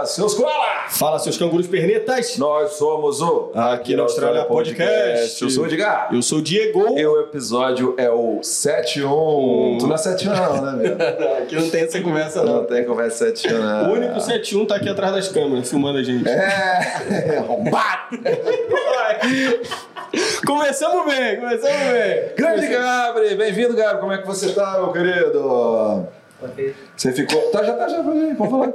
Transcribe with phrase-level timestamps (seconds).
[0.00, 0.88] Fala, seus koala!
[0.88, 2.38] Fala, seus cangurus pernetas!
[2.38, 5.42] Nós somos o Aqui na Austrália Podcast.
[5.42, 6.08] Eu sou o Edgar.
[6.10, 6.98] Eu sou o Diego.
[6.98, 9.76] E o episódio é o 71.
[9.78, 10.96] Tu não é 71 não, né, meu?
[11.42, 12.64] Aqui não tem essa conversa, Não não.
[12.64, 13.90] tem conversa 71 não.
[13.90, 16.26] O único 71 tá aqui atrás das câmeras, filmando a gente.
[16.26, 18.16] É, arrombado!
[20.46, 22.32] Começamos bem, começamos bem.
[22.36, 23.34] Grande Gabri!
[23.34, 24.00] Bem-vindo, Gabri.
[24.00, 26.08] Como é que você tá, meu querido?
[26.42, 26.74] Ok.
[26.96, 27.38] Você ficou...
[27.50, 28.02] Tá, já tá, já.
[28.02, 28.72] Pode falar.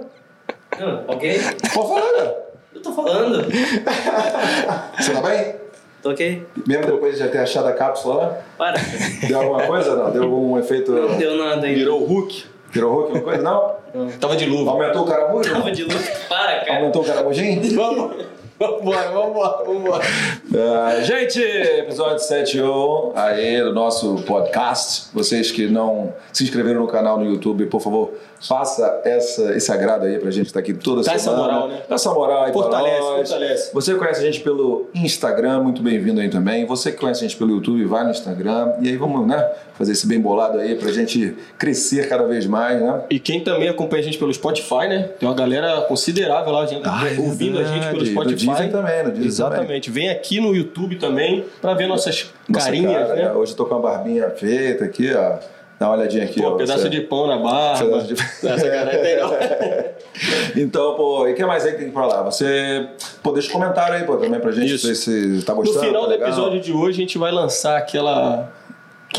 [0.80, 1.40] Não, ok?
[1.74, 2.46] Pode falar, cara.
[2.74, 3.46] Eu tô falando.
[4.98, 5.56] Você tá bem?
[6.02, 6.46] Tô ok?
[6.68, 8.38] Mesmo depois de já ter achado a cápsula lá?
[8.58, 8.78] Para.
[9.28, 10.12] Deu alguma coisa não?
[10.12, 10.92] Deu algum efeito...
[10.92, 11.80] Não deu nada ainda.
[11.80, 12.46] Virou o Hulk.
[12.72, 13.42] Virou Hulk, alguma coisa?
[13.44, 14.10] Não?
[14.20, 14.72] Tava de luva.
[14.72, 15.52] Aumentou o caramujo?
[15.52, 16.10] Tava de luz.
[16.28, 16.80] Para, cara.
[16.80, 17.76] Aumentou o caramujinho?
[17.76, 18.26] Vamos.
[18.60, 20.04] Vambora, vambora, vambora.
[20.56, 25.10] Ah, gente, episódio 71 aí do nosso podcast.
[25.14, 30.06] Vocês que não se inscreveram no canal no YouTube, por favor, faça essa, esse agrado
[30.06, 31.42] aí pra gente estar aqui toda Dá essa semana.
[31.44, 31.82] moral, né?
[31.90, 33.30] Dá essa moral aí Fortalece, pra nós.
[33.30, 33.74] fortalece.
[33.74, 36.66] Você que conhece a gente pelo Instagram, muito bem-vindo aí também.
[36.66, 38.72] Você que conhece a gente pelo YouTube, vai no Instagram.
[38.82, 42.82] E aí vamos, né, fazer esse bem bolado aí pra gente crescer cada vez mais,
[42.82, 43.02] né?
[43.10, 45.10] E quem também acompanha a gente pelo Spotify, né?
[45.20, 46.88] Tem uma galera considerável lá gente,
[47.20, 48.12] ouvindo a gente pelo Ah, é verdade.
[48.12, 48.46] Spotify.
[48.46, 49.92] No Deezer também, no Deezer Exatamente.
[49.92, 53.32] Vem aqui no YouTube também pra ver nossas Nossa carinhas, cara, né?
[53.34, 55.38] Hoje eu tô com a barbinha feita aqui, ó.
[55.78, 56.56] Dá uma olhadinha aqui, Pô, ó.
[56.56, 56.90] pedaço você.
[56.90, 57.84] de pão na barba.
[57.86, 58.14] Pedaço de-
[58.48, 60.64] Essa cara tem não.
[60.64, 62.24] Então, pô, e o que mais aí que tem que falar?
[62.24, 62.88] Você,
[63.22, 64.88] pô, deixa um comentário aí, pô, também pra gente, Isso.
[64.88, 65.86] ver se tá No gostando.
[65.86, 68.50] final tá do episódio de hoje, a gente vai lançar aquela.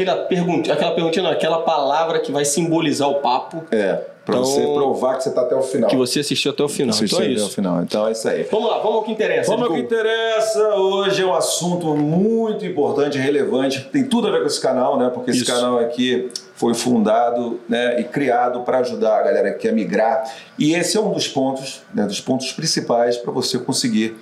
[0.03, 4.45] Aquela pergunta, aquela perguntinha, não, aquela palavra que vai simbolizar o papo É, pra Então-
[4.45, 5.89] você provar que você tá até o final.
[5.89, 6.91] que você assistiu até o final.
[6.91, 7.55] Assistir Então é até o isso.
[7.55, 7.83] final.
[7.83, 8.43] Então é isso aí.
[8.51, 9.51] Vamos lá, vamos ao que interessa.
[9.51, 10.69] Vamos ao que interessa.
[10.75, 13.85] Hoje é um assunto muito importante relevante.
[13.91, 15.11] Tem tudo a ver com esse canal, né?
[15.13, 15.53] Porque esse Isso.
[15.55, 20.25] canal aqui foi fundado né, e criado para ajudar a galera que quer migrar.
[20.59, 24.17] E esse é um dos pontos, né, dos pontos principais para você conseguir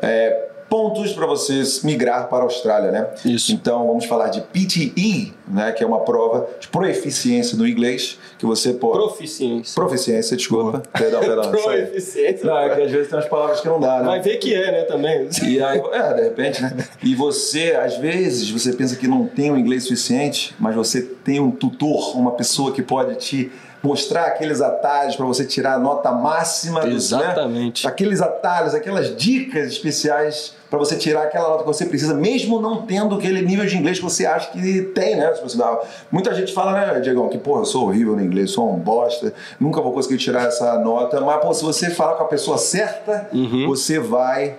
[0.00, 3.08] é, pontos para você migrar para a Austrália, né?
[3.24, 3.52] Isso.
[3.52, 5.72] Então vamos falar de PTE, né?
[5.72, 9.74] Que é uma prova de proeficiência no inglês que você pode Proficiência.
[9.74, 10.82] Proficiência, desculpa.
[10.92, 11.50] Perdão, perdão.
[11.50, 12.46] Proeficiência.
[12.46, 14.04] Não, é que às vezes tem umas palavras que não dá, né?
[14.04, 15.28] Vai ver que é, né, também.
[15.42, 16.76] E aí, é, de repente, né?
[17.02, 21.40] E você, às vezes, você pensa que não tem o inglês suficiente, mas você tem
[21.40, 23.50] um tutor, uma pessoa que pode te
[23.82, 27.84] mostrar aqueles atalhos para você tirar a nota máxima dos, Exatamente.
[27.84, 27.90] Né?
[27.90, 32.82] Aqueles atalhos, aquelas dicas especiais para você tirar aquela nota que você precisa, mesmo não
[32.82, 35.32] tendo aquele nível de inglês que você acha que tem, né?
[35.42, 35.80] Você dá-
[36.10, 39.32] Muita gente fala, né, Diegão, que, pô, eu sou horrível no inglês, sou um bosta,
[39.58, 43.28] nunca vou conseguir tirar essa nota, mas, pô, se você falar com a pessoa certa,
[43.32, 43.66] Uhum.
[43.66, 44.56] você vai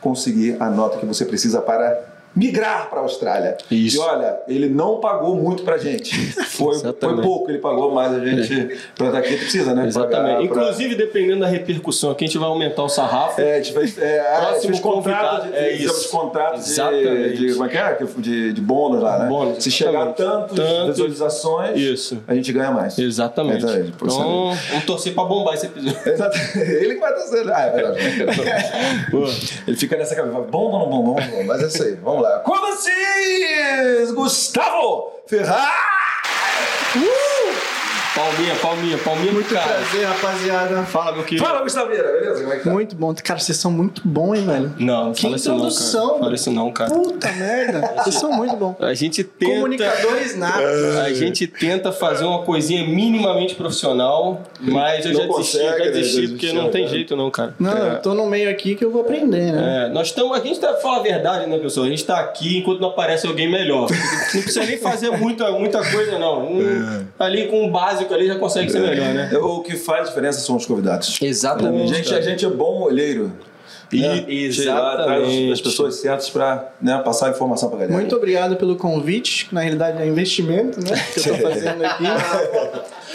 [0.00, 3.56] conseguir a nota que você precisa para migrar para a Austrália.
[3.70, 3.96] Isso.
[3.96, 6.16] E olha, ele não pagou muito pra gente.
[6.32, 7.22] Foi, foi Exatamente.
[7.22, 9.86] pouco ele pagou, mas a gente, pra estar aqui, precisa, né?
[9.86, 10.48] Exatamente.
[10.48, 13.40] pagar pra- Inclusive, dependendo da repercussão aqui, a gente vai aumentar o sarrafo.
[13.40, 16.10] É, a gente fez, é, a gente Próximo contrato de, é isso.
[16.10, 17.36] contrato de, Exatamente.
[17.36, 17.98] de, como é que é?
[18.18, 19.28] De, de bônus lá, né?
[19.28, 20.16] Bônus, Se chegar exatamente.
[20.16, 22.18] tantas Tantos- visualizações, Isso.
[22.28, 22.98] a gente ganha mais.
[22.98, 23.64] Exatamente.
[23.64, 25.98] Exatamente, Então, vamos torcer pra bombar esse episódio.
[26.10, 26.38] Exato.
[26.58, 27.48] Ele que vai torcer.
[27.52, 27.98] Ah, é verdade.
[29.66, 31.44] Ele fica nessa cabeça, bom, bom, bom, bom, bom.
[31.46, 32.40] Mas é isso aí, vamos lá.
[32.40, 35.70] Com vocês, Gustavo Ferraz!
[38.20, 39.66] Palminha, palminha, palminha no cara.
[39.78, 40.82] Prazer, rapaziada.
[40.82, 41.42] Fala, meu querido.
[41.46, 42.40] Fala, Gustaveira, beleza?
[42.42, 42.70] Como é que tá?
[42.70, 43.14] Muito bom.
[43.24, 44.74] Cara, vocês são muito bons, hein, velho?
[44.78, 46.08] Não, não Que fala isso não, introdução.
[46.08, 46.20] cara.
[46.20, 46.90] Fala isso não, cara.
[46.90, 47.94] Puta merda.
[47.96, 48.76] Vocês são muito bons.
[48.78, 49.54] A gente tenta...
[49.54, 50.96] Comunicadores natos.
[51.02, 55.84] A gente tenta fazer uma coisinha minimamente profissional, mas eu Não já desisti, consegue, já
[55.86, 55.90] né?
[55.90, 56.88] desisti, porque não tem né?
[56.90, 57.54] jeito não, cara.
[57.58, 57.92] Não, É.
[57.94, 59.86] eu tô no meio aqui que eu vou aprender, né?
[59.88, 61.86] É, nós estamos a gente tá fala a verdade, né, pessoal?
[61.86, 63.88] A gente tá aqui enquanto não aparece alguém melhor.
[64.34, 66.44] Não precisa nem fazer muita, muita coisa, não.
[66.52, 69.30] Um- Ali com o básico ali já consegue ser melhor, né?
[69.32, 71.18] É, O que faz diferença são os convidados.
[71.20, 71.92] Exatamente.
[71.92, 73.32] A gente, a gente é bom olheiro.
[73.92, 74.52] E- né?
[74.52, 75.50] Chegar atrás exatamente.
[75.50, 77.96] das pessoas certas pra né, passar a informação pra galera.
[77.96, 80.92] Muito obrigado pelo convite, que na realidade é investimento, né?
[81.12, 82.04] Que eu tô fazendo aqui.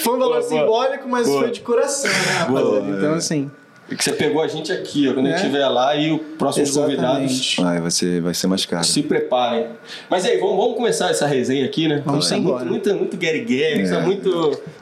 [0.03, 1.43] Foi um valor Boa, simbólico, mas Boa.
[1.43, 2.81] foi de coração, né, rapaziada?
[2.81, 3.15] Boa, Então, é.
[3.17, 3.49] assim,
[3.87, 5.13] Que você pegou a gente aqui, ó.
[5.13, 5.45] Quando a gente É.
[5.45, 7.61] estiver lá e o próximo convidados exatamente.
[7.63, 8.83] Ai, vai ser, vai ser mais caro.
[8.83, 9.67] se preparem.
[10.09, 12.01] Mas aí, vamos, vamos começar essa resenha aqui, né?
[12.03, 12.65] Vamos Tá embora.
[12.65, 14.01] muito, muito, muito Gary Gary, isso é É.
[14.01, 14.31] muito.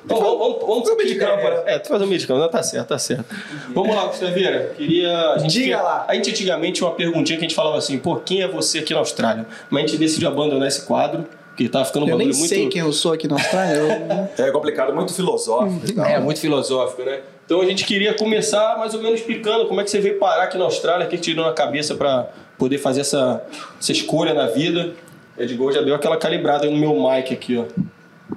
[0.05, 1.63] Vamos, vamos, vamos, vamos Fazer o meio de campo, né?
[1.65, 3.25] É, tu faz o campo, não, tá certo, tá certo.
[3.73, 4.71] Vamos lá, Gustaveira.
[4.77, 5.31] Queria.
[5.33, 6.05] A gente Diga tinha- lá.
[6.07, 8.79] A gente antigamente tinha uma perguntinha que a gente falava assim, pô, quem é você
[8.79, 9.45] aqui na Austrália?
[9.69, 12.49] Mas a gente decidiu abandonar esse quadro, porque tava ficando um eu nem bagulho muito.
[12.55, 13.75] sei quem eu sou aqui na Austrália.
[13.75, 14.29] Eu...
[14.47, 16.01] É complicado, muito filosófico.
[16.01, 17.19] É, muito filosófico, né?
[17.45, 20.43] Então a gente queria começar mais ou menos explicando como é que você veio parar
[20.43, 23.43] aqui na Austrália, o que tirou na cabeça para poder fazer essa,
[23.79, 24.93] essa escolha na vida.
[25.37, 27.65] Edgar já deu aquela calibrada no meu mic aqui, ó.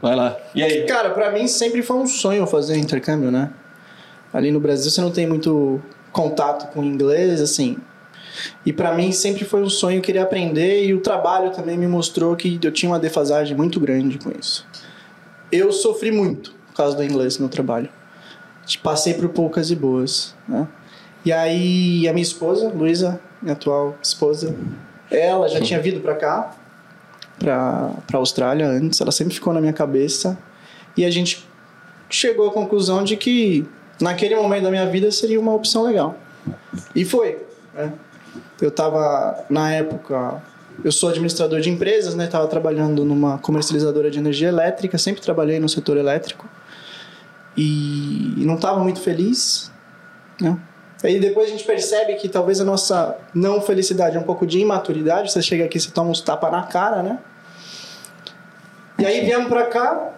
[0.00, 0.36] Vai lá.
[0.54, 0.84] E aí?
[0.86, 3.50] Cara, pra mim sempre foi um sonho fazer intercâmbio, né?
[4.32, 5.80] Ali no Brasil você não tem muito
[6.12, 7.76] contato com inglês, assim.
[8.64, 12.36] E pra mim sempre foi um sonho querer aprender e o trabalho também me mostrou
[12.36, 14.66] que eu tinha uma defasagem muito grande com isso.
[15.50, 17.88] Eu sofri muito por causa do inglês no trabalho.
[18.82, 20.66] Passei por poucas e boas, né?
[21.24, 24.54] E aí a minha esposa, Luísa, minha atual esposa,
[25.10, 26.54] ela já tinha vindo pra cá,
[27.38, 30.38] pra, pra Austrália antes, ela sempre ficou na minha cabeça.
[30.96, 31.46] E a gente
[32.08, 33.66] chegou à conclusão de que
[34.00, 36.16] naquele momento da minha vida seria uma opção legal.
[36.94, 37.38] E foi.
[37.74, 37.92] Né?
[38.60, 40.42] Eu estava, na época,
[40.84, 42.24] eu sou administrador de empresas, né?
[42.24, 46.48] Estava trabalhando numa comercializadora de energia elétrica, sempre trabalhei no setor elétrico.
[47.56, 49.70] E não estava muito feliz,
[50.40, 50.58] né?
[51.02, 54.58] Aí depois a gente percebe que talvez a nossa não felicidade é um pouco de
[54.58, 55.30] imaturidade.
[55.30, 57.18] Você chega aqui, você toma uns tapas na cara, né?
[58.98, 60.14] E aí viemos pra cá,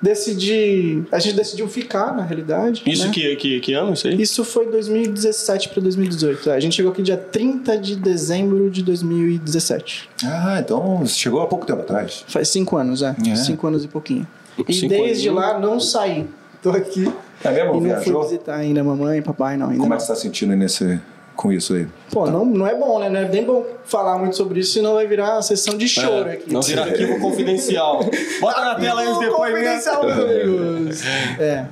[0.00, 1.04] decidi.
[1.12, 2.82] A gente decidiu ficar, na realidade.
[2.86, 3.12] Isso né?
[3.12, 4.20] que, que, que ano, isso aí?
[4.20, 6.50] Isso foi 2017 para 2018.
[6.50, 10.08] A gente chegou aqui dia 30 de dezembro de 2017.
[10.24, 12.24] Ah, então chegou há pouco tempo atrás.
[12.26, 13.14] Faz cinco anos, é.
[13.26, 13.36] É.
[13.36, 14.26] Cinco anos e pouquinho.
[14.66, 16.26] E Cinco desde lá não saí.
[16.62, 17.12] Tô aqui
[17.44, 17.70] É mesmo?
[17.70, 18.22] e não fui Viajou?
[18.22, 19.66] visitar ainda mamãe e papai, não.
[19.68, 19.96] Ainda Como é não.
[19.98, 20.98] que você está sentindo nesse,
[21.36, 21.86] com isso aí?
[22.10, 23.08] Pô, não, não é bom, né?
[23.08, 26.28] Não é nem bom falar muito sobre isso, senão vai virar uma sessão de choro
[26.28, 26.52] É, aqui.
[26.52, 28.00] Não vira arquivo confidencial.
[28.40, 29.84] Bota na tela aí os depoimentos.
[29.86, 31.38] Confidencial.
[31.38, 31.66] É.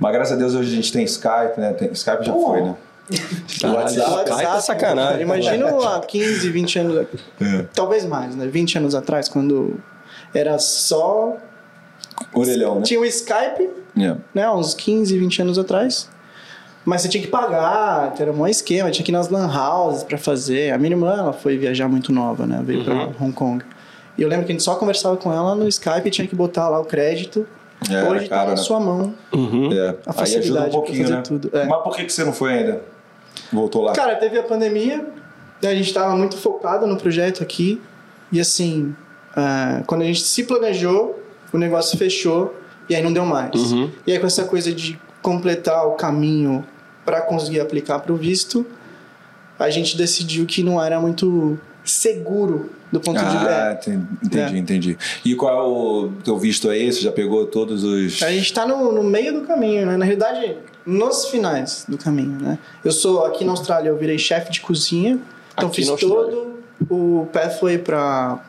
[0.00, 1.72] Mas graças a Deus hoje a gente tem Skype, né?
[1.72, 2.46] Tem- Skype já Pô.
[2.46, 2.74] foi, né?
[3.60, 4.30] Caralho, WhatsApp.
[4.30, 5.10] Skype é sacanagem.
[5.10, 5.66] Cara, imagina
[5.96, 7.06] há 15, 20 anos.
[7.40, 7.64] É.
[7.74, 8.46] Talvez mais, né?
[8.46, 9.74] 20 anos atrás, quando
[10.34, 11.36] era só.
[12.34, 12.82] Orelhão, né?
[12.82, 13.68] Tinha o Skype,
[13.98, 14.16] É.
[14.34, 14.50] né?
[14.50, 16.08] Uns 15, 20 anos atrás.
[16.84, 20.18] Mas você tinha que pagar, era um esquema, tinha que ir nas lan houses pra
[20.18, 20.72] fazer.
[20.72, 22.60] A minha irmã, ela foi viajar muito nova, né?
[22.64, 23.64] Veio pra Hong Kong.
[24.18, 26.34] E eu lembro que a gente só conversava com ela no Skype e tinha que
[26.34, 27.46] botar lá o crédito.
[27.90, 28.62] É, Hoje tá cara, na né?
[28.62, 29.14] sua mão.
[29.32, 29.72] Uhum.
[29.72, 29.76] É.
[29.76, 31.22] A Aí ajuda facilidade um pra pouquinho, fazer né?
[31.22, 31.64] tudo, é.
[31.66, 32.82] Mas por que, que você não foi ainda?
[33.52, 33.92] Voltou lá?
[33.92, 35.06] Cara, teve a pandemia,
[35.60, 37.80] daí a gente tava muito focado no projeto aqui.
[38.30, 38.94] E assim,
[39.36, 41.21] ah, quando a gente se planejou,
[41.52, 42.54] o negócio fechou
[42.88, 43.54] e aí não deu mais.
[43.72, 43.90] Uhum.
[44.06, 46.64] E aí com essa coisa de completar o caminho
[47.04, 48.66] para conseguir aplicar para o visto,
[49.58, 53.30] a gente decidiu que não era muito seguro do ponto de ah,
[53.74, 53.90] vista.
[53.90, 54.58] enten- entendi, É.
[54.58, 54.98] entendi.
[55.24, 56.92] E qual é o teu visto aí?
[56.92, 58.22] Você já pegou todos os.
[58.22, 59.96] A gente tá no, no meio do caminho, né?
[59.96, 62.58] Na realidade, nos finais do caminho, né?
[62.84, 65.18] Eu sou aqui na Austrália, eu virei chefe de cozinha,
[65.54, 66.58] então Aqui fiz todo
[66.90, 68.40] o pathway para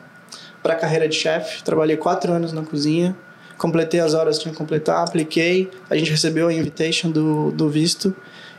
[0.64, 1.62] para carreira de chefe.
[1.62, 3.14] Trabalhei quatro anos na cozinha,
[3.58, 7.68] completei as horas que tinha que completar, apliquei, a gente recebeu a invitation do, do
[7.68, 8.12] visto.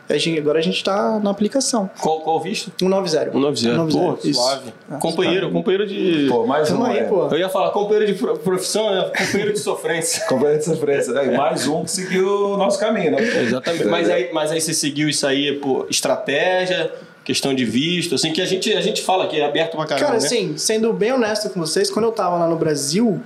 [0.08, 1.90] A gente, agora a gente tá na aplicação.
[2.00, 2.72] Qual, qual visto?
[2.80, 3.32] 190.
[3.32, 3.92] 190.
[3.98, 4.40] Pô, isso.
[4.40, 4.72] suave.
[4.92, 6.28] Ah, Companheiro, companheiro de.
[6.30, 6.86] Pô, mais Tamo um.
[6.86, 7.04] aí, é.
[7.06, 7.28] pô.
[7.30, 9.12] Eu ia falar companheiro de pro- profissão, né?
[9.18, 10.24] companheiro de sofrência.
[10.30, 11.20] Companhia de sofrência.
[11.20, 13.18] Aí, mais um que seguiu o nosso caminho, né?
[13.42, 13.86] Exatamente.
[13.86, 16.94] Mas aí, mas aí você seguiu isso aí por estratégia,
[17.26, 20.08] questão de visto, assim, que a gente, a gente fala que é aberto pra caramba,
[20.08, 20.26] Cara, né?
[20.26, 23.22] assim, sendo bem honesto com vocês, quando eu tava lá no Brasil,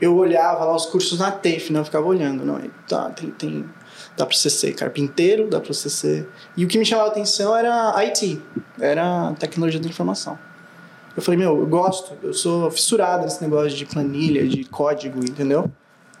[0.00, 1.78] eu olhava lá os cursos na TAFE, né?
[1.78, 3.64] Eu ficava olhando, não, tá, tem, tem,
[4.16, 6.28] dá pra você ser carpinteiro, dá pra você ser...
[6.56, 8.42] E o que me chamava a atenção era IT,
[8.80, 10.36] era tecnologia da informação.
[11.16, 15.70] Eu falei, meu, eu gosto, eu sou fissurado nesse negócio de planilha, de código, entendeu?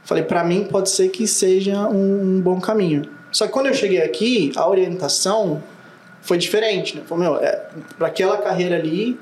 [0.04, 3.02] Falei, pra mim pode ser que seja um, um bom caminho.
[3.32, 5.62] Só que quando eu cheguei aqui, a orientação
[6.22, 7.02] foi diferente, né?
[7.06, 9.18] Falei, meu, é, pra aquela carreira ali,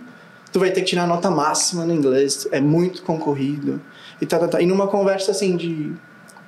[0.52, 3.80] tu vai ter que tirar nota máxima no inglês, é muito concorrido.
[4.20, 4.60] E, tá, tá, tá.
[4.60, 5.92] e numa conversa assim de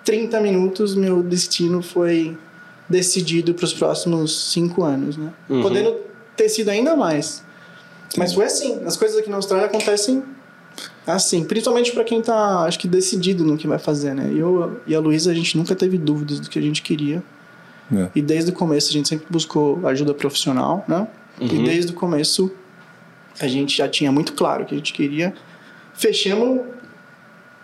[0.04, 2.37] 30 minutos, meu destino foi
[2.88, 5.32] decidido para os próximos cinco anos, né?
[5.49, 5.62] Uhum.
[5.62, 5.97] Podendo
[6.37, 7.42] ter sido ainda mais.
[8.16, 10.23] Mas foi assim, as coisas aqui na Austrália acontecem
[11.06, 14.30] assim, principalmente para quem tá, acho que decidido no que vai fazer, né?
[14.35, 17.23] Eu e a Luísa, a gente nunca teve dúvidas do que a gente queria.
[17.92, 18.08] É.
[18.14, 21.06] E desde o começo a gente sempre buscou ajuda profissional, né?
[21.40, 21.46] Uhum.
[21.46, 22.50] E desde o começo
[23.40, 25.34] a gente já tinha muito claro que a gente queria.
[25.94, 26.61] Fechamos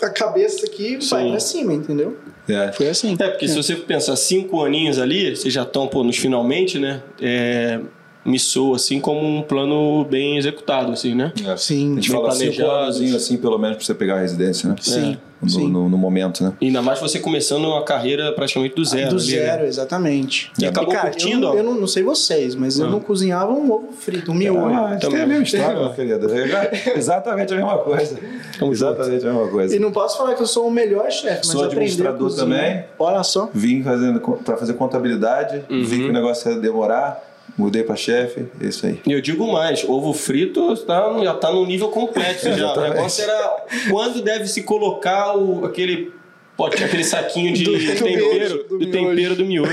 [0.02, 2.16] a cabeça aqui e vai pra cima, entendeu?
[2.49, 2.73] É.
[2.73, 3.16] Foi assim.
[3.18, 7.02] É, porque se você pensar cinco aninhos ali, vocês já estão, pô, nos finalmente, né?
[7.20, 7.80] É,
[8.25, 11.32] me soa assim como um plano bem executado, assim, né?
[11.46, 11.56] É.
[11.56, 12.70] Sim, A gente bem fala cinco planejado.
[13.00, 14.76] anos, assim, pelo menos, pra você pegar a residência, né?
[14.80, 15.70] Sim, No, sim.
[15.70, 16.52] no, no momento, né?
[16.60, 19.16] Ainda mais você começando uma carreira praticamente do zero.
[19.16, 19.38] Do ali, né?
[19.42, 20.50] zero, exatamente.
[20.58, 22.90] E acabou cara, curtindo, Eu, eu não, não sei vocês, mas eu Ah.
[22.90, 24.75] não cozinhava um ovo frito, um miolo.
[24.75, 26.28] Ah, acho que é a mesma história, meu querido.
[26.34, 28.18] É exatamente a mesma coisa.
[28.58, 29.75] Tamo Exatamente a mesma coisa.
[29.76, 32.84] E não posso falar que eu sou o melhor chefe, mas Sou a administrador também.
[32.98, 33.48] Olha só.
[33.54, 35.84] Vim fazendo para fazer contabilidade, Uhum.
[35.84, 37.25] vi que o negócio ia demorar,
[37.59, 39.00] mudei pra chefe, é isso aí.
[39.07, 42.73] E eu digo mais, ovo frito tá, já tá num nível complexo já.
[42.79, 43.57] O negócio era
[43.91, 46.12] quando deve se colocar o, aquele
[46.57, 48.91] pote, aquele saquinho de Do- do tempero, do, do miojo.
[48.93, 49.73] tempero do miojo.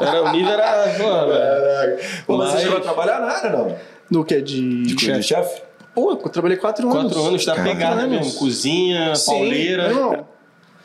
[0.00, 0.94] era, o nível era.
[0.98, 1.98] Pô, velho.
[2.26, 3.76] Pô, mas você Mas- chegou a trabalhar na área, não?
[4.10, 4.40] No que?
[4.42, 4.82] De.
[4.84, 5.62] De, de chefe?
[5.94, 7.12] Pô, eu trabalhei quatro anos.
[7.12, 8.18] Quatro anos tá pegada anos.
[8.26, 8.38] mesmo.
[8.38, 9.88] Cozinha, Sim, pauleira.
[9.92, 10.12] Não,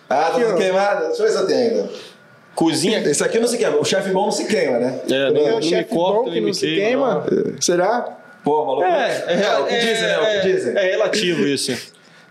[0.09, 1.07] Ah, tá tudo queimado?
[1.07, 1.89] Deixa eu ver se eu tenho ainda.
[2.57, 2.99] Cozinha.
[3.07, 4.99] Esse aqui não se queima, o chefe bom não se queima, né?
[5.11, 7.21] É, é não, o não me chefe corta, bom que não se queima.
[7.29, 7.55] queima.
[7.61, 8.17] Será?
[8.43, 8.83] Pô, maluco.
[8.83, 10.17] É, é, É, o que dizem, né?
[10.17, 10.75] O que é, dizem.
[10.77, 11.67] É relativo isso.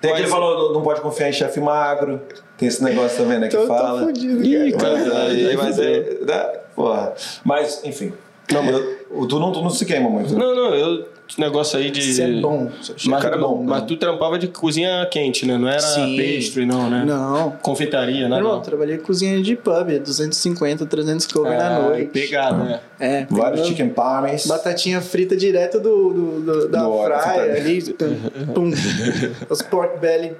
[0.00, 2.20] Tem Mas- aquele que falou, não pode confiar em chefe magro.
[2.58, 3.46] Tem esse negócio também, né?
[3.48, 4.02] Que Tô, tô fala.
[4.02, 4.92] fudido, Ih, cara.
[4.94, 5.24] Mas, cara.
[5.26, 6.00] aí, mas é.
[6.26, 6.52] né?
[6.74, 7.14] Porra.
[7.44, 8.12] Mas, enfim.
[8.52, 8.95] Não, mas eu-
[9.28, 10.32] tu, não, tu não se queima muito.
[10.32, 10.38] né?
[10.38, 11.16] Não, não, eu.
[11.38, 11.98] Negócio aí de.
[11.98, 12.70] Isso é bom.
[12.80, 13.86] chefe Mas, cara é bom, mas né?
[13.88, 15.58] tu trampava de cozinha quente, né?
[15.58, 16.16] Não era Sim.
[16.16, 17.02] pastry, não, né?
[17.04, 17.50] Não.
[17.62, 18.36] Confeitaria, né?
[18.36, 18.62] Irmão, Não.
[18.62, 22.10] trabalhei em cozinha de pub, 250, 300 cover na Ah, noite.
[22.12, 22.80] Pegado, né?
[23.00, 24.46] É, Vários chicken parmes.
[24.46, 28.04] Batatinha frita direto do, do- do- da Do fraia frita.
[28.04, 28.46] ali.
[28.54, 28.70] Pum.
[29.50, 30.32] Os pork belly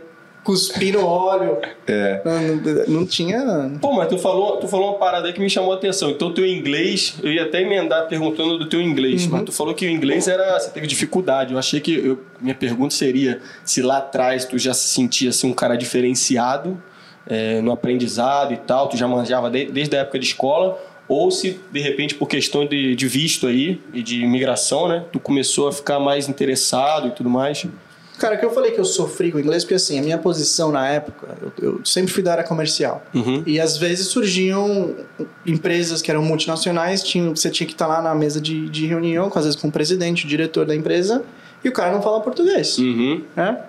[0.46, 1.58] cuspindo óleo.
[1.88, 2.22] É.
[2.24, 3.70] Não, não- tinha.
[3.80, 6.08] Pô, mas tu falou, tu falou uma parada aí que me chamou a atenção.
[6.10, 9.32] Então, teu inglês, eu ia até emendar perguntando do teu inglês, Uhum.
[9.32, 10.58] mas tu falou que o inglês era.
[10.58, 11.52] Você teve dificuldade.
[11.52, 11.94] Eu achei que.
[11.94, 16.80] eu- minha pergunta seria se lá atrás tu já se sentia assim, um cara diferenciado
[17.28, 21.28] é, no aprendizado e tal, tu já manjava de- desde a época de escola, ou
[21.32, 25.66] se de repente por questão de, de visto aí e de imigração, né, tu começou
[25.66, 27.66] a ficar mais interessado e tudo mais.
[28.18, 30.73] Cara, que eu falei que eu sofri com o inglês, porque assim, a minha posição
[30.73, 33.04] na época, eu, eu sempre fui da área comercial.
[33.14, 33.42] Uhum.
[33.46, 34.94] E às vezes surgiam
[35.44, 39.30] empresas que eram multinacionais, tinham, você tinha que estar lá na mesa de, de reunião,
[39.35, 41.23] às vezes com o presidente, o diretor da empresa,
[41.62, 42.78] e o cara não fala português.
[42.78, 43.23] Uhum.
[43.35, 43.62] né?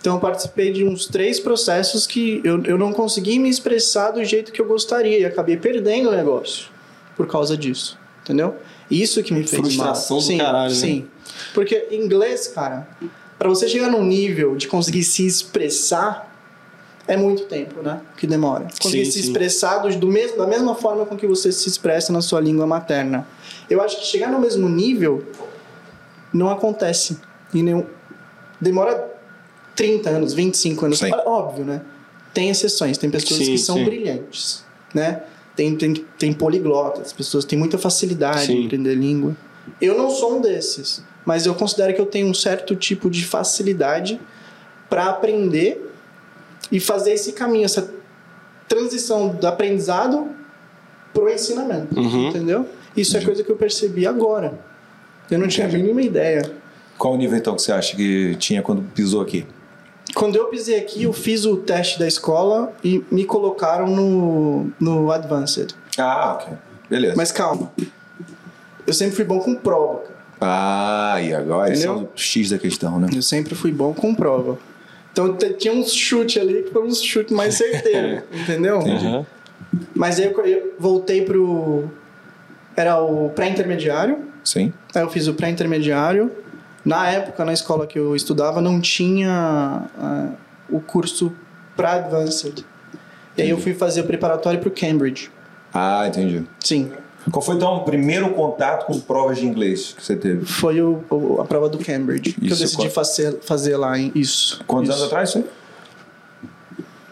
[0.00, 4.24] Então eu participei de uns três processos que eu, eu não consegui me expressar do
[4.24, 6.68] jeito que eu gostaria e acabei perdendo o negócio
[7.16, 8.56] por causa disso, entendeu?
[8.90, 10.24] Isso que me fez Frustração mal.
[10.24, 10.74] do sim, caralho, né?
[10.74, 11.06] Sim,
[11.52, 12.88] porque inglês, cara,
[13.40, 16.30] para você chegar num nível de conseguir se expressar
[17.08, 18.02] é muito tempo, né?
[18.18, 18.68] Que demora.
[18.78, 19.28] Conseguir Sim, se sim.
[19.28, 22.66] expressar do, do mesmo, da mesma forma com que você se expressa na sua língua
[22.66, 23.26] materna.
[23.68, 25.24] Eu acho que chegar no mesmo nível
[26.34, 27.18] não acontece.
[27.54, 27.86] E nenhum...
[28.60, 29.10] Demora
[29.74, 30.98] 30 anos, 25 anos.
[30.98, 31.10] Sim.
[31.24, 31.80] Óbvio, né?
[32.34, 34.62] Tem exceções, tem pessoas Sim, que são brilhantes,
[34.94, 35.22] né?
[35.56, 39.34] Tem, tem, tem poliglotas, pessoas têm muita facilidade em aprender língua.
[39.80, 43.24] Eu não sou um desses, mas eu considero que eu tenho um certo tipo de
[43.24, 44.20] facilidade
[44.88, 45.90] para aprender
[46.72, 47.92] e fazer esse caminho, essa
[48.68, 50.28] transição do aprendizado
[51.12, 52.28] pro ensinamento, Uhum.
[52.28, 52.66] entendeu?
[52.96, 54.58] Isso é coisa que eu percebi agora.
[55.30, 56.42] Eu não tinha a mínima ideia.
[56.98, 59.46] Qual o nível então que você acha que tinha quando pisou aqui?
[60.14, 65.10] Quando eu pisei aqui, eu fiz o teste da escola e me colocaram no, no
[65.12, 65.70] Advanced.
[65.96, 66.52] Ah, ok.
[66.88, 67.14] Beleza.
[67.16, 67.70] Mas calma.
[68.86, 70.19] Eu sempre fui bom com prova, cara.
[70.40, 72.10] Ah, e agora esse é Entendeu?
[72.14, 73.08] o X da questão, né?
[73.14, 74.58] Eu sempre fui bom com prova.
[75.12, 78.78] Então tinha uns chutes ali que foram uns chutes mais certeiros, entendeu?
[78.78, 79.26] Uhum.
[79.94, 81.84] Mas aí eu, eu voltei pro.
[82.76, 84.18] Era o pré-intermediário.
[84.42, 84.72] Sim.
[84.94, 86.30] Aí eu fiz o pré-intermediário.
[86.84, 90.30] Na época, na escola que eu estudava, não tinha ah,
[90.70, 91.32] o curso
[91.76, 92.64] para Advanced.
[93.36, 95.30] E aí eu fui fazer o preparatório para o Cambridge.
[95.72, 96.44] Ah, entendi.
[96.60, 96.90] Sim,
[97.30, 100.44] Qual foi então o primeiro contato com provas de inglês que você teve?
[100.46, 103.98] foi o, o- a prova do Cambridge que eu Isso, decidi qual- fazer, fazer lá.
[103.98, 104.62] Em, isso.
[104.66, 104.98] Quantos isso.
[104.98, 105.44] anos atrás isso aí?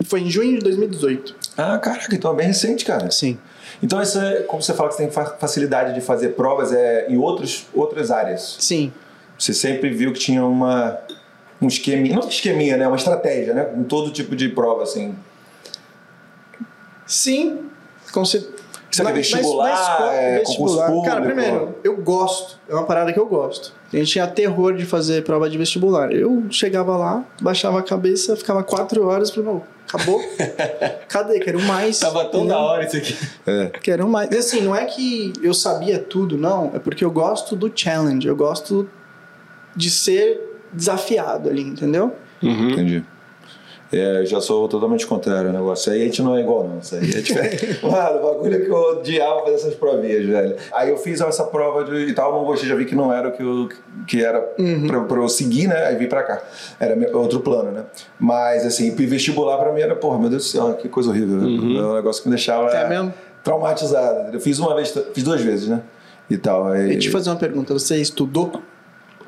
[0.06, 1.34] Foi em junho de 2018.
[1.56, 3.10] Ah, caraca, então é bem recente, cara.
[3.10, 3.36] Sim.
[3.82, 7.06] Então, isso é, como você fala que você tem fa- facilidade de fazer provas é,
[7.08, 8.56] em outros, outras áreas.
[8.58, 8.92] Sim.
[9.38, 10.98] Você sempre viu que tinha uma,
[11.60, 12.88] um esqueminha, não esqueminha, né?
[12.88, 13.64] Uma estratégia, né?
[13.64, 15.14] Com todo tipo de prova, assim.
[17.06, 17.66] Sim.
[18.12, 18.48] Consi- Isso
[18.98, 21.24] é Na- vestibular, na escola- é concurso Cara, público?
[21.24, 22.58] primeiro, eu gosto.
[22.68, 23.72] É uma parada que eu gosto.
[23.92, 26.12] A gente tinha terror de fazer prova de vestibular.
[26.12, 30.20] Eu chegava lá, baixava a cabeça, ficava quatro horas, "Não, acabou?
[31.08, 31.38] Cadê?
[31.40, 31.98] Quero mais.
[31.98, 32.56] Tava tão entendeu?
[32.56, 33.16] da hora isso aqui.
[33.82, 34.30] Quero mais.
[34.30, 36.70] E assim, não é que eu sabia tudo, não.
[36.74, 38.26] É porque eu gosto do challenge.
[38.26, 38.88] Eu gosto
[39.76, 40.40] de ser
[40.72, 42.14] desafiado ali, entendeu?
[42.42, 42.70] Uhum.
[42.70, 43.04] Entendi.
[43.90, 45.82] É, eu já sou totalmente contrário ao negócio.
[45.84, 46.78] Isso aí a gente não é igual, não.
[46.78, 47.78] Isso aí é diferente.
[47.84, 50.56] Mano, o bagulho é que eu odiava fazer essas provinhas, velho.
[50.72, 53.28] Aí eu fiz essa prova de, e tal, não gostei, já vi que não era
[53.28, 53.68] o que, eu,
[54.06, 54.40] que era
[54.86, 55.86] pra, pra eu seguir, né?
[55.86, 56.42] Aí vim pra cá.
[56.78, 57.84] Era outro plano, né?
[58.20, 61.40] Mas, assim, vestibular pra mim era, porra, meu Deus do céu, que coisa horrível.
[61.40, 61.78] velho.
[61.78, 63.12] É um negócio que me deixava É mesmo?
[63.42, 64.34] traumatizado.
[64.34, 65.80] Eu fiz uma vez, fiz duas vezes, né?
[66.30, 66.66] E tal.
[66.68, 68.52] Aí, E te fazer uma pergunta: você estudou?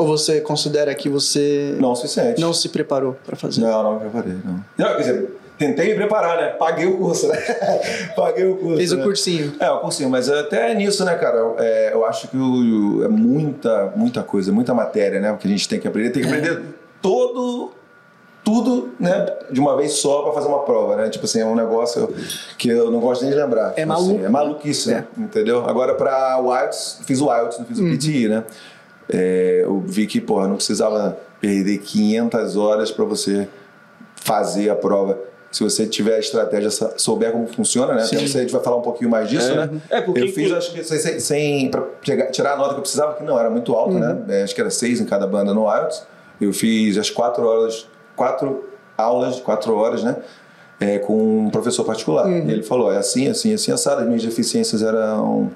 [0.00, 2.40] Ou você considera que você Não o suficiente.
[2.40, 3.60] não se preparou para fazer?
[3.60, 4.64] Não, não me preparei, não.
[4.78, 6.48] Não, quer dizer, tentei me preparar, né?
[6.58, 7.36] Paguei o curso, né?
[8.16, 8.76] Paguei o curso.
[8.78, 9.02] Fez o né?
[9.04, 9.52] cursinho.
[9.60, 11.54] É, o cursinho, mas até nisso, né, cara?
[11.58, 15.36] é, eu acho que o- é muita, muita coisa, muita matéria, né?
[15.38, 16.10] Que a gente tem que aprender.
[16.10, 16.62] Tem que aprender
[17.02, 17.72] todo,
[18.42, 19.26] tudo, né?
[19.50, 21.10] De uma vez só pra fazer uma prova, né?
[21.10, 22.08] Tipo assim, é um negócio
[22.56, 23.74] que eu não gosto nem de lembrar.
[23.76, 24.24] É Tipo assim, maluco.
[24.24, 25.04] é maluquice, né?
[25.18, 25.62] Entendeu?
[25.68, 28.44] Agora pra IELTS, fiz o IELTS, não fiz o PTI, né?
[29.12, 33.48] É, eu vi que, porra, não precisava perder 500 horas pra você
[34.14, 35.18] fazer a prova.
[35.50, 38.04] Se você tiver a estratégia, souber como funciona, né?
[38.04, 39.68] Até você, a gente vai falar um pouquinho mais disso, né?
[39.90, 41.70] É, porque eu fiz, acho que sem, sem,
[42.30, 44.16] tirar a nota que eu precisava, que não era muito alto, né?
[44.28, 46.06] É, acho que era seis em cada banda no IELTS.
[46.40, 48.64] Eu fiz as quatro horas, quatro
[48.96, 50.16] aulas, quatro horas, né?
[50.78, 52.30] É, com um professor particular.
[52.30, 54.02] E ele falou: é assim, assim, assim, assado.
[54.02, 55.50] As minhas deficiências eram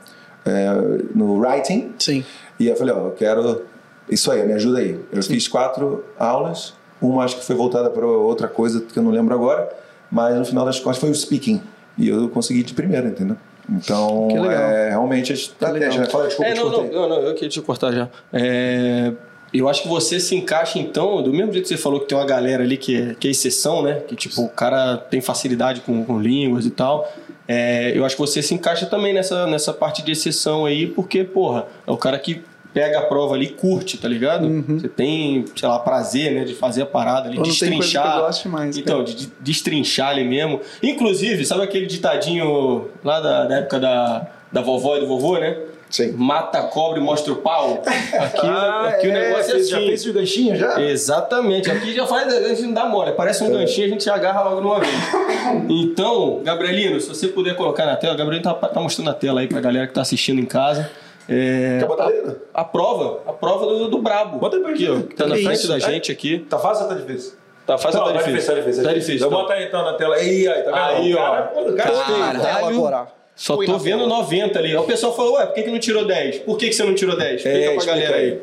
[0.45, 0.71] é,
[1.15, 1.95] no writing.
[2.01, 2.25] Sim.
[2.59, 3.63] E eu falei: ó, eu quero
[4.09, 4.99] isso aí, me ajuda aí.
[5.13, 9.11] Eu fiz quatro aulas, uma acho que foi voltada para outra coisa que eu não
[9.11, 9.69] lembro agora,
[10.11, 11.61] mas no final das contas foi o speaking.
[11.97, 13.37] E eu consegui de primeira, entendeu?
[13.71, 16.01] Então, é realmente a estratégia.
[16.01, 16.07] né?
[16.07, 18.09] Fala, desculpa, É, não, não, não, não, eu queria te cortar já.
[18.33, 19.13] É,
[19.55, 22.19] eu acho que você se encaixa, então, do mesmo jeito que você falou que tem
[22.19, 24.01] uma galera ali que é, que é exceção, né?
[24.07, 27.11] Que, tipo, o cara tem facilidade com, com línguas e tal.
[27.47, 31.25] É, eu acho que você se encaixa também nessa, nessa parte de exceção aí, porque,
[31.25, 34.49] porra, é o cara que pega a prova ali e curte, tá ligado?
[34.67, 38.17] Você tem, sei lá, prazer, né, de fazer a parada ali, Ou destrinchar.
[38.17, 40.61] eu goste mais, Então, de, de destrinchar ali mesmo.
[40.83, 45.57] Inclusive, sabe aquele ditadinho lá da, da época da, da vovó e do vovô, né?
[45.95, 46.11] Sim.
[46.17, 47.81] Mata a cobra e mostra o pau.
[47.87, 48.47] Aqui,
[48.89, 49.87] aqui o negócio é fez- Já assim.
[49.87, 50.81] fez o ganchinho já?
[50.81, 54.43] Exatamente, aqui já faz, a gente não dá mole, parece um ganchinho, a gente agarra
[54.43, 54.93] logo de uma vez.
[55.71, 59.41] Então, Gabrielino, se você puder colocar na tela, o Gabrielino tá, tá mostrando na tela
[59.41, 60.91] aí pra galera que tá assistindo em casa.
[61.29, 62.23] É, Quer botar ali?
[62.53, 64.39] a prova, a prova do, do Brabo.
[64.39, 65.69] Bota aí pra aqui, ó, que tá na frente isso?
[65.69, 65.81] da É.
[65.81, 66.41] gente aqui.
[66.51, 67.33] Tá fácil ou tá difícil?
[67.67, 68.53] Tá fácil ou Não, tá difícil?
[68.55, 68.83] tá difícil.
[68.85, 69.15] Tá difícil.
[69.17, 69.41] Então então.
[69.43, 70.17] bota aí então na tela.
[70.17, 70.77] Aí, aí, tá vendo?
[71.03, 71.19] Aí, ó.
[71.19, 72.43] cara- o cara fez.
[72.43, 73.07] Caralho.
[73.37, 74.09] Só Põe tô vendo tela.
[74.09, 74.69] 90 ali.
[74.71, 76.39] Aí o pessoal falou, ué, por que, que não tirou 10?
[76.41, 77.37] Por que, que você não tirou 10?
[77.37, 78.31] Explica É, pra explica galera aí.
[78.33, 78.41] aí.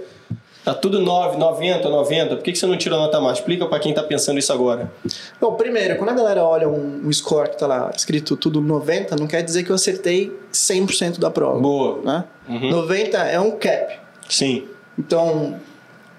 [0.64, 2.36] Tá tudo 9, 90, 90.
[2.36, 3.40] Por que, que você não tirou nota mais?
[3.40, 4.92] Explica pra quem tá pensando isso agora.
[5.40, 9.16] Bom, primeiro, quando a galera olha um, um score que tá lá escrito tudo 90,
[9.16, 11.60] não quer dizer que eu acertei 100% da prova.
[11.60, 12.02] Boa.
[12.04, 12.24] Né?
[12.48, 12.70] Uhum.
[12.70, 13.98] 90 é um cap.
[14.30, 14.66] Sim.
[15.00, 15.60] Então,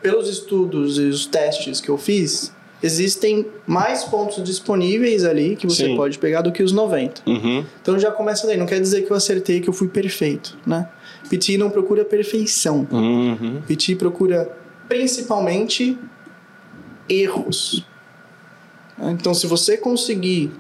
[0.03, 5.87] pelos estudos e os testes que eu fiz, existem mais pontos disponíveis ali que você
[5.87, 5.97] Sim.
[5.97, 7.23] pode pegar do que os 90.
[7.27, 7.65] Uhum.
[7.81, 8.57] Então já começa daí.
[8.57, 10.89] Não quer dizer que eu acertei, que eu fui perfeito, né?
[11.29, 12.87] PT não procura perfeição.
[12.91, 13.63] Uhum.
[13.67, 14.51] PT procura
[14.89, 15.97] principalmente
[17.09, 17.87] erros.
[18.99, 20.53] Então, se você conseguir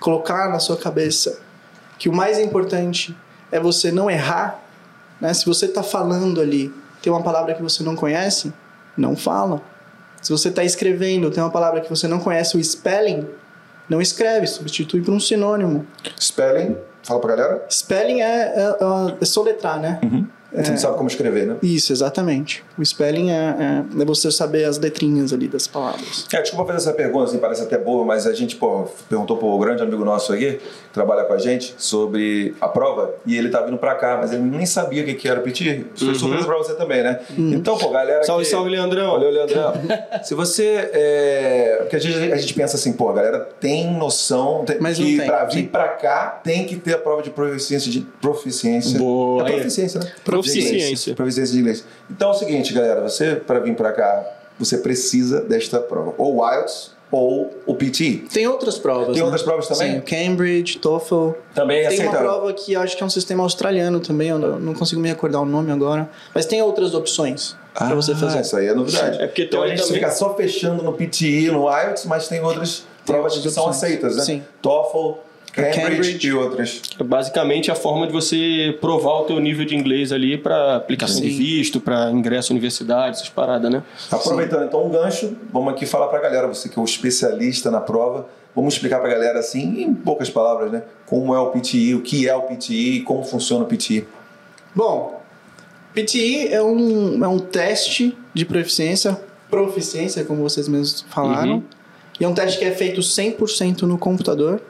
[0.00, 1.40] colocar na sua cabeça
[1.98, 3.16] que o mais importante
[3.50, 4.60] é você não errar,
[5.20, 5.32] né?
[5.32, 8.52] Se você está falando ali, tem uma palavra que você não conhece,
[8.96, 9.62] não fala.
[10.24, 13.28] Se você está escrevendo, tem uma palavra que você não conhece, o spelling,
[13.90, 15.86] não escreve, substitui por um sinônimo.
[16.18, 17.66] Spelling, fala pra galera.
[17.70, 18.76] Spelling é, é,
[19.20, 20.00] é soletrar, né?
[20.54, 21.56] Você não sabe como escrever, né?
[21.62, 22.62] Isso, exatamente.
[22.78, 26.26] O spelling é, é, é você saber as letrinhas ali das palavras.
[26.32, 29.58] É, desculpa fazer essa pergunta, assim, parece até boa, mas a gente pô, perguntou pro
[29.58, 30.60] grande amigo nosso aqui, que
[30.92, 34.42] trabalha com a gente, sobre a prova, e ele tá vindo pra cá, mas ele
[34.42, 35.86] nem sabia o que, que era o PT.
[35.96, 37.20] Foi surpresa pra você também, né?
[37.36, 38.18] Então, pô, galera.
[38.20, 38.24] Uhum.
[38.24, 38.50] Salve, que...
[38.50, 39.12] salve, Leandrão.
[39.12, 39.72] Valeu, Leandrão.
[40.22, 40.90] Se você.
[40.92, 41.76] É...
[41.80, 45.16] Porque a gente, a gente pensa assim, pô, a galera tem noção tem- Mas que
[45.22, 47.90] pra vir pra cá tem que ter a prova de proficiência.
[47.90, 48.98] De proficiência.
[48.98, 49.42] Boa.
[49.48, 50.12] É proficiência, né?
[50.52, 50.70] Proficiência.
[50.78, 51.16] De inglês.
[51.16, 51.84] Proficiência de inglês.
[52.10, 54.24] Então é o seguinte, galera, você, pra vir pra cá,
[54.58, 56.14] você precisa desta prova.
[56.18, 58.24] Ou o IELTS ou o PT.
[58.32, 59.08] Tem outras provas.
[59.08, 59.22] Tem né?
[59.22, 59.94] outras provas também?
[59.94, 61.30] Sim, Cambridge, TOEFL.
[61.54, 62.18] Também Tem uma aceita.
[62.18, 65.44] prova que acho que é um sistema australiano também, eu não consigo me recordar o
[65.44, 66.08] nome agora.
[66.34, 68.40] Mas tem outras opções Ah, pra você fazer.
[68.40, 69.22] Isso aí é novidade.
[69.22, 72.40] É porque então a gente teoricamente- fica só fechando no PTE, no IELTS, mas tem
[72.42, 73.82] outras Tem provas outras que são opções.
[73.84, 74.24] aceitas, né?
[74.24, 74.42] Sim.
[74.60, 75.12] TOEFL,
[75.54, 76.26] Cambridge, Cambridge.
[76.26, 76.82] e outras.
[76.98, 81.20] É basicamente a forma de você provar o teu nível de inglês ali pra aplicação
[81.20, 81.36] de Sim.
[81.36, 83.82] visto, pra ingresso à universidade, essas paradas, né?
[84.10, 87.80] Aproveitando então um gancho, vamos aqui falar pra galera, você que é o especialista na
[87.80, 90.82] prova, vamos explicar pra galera assim, em poucas palavras, né?
[91.06, 94.06] Como é o PTE, o que é o PTE e como funciona o PTE.
[94.74, 95.22] Bom,
[95.94, 101.54] PTE é um, é um teste de proficiência, proficiência, como vocês mesmos falaram.
[101.54, 101.62] Uhum.
[102.18, 104.60] E é um teste que é feito 100% no computador.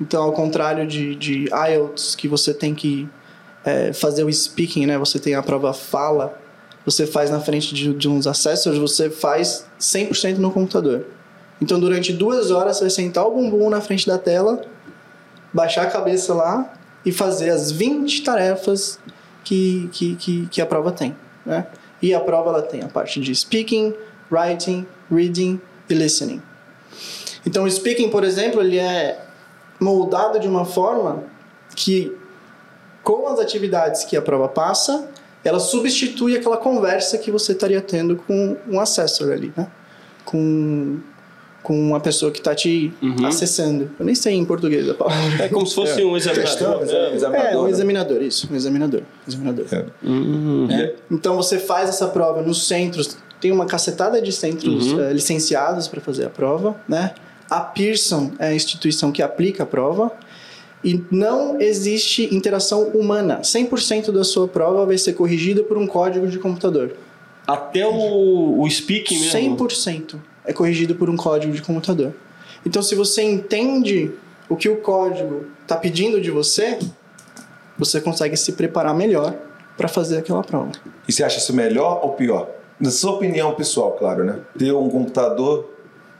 [0.00, 3.08] Então, ao contrário de, de IELTS, que você tem que
[3.64, 4.98] é, fazer o speaking, né?
[4.98, 6.38] Você tem a prova fala,
[6.84, 11.06] você faz na frente de, de uns assessors, você faz 100% no computador.
[11.60, 14.62] Então, durante duas horas, você vai sentar o bumbum na frente da tela,
[15.52, 18.98] baixar a cabeça lá e fazer as 20 tarefas
[19.42, 21.66] que, que, que, que a prova tem, né?
[22.02, 23.94] E a prova ela tem a parte de speaking,
[24.30, 26.42] writing, reading e listening.
[27.46, 29.25] Então o speaking, por exemplo, ele é
[29.80, 31.24] moldado de uma forma
[31.74, 32.12] que
[33.02, 35.08] com as atividades que a prova passa,
[35.44, 39.68] ela substitui aquela conversa que você estaria tendo com um assessor ali, né?
[40.24, 40.98] Com
[41.62, 43.26] com uma pessoa que está te Uhum.
[43.26, 43.90] acessando.
[43.98, 45.44] Eu nem sei em português a palavra.
[45.46, 46.48] É como se fosse um examinador.
[46.52, 47.12] Questão, né?
[47.14, 47.70] examinador, É, um né?
[47.70, 49.02] examinador, isso, um examinador.
[49.26, 49.66] examinador.
[49.72, 49.84] É.
[50.04, 50.66] Hum.
[50.68, 50.92] né?
[51.10, 55.00] Então você faz essa prova nos centros, tem uma cacetada de centros Uhum.
[55.00, 57.12] eh, licenciados para fazer a prova, né?
[57.50, 60.12] A Pearson é a instituição que aplica a prova
[60.82, 63.40] e não existe interação humana.
[63.40, 66.96] 100% da sua prova vai ser corrigida por um código de computador.
[67.46, 69.56] Até o, o speaking mesmo.
[69.56, 72.12] 100% é corrigido por um código de computador.
[72.64, 74.10] Então, se você entende
[74.48, 76.78] o que o código está pedindo de você,
[77.78, 79.34] você consegue se preparar melhor
[79.76, 80.72] para fazer aquela prova.
[81.06, 82.48] E você acha isso melhor ou pior?
[82.80, 84.38] Na sua opinião pessoal, claro, né?
[84.58, 85.75] Ter um computador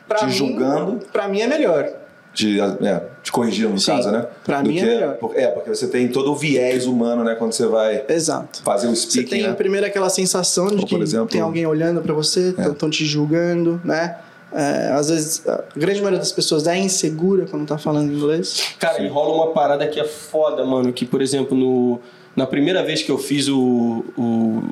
[0.09, 1.89] Pra te mim- julgando, Para mim é melhor.
[2.33, 4.27] te, é, te corrigindo no Sim, caso, né?
[4.45, 5.15] pra Do mim é que- melhor.
[5.17, 7.35] por- É, porque você tem todo o viés humano, né?
[7.35, 8.63] Quando você vai Exato.
[8.63, 9.53] fazer o Você speaking, tem né?
[9.55, 12.69] primeiro aquela sensação de Ou, que exemplo, tem alguém olhando para você, É.
[12.69, 14.17] estão te julgando, né?
[14.53, 18.75] É, às vezes, a grande maioria das pessoas é insegura quando tá falando inglês.
[18.79, 20.93] Cara, e rola uma parada que é foda, mano.
[20.93, 22.01] Que, por exemplo, no,
[22.35, 24.63] na primeira vez que eu fiz o, o,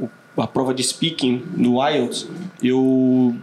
[0.00, 2.26] o- a prova de speaking no IELTS,
[2.62, 3.34] eu,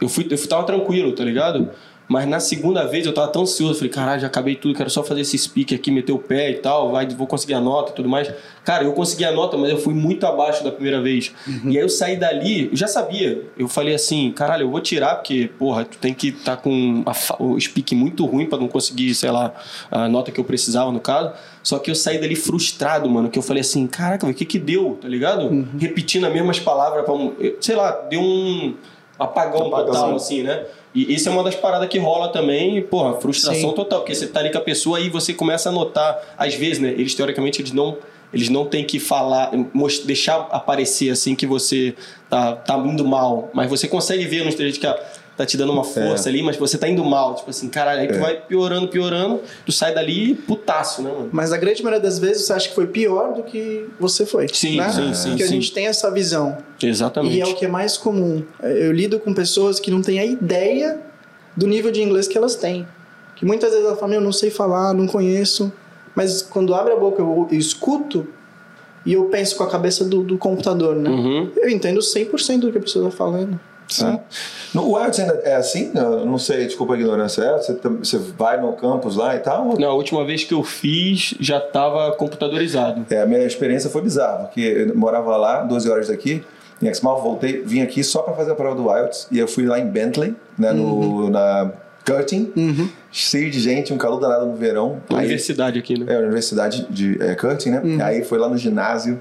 [0.00, 1.70] eu, fui, eu tava tranquilo, tá ligado?
[2.08, 5.02] Mas na segunda vez eu tava tão ansioso, falei, caralho, já acabei tudo, quero só
[5.02, 7.94] fazer esse speak aqui, meter o pé e tal, vai, vou conseguir a nota e
[7.96, 8.32] tudo mais.
[8.64, 11.32] Cara, eu consegui a nota, mas eu fui muito abaixo da primeira vez.
[11.64, 13.42] E aí eu saí dali, eu já sabia.
[13.58, 17.12] Eu falei assim, caralho, eu vou tirar, porque, porra, tu tem que estar com a
[17.12, 19.52] fa- o speak muito ruim pra não conseguir, sei lá,
[19.90, 21.32] a nota que eu precisava no caso.
[21.60, 24.60] Só que eu saí dali frustrado, mano, que eu falei assim, caraca, o que que
[24.60, 25.66] deu, tá ligado?
[25.76, 28.74] Repetindo as mesmas palavras, pra, um- sei lá, deu um
[29.18, 29.86] apagão Apagão.
[29.86, 30.64] total, assim, né?
[30.94, 33.74] E isso é uma das paradas que rola também, porra, frustração Sim.
[33.74, 36.78] total, porque você tá ali com a pessoa e você começa a notar, às vezes,
[36.78, 36.88] né?
[36.90, 37.96] Eles teoricamente eles não
[38.34, 39.52] eles não têm que falar,
[40.04, 41.94] deixar aparecer assim que você
[42.28, 44.98] tá, tá indo mal, mas você consegue ver no jeito que a-
[45.36, 48.08] tá te dando uma força ali, mas você tá indo mal, tipo assim, caralho, aí
[48.08, 48.18] tu É.
[48.18, 51.28] vai piorando, piorando, tu sai dali putaço, né, mano?
[51.30, 54.48] Mas a grande maioria das vezes você acha que foi pior do que você foi.
[54.52, 54.90] Sim, né?
[54.90, 55.52] sim, sim, Porque a sim.
[55.54, 56.56] gente tem essa visão.
[56.82, 57.36] Exatamente.
[57.36, 58.42] E é o que é mais comum.
[58.62, 61.00] Eu lido com pessoas que não têm a ideia
[61.56, 62.86] do nível de inglês que elas têm.
[63.34, 65.70] Que muitas vezes elas falam, eu não sei falar, não conheço.
[66.14, 68.26] Mas quando abre a boca eu, eu escuto
[69.04, 71.10] e eu penso com a cabeça do, do computador, né?
[71.10, 71.50] Uhum.
[71.56, 73.60] Eu entendo 100% do que a pessoa está falando.
[73.88, 74.18] Sim.
[74.74, 75.92] No o IELTS ainda é assim?
[75.94, 77.42] Eu não sei, desculpa a ignorância.
[77.42, 77.56] É?
[77.56, 79.78] Você, você vai no campus lá e tal?
[79.78, 83.06] Não, a última vez que eu fiz já tava computadorizado.
[83.10, 86.42] É, a minha experiência foi bizarra, porque eu morava lá, 12 horas daqui,
[86.82, 89.64] em Exmouth, voltei, vim aqui só para fazer a prova do IELTS, e eu fui
[89.64, 91.72] lá em Bentley, né, no, na
[92.04, 92.52] Curtin,
[93.10, 95.00] cheio de gente, um calor danado no verão.
[95.10, 96.12] Aí- Universidade aqui, né?
[96.12, 98.04] É, a Universidade de é, Curtin, né?
[98.04, 99.20] Aí foi lá no ginásio,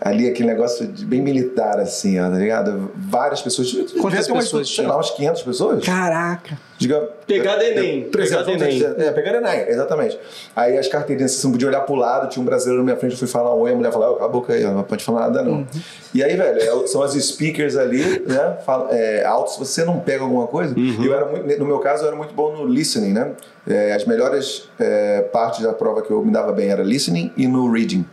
[0.00, 2.90] ali aquele negócio de- bem militar, assim, ó, tá ligado?
[2.96, 3.72] Várias pessoas.
[4.00, 4.88] Quantas umas, pessoas Sei tinha?
[4.88, 5.84] lá, umas 500 pessoas.
[5.84, 6.58] Caraca!
[6.76, 8.84] Diga, Pegada é, Enem, é, 300, pegada Enem.
[9.06, 10.18] É, pegada Enem, exatamente.
[10.54, 13.12] Aí as carteirinhas, você não podia olhar pro lado, tinha um brasileiro na minha frente,
[13.12, 15.02] eu fui falar um oi, a mulher falou, "Ó, cala a boca aí, não pode
[15.04, 15.66] falar nada não.
[16.12, 20.24] E aí, velho, é, são as speakers ali, né, falam, é, altos, você não pega
[20.24, 20.74] alguma coisa.
[21.02, 23.30] Eu era muito, no meu caso, eu era muito bom no listening, né?
[23.66, 27.46] É, as melhores é, partes da prova que eu me dava bem era listening e
[27.46, 28.04] no reading.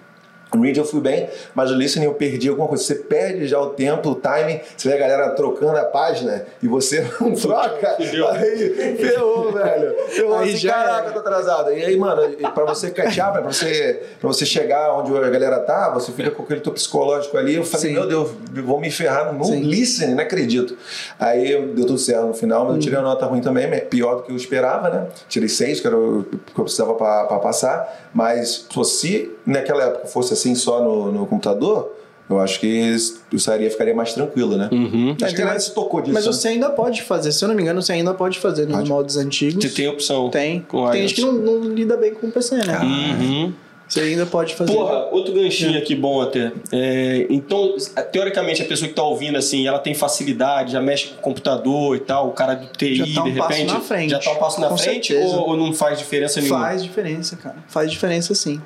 [0.53, 2.83] No reading eu fui bem, mas no listening eu perdi alguma coisa.
[2.83, 6.67] Você perde já o tempo, o timing, você vê a galera trocando a página e
[6.67, 7.95] você não troca.
[7.97, 9.95] Aí, ferrou, velho.
[10.13, 11.71] Eu Aí assim, já caraca, tô atrasado.
[11.71, 15.89] E aí, mano, pra você up, pra você, pra você chegar onde a galera tá,
[15.89, 17.55] você fica com aquele teu psicológico ali.
[17.55, 17.93] Eu falei, Sim.
[17.93, 18.31] meu Deus,
[18.65, 19.61] vou me ferrar no Sim.
[19.61, 20.77] listening, não acredito.
[21.17, 24.23] Aí deu tudo certo no final, mas eu tirei uma nota ruim também, pior do
[24.23, 25.07] que eu esperava, né?
[25.29, 28.09] Tirei seis, que era o que eu precisava pra, pra passar.
[28.13, 31.91] Mas se naquela época fosse assim só no, no computador,
[32.29, 32.95] eu acho que
[33.31, 34.69] eu sairia, ficaria mais tranquilo, né?
[34.71, 35.15] Uhum.
[35.21, 36.13] Acho que a galera se tocou disso.
[36.13, 36.31] Mas né?
[36.31, 38.89] você ainda pode fazer, se eu não me engano, você ainda pode fazer nos Pode.
[38.89, 39.63] moldes antigos.
[39.63, 40.29] Você tem opção.
[40.29, 40.61] Tem.
[40.61, 42.79] Com Tem gente que não, não lida bem com o PC, né?
[42.79, 43.53] Uhum.
[43.91, 44.71] Você ainda pode fazer.
[44.71, 46.53] Porra, outro ganchinho aqui bom até.
[46.71, 47.75] É, então,
[48.09, 51.97] teoricamente, a pessoa que tá ouvindo, assim, ela tem facilidade, já mexe com o computador
[51.97, 53.73] e tal, o cara do TI, Já tá um de passo repente.
[53.73, 54.09] na frente.
[54.11, 56.61] Já tá um passo na Com frente ou, ou não faz diferença nenhuma?
[56.61, 57.57] Faz diferença, cara.
[57.67, 58.61] Faz diferença sim.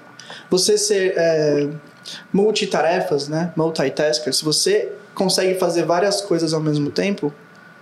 [0.50, 1.70] Você ser é,
[2.32, 3.52] multitarefas, né?
[3.56, 7.34] Multitasker, se você consegue fazer várias coisas ao mesmo tempo,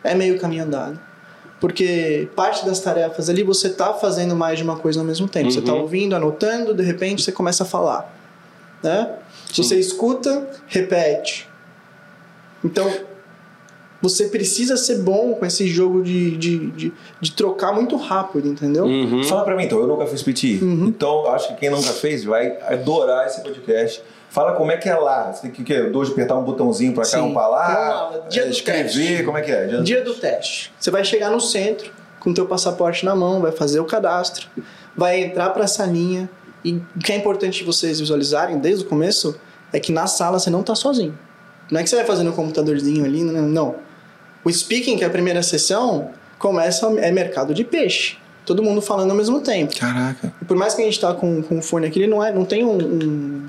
[0.03, 0.99] é meio caminho andado.
[1.60, 5.49] Porque parte das tarefas ali você tá fazendo mais de uma coisa ao mesmo tempo.
[5.49, 5.82] Você tá Uhum.
[5.82, 8.13] ouvindo, anotando, de repente você começa a falar.
[8.84, 9.10] Né?
[9.51, 9.63] Sim.
[9.63, 11.49] Você escuta, repete.
[12.63, 12.91] Então,
[14.03, 18.83] você precisa ser bom com esse jogo de, de, de, de trocar muito rápido, entendeu?
[18.83, 19.23] Uhum.
[19.23, 20.59] Fala pra mim então, eu nunca fiz PT.
[20.61, 20.87] Uhum.
[20.87, 24.03] Então, acho que quem nunca fez vai adorar esse podcast.
[24.29, 25.31] Fala como é que é lá.
[25.31, 27.21] Você tem que, que dois apertar um botãozinho pra cá, Sim.
[27.21, 27.67] um pra lá.
[28.11, 29.23] Lá, dia é, do escrever, teste.
[29.23, 29.67] como é que é?
[29.67, 30.73] Dia- Dia do teste.
[30.77, 31.89] Você vai chegar no centro
[32.19, 34.47] com o teu passaporte na mão, vai fazer o cadastro,
[34.97, 36.29] vai entrar para essa linha
[36.65, 39.35] e o que é importante vocês visualizarem desde o começo
[39.71, 41.17] é que na sala você não está sozinho.
[41.71, 43.41] Não é que você vai fazer no computadorzinho ali, não.
[43.43, 43.75] não.
[44.43, 48.17] O speaking, que é a primeira sessão, começa é mercado de peixe.
[48.45, 49.73] Todo mundo falando ao mesmo tempo.
[49.77, 50.34] Caraca.
[50.41, 52.34] E por mais que a gente tá com, com o fone aqui, ele não, é,
[52.34, 53.47] não tem um, um,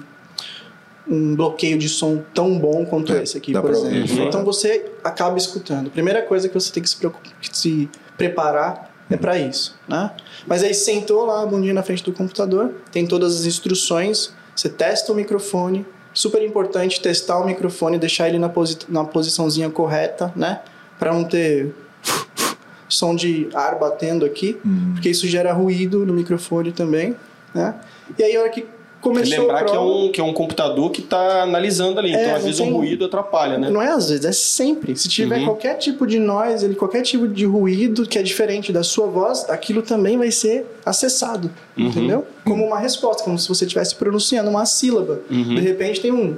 [1.09, 3.97] um bloqueio de som tão bom quanto É, esse aqui, por ouvir.
[4.05, 4.23] exemplo.
[4.23, 4.29] Uhum.
[4.29, 5.91] Então você acaba escutando.
[5.91, 10.13] Primeira coisa que você tem que se, preocup- se preparar é para isso, né?
[10.47, 14.69] Mas aí sentou lá a bundinha na frente do computador, tem todas as instruções, você
[14.69, 20.33] testa o microfone, super importante testar o microfone, deixar ele na, posi na posiçãozinha correta,
[20.37, 20.61] né?
[20.99, 21.75] Para não ter
[22.89, 24.57] som de ar batendo aqui,
[24.95, 27.17] porque isso gera ruído no microfone também,
[27.55, 27.75] né?
[28.19, 28.65] E aí a hora que
[29.01, 32.15] começou lembrar a que é, um, que é um computador que está analisando ali.
[32.15, 33.69] É, então, às vezes, tem- um ruído atrapalha, né?
[33.69, 34.95] Não é às vezes, é sempre.
[34.97, 35.45] Se tiver Uhum.
[35.47, 39.49] qualquer tipo de noise, ele, qualquer tipo de ruído que é diferente da sua voz,
[39.51, 41.87] aquilo também vai ser acessado, Uhum.
[41.89, 42.27] entendeu?
[42.45, 45.21] Como uma resposta, como se você estivesse pronunciando uma sílaba.
[45.31, 45.55] Uhum.
[45.57, 46.37] De repente tem um.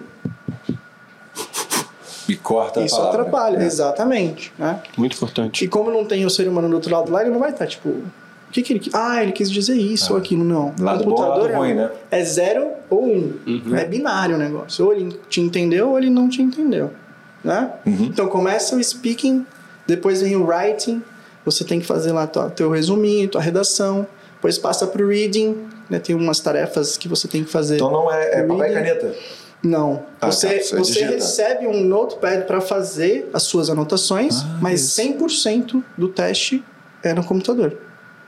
[2.46, 3.22] Corta Isso a palavra.
[3.22, 3.66] atrapalha, É.
[3.66, 4.52] exatamente.
[4.56, 4.80] Né?
[4.96, 5.64] Muito importante.
[5.64, 7.66] E como não tem o ser humano do outro lado lá, ele não vai estar
[7.66, 7.88] tipo.
[7.88, 8.90] O que, que ele.
[8.92, 10.44] Ah, ele quis dizer isso ou aquilo.
[10.44, 10.72] Não.
[10.78, 11.90] Lado bom, lado ruim, né?
[12.08, 13.32] é zero ou um.
[13.44, 13.74] Uhum.
[13.74, 14.86] É binário o negócio.
[14.86, 16.92] Ou ele te entendeu ou ele não te entendeu.
[17.42, 17.68] Né?
[17.84, 18.04] Uhum.
[18.04, 19.44] Então começa o speaking,
[19.84, 21.02] depois vem o writing.
[21.44, 24.06] Você tem que fazer lá tua, teu resuminho, tua redação.
[24.36, 25.66] Depois passa pro reading.
[25.90, 25.98] Né?
[25.98, 27.74] Tem umas tarefas que você tem que fazer.
[27.74, 29.14] Então não é, é papel e caneta.
[29.62, 30.02] Não.
[30.20, 31.12] Ah, você tá, você digita.
[31.12, 35.00] recebe um notepad para fazer as suas anotações, Ah, mas isso.
[35.02, 36.62] 100% do teste
[37.02, 37.76] é no computador.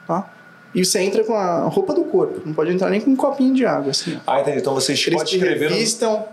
[0.06, 0.28] Tá?
[0.74, 2.40] E você entra com a roupa do corpo.
[2.44, 3.90] Não pode entrar nem com um copinho de água.
[3.90, 4.18] Assim.
[4.26, 4.58] Ah, entendi.
[4.58, 5.76] Então você Eles pode te escrever no...
[5.76, 6.24] revistam,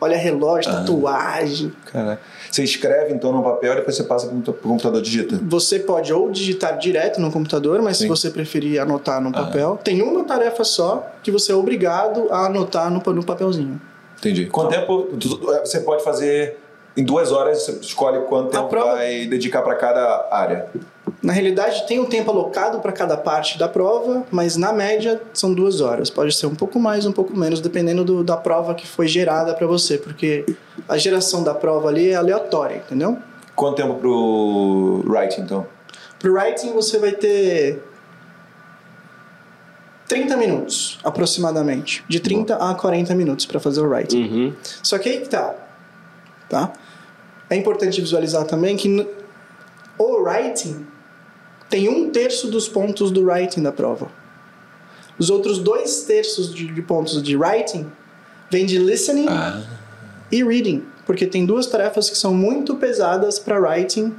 [0.00, 0.76] olha relógio, Ah.
[0.76, 1.72] tatuagem.
[1.86, 2.20] Caraca.
[2.50, 5.40] Você escreve então no papel e depois você passa pro pro computador digita.
[5.44, 8.04] Você pode ou digitar direto no computador, mas Sim.
[8.04, 9.32] se você preferir anotar no Ah.
[9.44, 13.80] papel, tem uma tarefa só que você é obrigado a anotar no, no papelzinho.
[14.22, 14.46] Entendi.
[14.46, 16.56] Quanto tempo tu- você pode fazer
[16.96, 17.62] em duas horas?
[17.62, 20.68] Você escolhe quanto tempo prova- vai dedicar para cada área.
[21.20, 25.52] Na realidade, tem um tempo alocado para cada parte da prova, mas na média são
[25.52, 26.08] duas horas.
[26.08, 29.54] Pode ser um pouco mais, um pouco menos, dependendo do- da prova que foi gerada
[29.54, 30.44] para você, porque
[30.88, 33.18] a geração da prova ali é aleatória, entendeu?
[33.56, 35.66] Quanto tempo pro writing então?
[36.18, 37.82] Pro writing você vai ter
[40.12, 42.04] 30 minutos, aproximadamente.
[42.06, 44.22] De 30 a 40 minutos para fazer o writing.
[44.22, 44.54] Uhum.
[44.82, 45.54] Só que aí que tá.
[46.50, 46.70] Tá?
[47.48, 49.06] É importante visualizar também que
[49.98, 50.86] o writing
[51.70, 54.10] tem um terço dos pontos do writing da prova.
[55.18, 57.90] Os outros dois terços de, de pontos de writing
[58.50, 59.28] vem de listening
[60.30, 64.14] e reading, porque tem duas tarefas que são muito pesadas para writing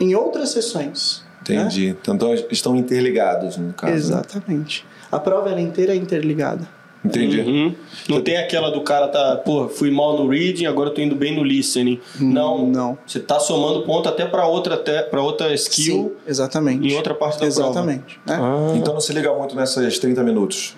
[0.00, 1.23] em outras sessões.
[1.48, 1.56] Né?
[1.56, 1.88] Entendi.
[1.88, 3.92] Então, então estão interligados no caso.
[3.92, 3.98] né?
[3.98, 4.84] Exatamente.
[5.10, 6.66] A prova ela inteira é interligada.
[7.04, 7.40] Entendi.
[7.40, 7.74] Uhum.
[8.08, 11.14] Não tem aquela do cara tá, pô, fui mal no reading, agora eu tô indo
[11.14, 12.00] bem no listening.
[12.18, 12.66] Não.
[12.66, 12.96] não.
[13.06, 16.88] Você tá somando ponto até para outra para outra skill Sim, exatamente.
[16.88, 18.18] em outra parte da Exatamente.
[18.26, 18.36] né?
[18.36, 18.72] prova.
[18.72, 18.76] Ah.
[18.78, 20.76] Então não se liga muito nessas 30 minutos.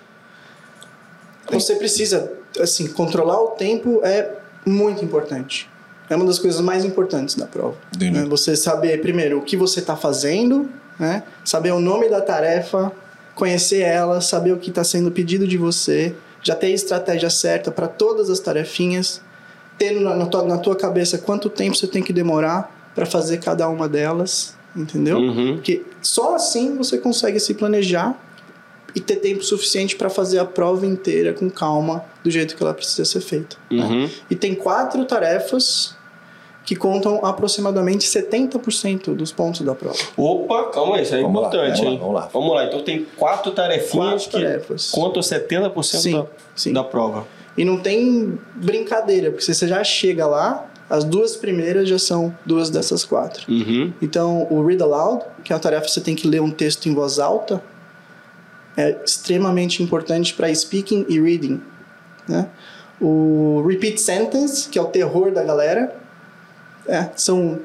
[1.49, 4.29] Você precisa, assim, controlar o tempo é
[4.65, 5.69] muito importante.
[6.09, 7.75] É uma das coisas mais importantes da prova.
[7.99, 8.25] Né?
[8.29, 11.23] Você saber, primeiro, o que você está fazendo, né?
[11.43, 12.91] saber o nome da tarefa,
[13.35, 17.71] conhecer ela, saber o que está sendo pedido de você, já ter a estratégia certa
[17.71, 19.21] para todas as tarefinhas,
[19.77, 23.67] ter na, tua, na tua cabeça quanto tempo você tem que demorar para fazer cada
[23.69, 25.17] uma delas, entendeu?
[25.17, 25.55] Uhum.
[25.55, 28.17] Porque só assim você consegue se planejar
[28.95, 32.73] e ter tempo suficiente para fazer a prova inteira com calma, do jeito que ela
[32.73, 33.55] precisa ser feita.
[33.69, 33.85] né?
[33.85, 34.09] Uhum.
[34.31, 35.96] E tem quatro tarefas
[36.67, 39.95] que contam aproximadamente 70% dos pontos da prova.
[40.17, 41.97] Opa, calma aí, isso é Vamos lá, importante, vamos lá, hein?
[41.97, 42.29] vamos lá.
[42.33, 44.91] Vamos lá, então tem quatro tarefinhas Quatro que tarefas.
[44.91, 46.73] contam 70% Sim, da, sim.
[46.73, 47.25] da prova.
[47.57, 52.69] E não tem brincadeira, porque você já chega lá, as duas primeiras já são duas
[52.69, 53.49] dessas quatro.
[53.49, 53.93] Uhum.
[54.01, 56.87] Então, o read aloud, que é uma tarefa que você tem que ler um texto
[56.89, 57.63] em voz alta,
[58.75, 61.61] é extremamente importante para speaking e reading.
[62.27, 62.49] Né?
[62.99, 65.95] O repeat sentence, que é o terror da galera,
[66.87, 67.59] é, são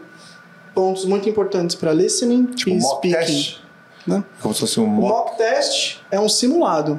[0.74, 3.26] pontos muito importantes para listening Tipo e mock speaking.
[3.26, 3.56] test.
[4.06, 4.24] né?
[4.40, 5.08] Como se fosse um O mock.
[5.08, 6.98] mock test é um simulado.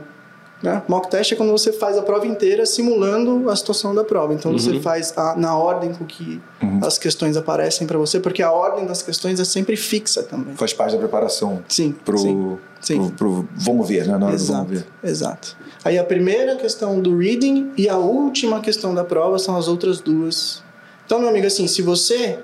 [0.62, 0.81] Né?
[0.88, 4.33] Mock test é quando você faz a prova inteira simulando a situação da prova.
[4.33, 6.41] Então você faz a- na ordem com que
[6.81, 10.55] as questões aparecem para você, porque a ordem das questões é sempre fixa também.
[10.55, 13.09] Faz parte da preparação Sim, pro, sim, sim.
[13.09, 14.17] pro, pro vamos ver, né?
[14.17, 14.88] Na hora do Exato, vamos ver.
[15.03, 15.57] exato.
[15.83, 19.99] Aí a primeira questão do reading e a última questão da prova são as outras
[19.99, 20.63] duas.
[21.05, 22.39] Então, meu amigo, assim, se você,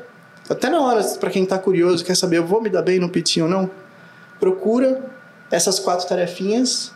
[0.50, 3.10] até na hora, para quem tá curioso, quer saber, eu vou me dar bem no
[3.10, 3.70] PT ou não,
[4.40, 5.04] procura
[5.52, 6.94] essas quatro tarefinhas,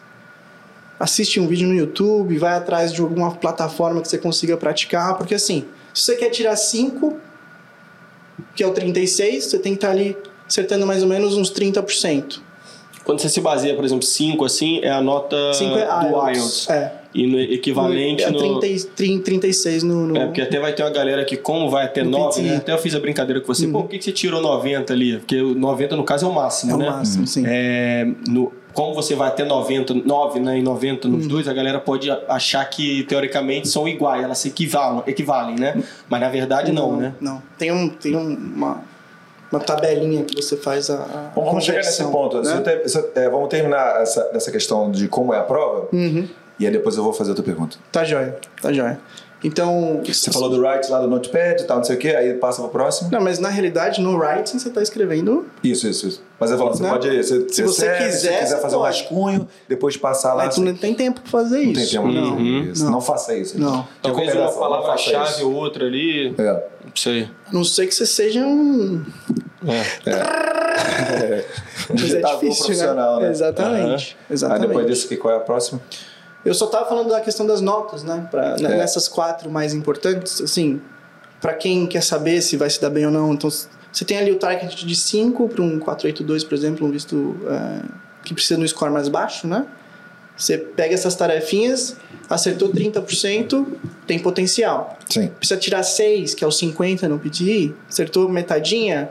[1.00, 5.36] assiste um vídeo no YouTube, vai atrás de alguma plataforma que você consiga praticar, porque
[5.36, 7.18] assim, se você quer tirar 5,
[8.56, 12.40] que é o 36, você tem que estar ali acertando mais ou menos uns 30%.
[13.04, 16.38] Quando você se baseia, por exemplo, 5 assim, é a nota 5 é do IELTS.
[16.38, 16.70] IELTS.
[16.70, 17.03] É.
[17.14, 18.60] E no equivalente é no...
[18.60, 20.08] 30, e- 30, 36 no.
[20.08, 20.18] no...
[20.18, 22.50] É, porque até vai ter uma galera que, como vai até No 9, PTI.
[22.50, 22.56] né?
[22.58, 23.68] Até eu fiz a brincadeira com você.
[23.68, 25.18] Pô, por que que você tirou 90 ali?
[25.20, 26.90] Porque o 90, no caso, é o máximo, é o né?
[26.90, 27.44] máximo, sim.
[27.46, 31.14] É, no, como você vai até 90, 9 né, e 90 Uhum.
[31.18, 35.84] nos dois, a galera pode achar que, teoricamente, são iguais, elas se equivalem, equivalem né?
[36.10, 37.14] Mas, na verdade, não, né?
[37.22, 37.40] Não.
[37.60, 38.82] Tem, um, tem um- uma,
[39.52, 40.96] uma tabelinha que você faz a.
[40.96, 42.38] a Bom, vamos chegar nesse ponto.
[42.42, 42.44] né?
[42.44, 45.88] Você tem- você- é, vamos terminar essa, essa questão de como é a prova.
[45.94, 46.28] Uhum.
[46.60, 47.78] E aí depois eu vou fazer outra pergunta.
[47.92, 49.00] Tá jóia, tá jóia.
[49.46, 50.02] Então.
[50.08, 52.62] Você falou do write lá do notepad e tal, não sei o quê, aí passa
[52.62, 53.10] pro próximo.
[53.12, 55.46] Não, mas na realidade, no writing você tá escrevendo.
[55.62, 56.24] Isso, isso, isso.
[56.40, 56.90] Mas eu falo, você Né?
[56.90, 57.18] pode.
[57.24, 58.98] Você, Se você serve, quiser, se quiser você fazer um pode.
[58.98, 60.46] rascunho, depois passar lá.
[60.46, 61.82] Mas tu não tem tempo pra fazer não isso.
[61.82, 62.32] tem tempo pra não.
[62.38, 62.84] fazer isso.
[62.86, 62.92] não.
[62.94, 63.60] Não faça isso.
[63.60, 63.86] Não.
[64.02, 66.34] Talvez uma não palavra-chave ou outra ali.
[66.38, 66.52] É.
[66.86, 67.30] Não sei.
[67.48, 69.04] A não ser que você seja um.
[69.68, 69.84] É.
[71.90, 73.30] Mas é Digitador difícil, profissional, né?
[73.30, 74.18] Exatamente.
[74.30, 74.68] Aí Exatamente.
[74.68, 75.82] depois disso, que qual é a próxima?
[76.46, 78.28] Eu só tava falando da questão das notas, né?
[78.30, 78.78] Pra, né, É.
[78.78, 80.82] Nessas quatro mais importantes, assim,
[81.40, 83.34] para quem quer saber se vai se dar bem ou não.
[83.34, 87.38] Então, você tem ali o target de 5 para um 482, por exemplo, um visto
[87.48, 87.82] é,
[88.24, 89.66] que precisa de um score mais baixo, né?
[90.36, 91.96] Você pega essas tarefinhas,
[92.30, 93.68] acertou 30%,
[94.08, 94.98] tem potencial.
[95.08, 95.28] Sim.
[95.28, 99.10] Precisa tirar 6, que é o 50 no PTI, acertou metadinha,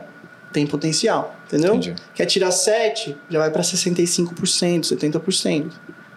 [0.51, 1.75] tem potencial, entendeu?
[1.75, 1.95] Entendi.
[2.13, 5.71] Quer tirar 7, já vai para 65%, 70%.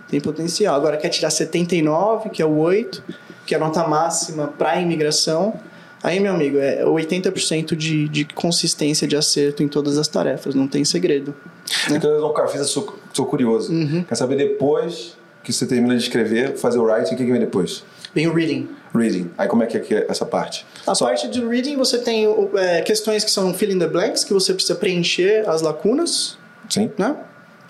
[0.09, 0.75] Tem potencial.
[0.77, 3.03] Agora quer tirar 79, que é o 8,
[3.45, 5.55] que é a nota máxima para imigração.
[6.03, 10.69] Aí, meu amigo, é 80% de, de consistência de acerto em todas as tarefas, não
[10.69, 11.35] tem segredo.
[11.91, 13.73] Então eu nunca fiz, eu sou, sou curioso.
[13.73, 14.05] Uhum.
[14.05, 17.41] Quer saber depois que você termina de escrever, fazer o writing, o que, que vem
[17.41, 17.83] depois?
[18.15, 18.69] Vem o reading.
[18.95, 19.31] Reading.
[19.37, 20.65] Aí como é que é, é essa parte?
[20.87, 24.23] A Só- parte do reading, você tem é, questões que são fill in the blanks,
[24.25, 26.39] que você precisa preencher as lacunas,
[26.69, 26.91] Sim.
[26.97, 27.17] né?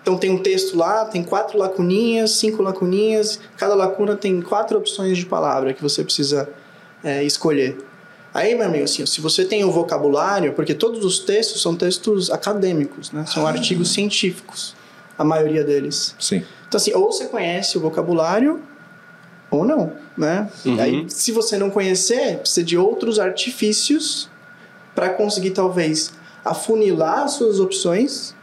[0.07, 5.19] Então tem um texto lá, tem quatro lacuninhas, cinco lacuninhas, cada lacuna tem quatro opções
[5.19, 6.49] de palavra que você precisa
[7.03, 7.77] é, escolher.
[8.33, 12.31] Aí, meu amigo, assim, se você tem o vocabulário, porque todos os textos são textos
[12.31, 13.27] acadêmicos, né?
[13.27, 14.77] São artigos científicos,
[15.19, 16.15] a maioria deles.
[16.21, 16.45] Sim.
[16.69, 18.63] Então, assim, ou você conhece o vocabulário
[19.51, 20.49] ou não, né?
[20.65, 20.81] Uhum.
[20.81, 24.31] Aí, se você não conhecer, precisa de outros artifícios
[24.95, 26.13] para conseguir, talvez,
[26.45, 28.36] afunilar as suas opções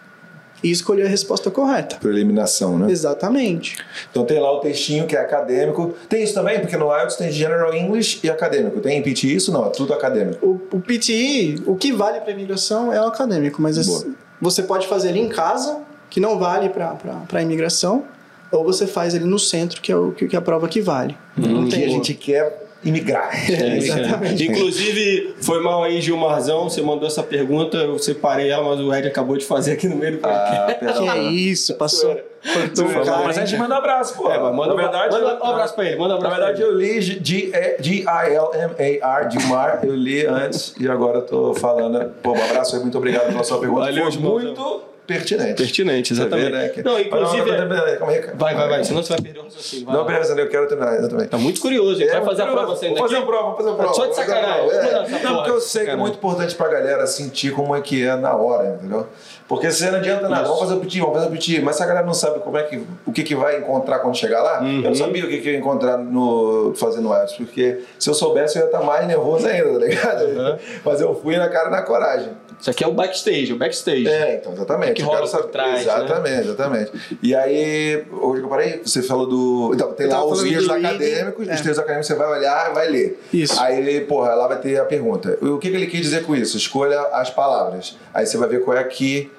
[0.63, 1.97] e escolher a resposta correta.
[1.99, 2.89] Por eliminação, né?
[2.89, 3.77] Exatamente.
[4.09, 5.93] Então tem lá o textinho que é acadêmico.
[6.07, 8.79] Tem isso também, porque no IELTS tem General English e acadêmico.
[8.79, 9.51] Tem PT isso?
[9.51, 10.45] Não, é tudo acadêmico.
[10.71, 13.99] O, o PTI, o que vale para imigração é o acadêmico, mas Boa.
[13.99, 18.03] esse- você pode fazer ele em casa, que não vale para imigração,
[18.51, 20.79] ou você faz ele no centro, que é o que, que é a prova que
[20.79, 21.17] vale.
[21.35, 23.29] não que tem a gente quer imigrar.
[23.49, 24.45] É, Exatamente.
[24.47, 26.63] Inclusive, foi mal aí, Gilmarzão.
[26.69, 29.95] Você mandou essa pergunta, eu separei ela, mas o Ed acabou de fazer aqui no
[29.95, 30.85] meio do podcast.
[30.85, 32.15] Ah, Que é isso, passou.
[32.43, 33.23] Cortou Foi o mal, cara.
[33.27, 34.29] Mas a gente manda um abraço, pô.
[34.29, 36.57] É, manda, na verdade, manda eu- um abraço pra ele, manda um Na abraço verdade,
[36.61, 36.89] pra ele.
[36.89, 42.11] eu li G- é, G-I-L-M-A-R, Gilmar, eu li antes e agora eu tô falando.
[42.21, 43.81] Pô, um abraço aí, muito obrigado pela sua pergunta.
[43.85, 44.31] Valeu, Foi Gilmar.
[44.31, 45.53] muito pertinente.
[45.55, 46.45] Pertinente, Você exatamente.
[46.51, 48.33] vê, né, que- Não, inclusive- não, calma aí, cara.
[48.37, 49.85] Vai, vai, vai, senão você vai perder o raciocínio.
[49.85, 51.29] vai Não, beleza, eu quero terminar, exatamente.
[51.29, 52.07] Tá muito curioso, hein?
[52.07, 53.93] É, vai fazer a prova você ainda Vou fazer a prova, vou fazer a prova.
[53.93, 55.23] Só de sacanagem, é.
[55.23, 58.15] Não, porque eu sei que é muito importante pra galera sentir como é que é
[58.15, 59.07] na hora, entendeu?
[59.47, 60.51] Porque se não adianta nada, Isso.
[60.53, 62.57] vamos fazer o piti, vamos fazer o piti, mas se a galera não sabe como
[62.57, 64.81] é que, o que, que vai encontrar quando chegar lá, eu Uhum.
[64.81, 68.13] não sabia o que, que eu ia encontrar no, fazendo o IELTS, porque se eu
[68.13, 70.23] soubesse eu ia estar mais nervoso ainda, tá ligado?
[70.25, 70.57] Uhum.
[70.85, 72.29] Mas eu fui na cara e na coragem.
[72.59, 74.07] Isso aqui é o backstage, o backstage.
[74.07, 74.93] É, então, exatamente.
[74.93, 75.81] que Eu rola quero por trás, né?
[75.81, 76.91] Exatamente, exatamente.
[77.21, 78.81] E aí, onde que eu parei?
[78.83, 79.71] Você falou do.
[79.73, 81.53] Então, tem Eu lá os livros acadêmicos, é.
[81.53, 83.19] os textos acadêmicos você vai olhar e vai ler.
[83.33, 83.59] Isso.
[83.59, 85.37] Aí, porra, lá vai ter a pergunta.
[85.41, 86.57] O que, que ele quis dizer com isso?
[86.57, 87.95] Escolha as palavras.
[88.13, 89.31] Aí você vai ver qual é que.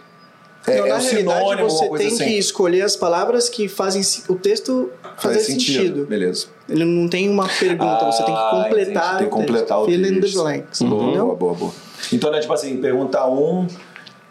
[0.67, 2.25] É, Então, é na um realidade, sinônimo, você tem assim.
[2.25, 6.07] que escolher as palavras que fazem o texto fazer Faz sentido.
[6.07, 6.47] Beleza.
[6.67, 9.19] Ele não tem uma pergunta, você tem que Ah, completar, entendi.
[9.19, 9.47] Tem que o texto.
[9.53, 10.43] completar o Fill in the texto.
[10.43, 11.25] blanks, Boa, entendeu?
[11.27, 11.73] boa, boa, boa.
[12.13, 13.67] Então, né, tipo assim, pergunta um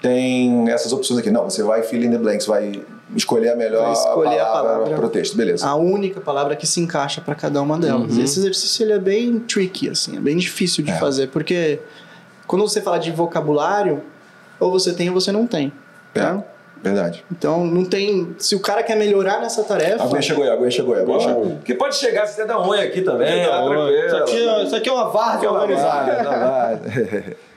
[0.02, 1.32] tem essas opções aqui.
[1.32, 2.82] Não, você vai fill in the blanks, vai
[3.16, 4.96] escolher a melhor Vai escolher a palavra, palavra.
[4.98, 5.38] pro texto.
[5.38, 5.66] Beleza.
[5.68, 8.18] a única palavra que se encaixa para cada uma delas.
[8.18, 10.96] Esse exercício ele é bem tricky, assim, é bem difícil de É.
[10.98, 11.80] fazer, porque
[12.48, 14.04] quando você fala de vocabulário,
[14.60, 15.72] ou você tem ou você não tem.
[16.14, 16.44] Tá?
[16.82, 17.24] Verdade.
[17.32, 18.36] Então não tem.
[18.38, 21.02] Se o cara quer melhorar nessa tarefa, A Gwen chegou aí, a Gwen chegou aí.
[21.02, 21.28] A Gwen Boa.
[21.30, 21.58] chegou.
[21.64, 23.64] Que pode chegar, você dá unha aqui também, É, tá
[24.06, 26.82] isso, aqui, é- isso aqui é uma várzea organizada.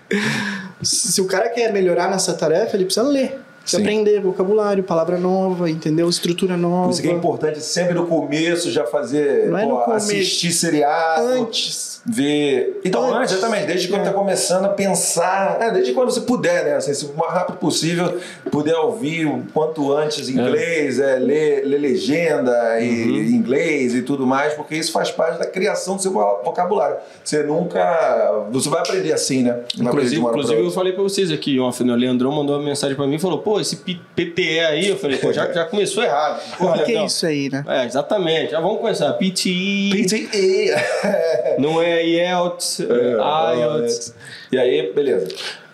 [0.82, 3.40] se o cara quer melhorar nessa tarefa, ele precisa ler.
[3.66, 3.88] Precisa Sim.
[3.88, 6.08] aprender vocabulário, palavra nova, entendeu?
[6.08, 6.84] Estrutura nova.
[6.84, 11.26] Por isso que é importante sempre no começo já fazer, Não é pô, assistir seriado,
[11.26, 12.00] Antes.
[12.06, 12.80] ver.
[12.84, 13.32] Então, Antes.
[13.32, 14.04] exatamente, desde quando É.
[14.04, 16.74] tá começando a pensar, é, desde quando você puder, né?
[16.76, 18.16] Assim, se o mais rápido possível,
[18.52, 24.54] puder ouvir o quanto antes inglês, é, ler, ler legenda e inglês e tudo mais,
[24.54, 26.98] porque isso faz parte da criação do seu vo- vocabulário.
[27.24, 28.46] Você nunca.
[28.52, 29.58] Você vai aprender assim, né?
[29.76, 31.92] Não Inclusive, inclusive eu falei pra vocês aqui, off, né?
[31.92, 35.18] o Leandrão mandou uma mensagem pra mim e falou, pô, esse PTE aí, eu falei,
[35.18, 36.40] pô, já, já começou errado.
[36.58, 37.64] Pô, O que é isso aí, né?
[37.68, 38.52] É, exatamente.
[38.52, 39.12] Já vamos começar.
[39.14, 40.70] PTE, PTE.
[41.58, 44.14] não é IELTS, é, IELTS.
[44.52, 45.28] E aí, beleza.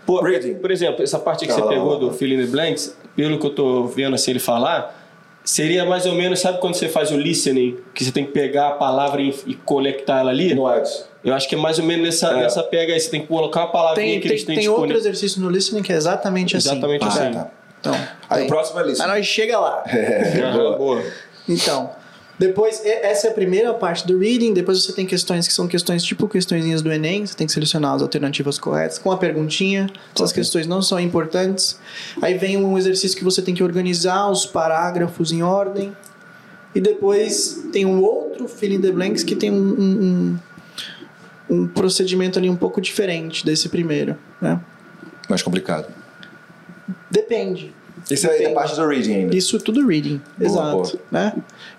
[0.07, 0.55] Pô, Reading.
[0.55, 3.39] por exemplo, essa parte que Calma você lá, pegou do Fill in the Blanks, pelo
[3.39, 4.99] que eu tô vendo assim ele falar,
[5.45, 8.69] seria mais ou menos, sabe quando você faz o listening, que você tem que pegar
[8.69, 10.55] a palavra e, e conectar ela ali?
[10.55, 11.05] No Edson.
[11.25, 12.43] Eu acho que é mais ou menos nessa, É.
[12.43, 14.69] nessa pega aí, você tem que colocar uma palavrinha Tem, que tem, eles têm tem
[14.69, 15.11] outro disponível.
[15.13, 16.71] exercício no listening que é exatamente assim.
[16.73, 17.31] Exatamente Ah, assim.
[17.33, 17.51] tá.
[17.83, 17.95] Então,
[18.31, 19.03] Aí o próximo é lista.
[19.05, 19.83] Aí nós chega lá.
[19.91, 21.03] Aham, boa.
[21.49, 21.91] Então,
[22.39, 24.55] depois, essa é a primeira parte do reading.
[24.55, 27.27] Depois você tem questões que são questões tipo questõezinhas do Enem.
[27.27, 29.91] Você tem que selecionar as alternativas corretas com a perguntinha.
[30.15, 30.41] Essas Ok.
[30.43, 31.79] questões não são importantes.
[32.23, 35.93] Aí vem um exercício que você tem que organizar os parágrafos em ordem.
[36.75, 40.39] E depois tem um outro fill in the blanks que tem um, um,
[41.51, 44.59] um, um procedimento ali um pouco diferente desse primeiro, né?
[45.29, 45.87] Mais complicado.
[47.11, 47.75] Depende.
[48.11, 48.55] Isso aí é Depende.
[48.55, 49.37] parte do reading ainda.
[49.37, 50.99] Isso tudo reading, Boa, exato.
[51.11, 51.33] Né?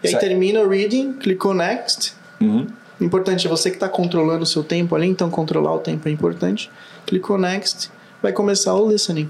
[0.03, 2.13] E aí termina o reading, clicou next.
[2.39, 2.67] Uhum.
[3.01, 6.11] Importante é você que está controlando o seu tempo ali, então controlar o tempo é
[6.11, 6.69] importante.
[7.05, 7.91] Clicou next,
[8.21, 9.29] vai começar o listening.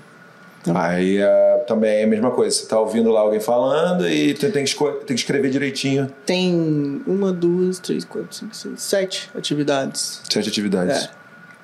[0.75, 2.55] Aí é, também é a mesma coisa.
[2.55, 6.09] Você tá ouvindo lá alguém falando e tem, tem que, tem que escrever direitinho.
[6.25, 11.05] Tem uma, duas, três, quatro, cinco, seis, sete atividades Sete atividades.
[11.05, 11.09] É.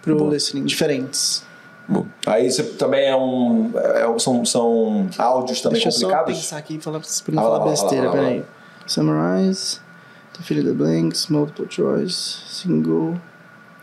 [0.02, 0.34] pro Boa.
[0.34, 1.44] listening, diferentes.
[1.90, 2.06] Bom.
[2.28, 3.72] Aí você também é um.
[3.76, 6.36] é- são, são áudios também Deixa eu só complicados.
[6.38, 8.44] pensar aqui e falar, pra não Ah, falar lá, besteira, lá, lá, peraí.
[8.86, 9.80] Summarize,
[10.48, 13.16] the blanks, multiple choice, single,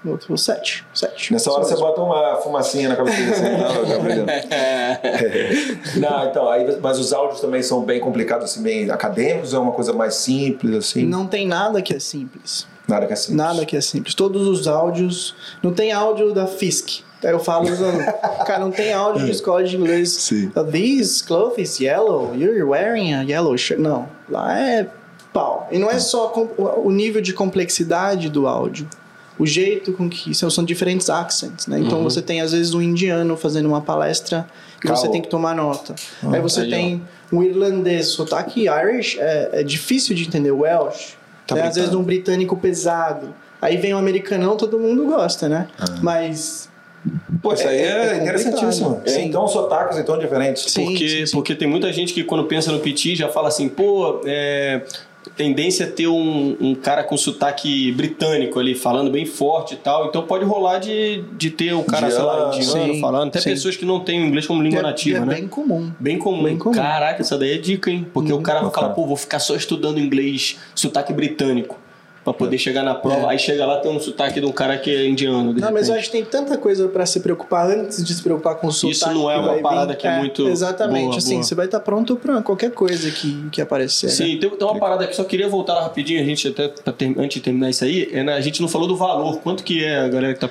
[0.04, 0.84] multiple, sete.
[0.94, 1.32] Sete.
[1.32, 4.26] Nessa hora você bota uma fumacinha na cabeça assim, não, Gabriel?
[5.96, 9.72] Não, então, aí, mas os áudios também são bem complicados, assim, bem acadêmicos, é uma
[9.72, 11.04] coisa mais simples, assim?
[11.06, 12.66] Não tem nada que é simples.
[12.86, 13.36] Nada que é simples.
[13.36, 14.14] Nada que é simples.
[14.14, 15.34] Todos os áudios.
[15.62, 17.02] Não tem áudio da FISC.
[17.22, 18.04] Eu falo alunos,
[18.46, 20.10] cara, não tem áudio de escola de inglês.
[20.10, 20.52] Sim.
[20.54, 23.80] Uh, These clothes yellow, you're wearing a yellow shirt.
[23.80, 24.86] Não, lá é
[25.32, 25.68] pau.
[25.70, 28.88] E não é só o o nível de complexidade do áudio.
[29.38, 31.78] O jeito com que são, são diferentes accents, né?
[31.78, 34.46] Então você tem às vezes um indiano fazendo uma palestra
[34.82, 35.94] e você tem que tomar nota.
[36.32, 36.70] Aí você aí, ó.
[36.70, 41.18] tem um irlandês, sotaque Irish é, é difícil de entender, Welsh.
[41.46, 41.62] Tá né?
[41.62, 43.34] Às vezes um britânico pesado.
[43.60, 45.68] Aí vem um americanão, todo mundo gosta, né?
[46.02, 46.70] Mas
[47.42, 49.00] Pô, isso aí É- é, é interessantíssimo.
[49.06, 49.26] Sim.
[49.26, 50.64] Então, sotaques então diferentes.
[50.70, 51.32] Sim, porque, sim, sim.
[51.32, 54.82] porque tem muita gente que quando pensa no PT já fala assim, pô, é,
[55.36, 60.06] tendência a ter um, um cara com sotaque britânico ali, falando bem forte e tal.
[60.06, 63.28] Então pode rolar de, de ter o cara, sei lá, Indiano, indiano sim, falando.
[63.28, 63.50] Até sim.
[63.50, 65.34] pessoas que não têm o inglês como língua é, nativa, é né?
[65.34, 65.90] bem comum.
[65.98, 66.42] Bem comum.
[66.44, 66.74] Bem comum.
[66.74, 68.06] Caraca, essa daí é dica, hein?
[68.12, 71.78] Porque o cara vai falar, pô, vou ficar só estudando inglês, sotaque britânico,
[72.26, 73.20] pra poder chegar na prova.
[73.20, 73.28] É.
[73.30, 75.52] Aí chega lá, tem um sotaque de um cara que é indiano.
[75.52, 75.98] Não, mas eu repente.
[75.98, 78.92] acho que tem tanta coisa pra se preocupar antes de se preocupar com o sotaque.
[78.96, 81.42] Isso não é uma parada que é muito Exatamente, boa, assim, boa.
[81.44, 84.06] você vai estar pronto pra qualquer coisa que, que aparecer.
[84.06, 84.12] né?
[84.12, 87.14] Sim, tem, tem uma parada que só queria voltar rapidinho, a gente até pra ter-
[87.18, 89.38] antes de terminar isso aí, é, né, a gente não falou do valor.
[89.38, 90.50] Quanto que é a galera que tá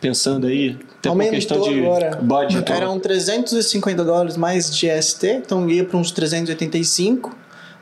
[0.00, 0.76] pensando aí?
[0.98, 2.18] Até Aumentou questão de agora.
[2.22, 2.72] budget.
[2.72, 7.36] Eram 350 dólares mais GST, então ia para uns 385.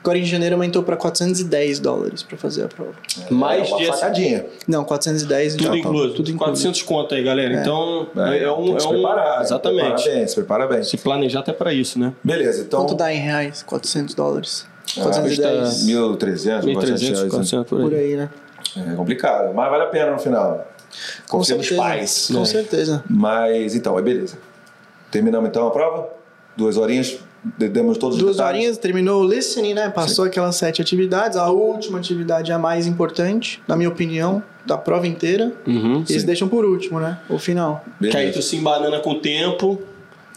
[0.05, 2.93] Agora em janeiro aumentou para 410 dólares para fazer a prova.
[3.31, 4.45] mais é uma de facadinha.
[4.69, 6.15] Não, 410 tudo já incluso.
[6.15, 6.45] Tudo incluso.
[6.53, 7.55] 400 conto aí, galera.
[7.55, 8.65] Então, é, um.
[8.65, 9.41] tem que É se um preparar.
[9.41, 10.03] exatamente.
[10.03, 10.83] Se prepara bem, se prepara bem.
[10.85, 12.13] Se planejar até pra isso, né?
[12.23, 12.81] Beleza, então.
[12.81, 13.63] Quanto dá em reais?
[13.63, 14.67] 400 dólares.
[14.99, 15.87] Ah, 410.
[15.87, 17.85] 1.300, 1.300, 400 400 por aí.
[17.85, 18.29] por aí, né?
[18.77, 20.71] É complicado, mas vale a pena no final.
[21.27, 21.83] Com Confia nos certeza.
[21.89, 22.29] pais.
[22.31, 22.45] Com né?
[22.45, 23.05] certeza.
[23.09, 24.37] Mas então, é beleza.
[25.11, 26.09] Terminamos então a prova?
[26.55, 27.19] Duas horinhas?
[27.59, 29.88] De- Demos todos os Duas horinhas, terminou o listening, né?
[29.90, 31.36] Passou aquelas sete atividades.
[31.36, 35.53] A última atividade é a mais importante, na minha opinião, da prova inteira.
[35.66, 36.03] Uhum.
[36.09, 37.18] Eles deixam por último, né?
[37.28, 37.84] O final.
[38.01, 38.38] Que aí Beleza.
[38.38, 39.78] tu se embanana com o tempo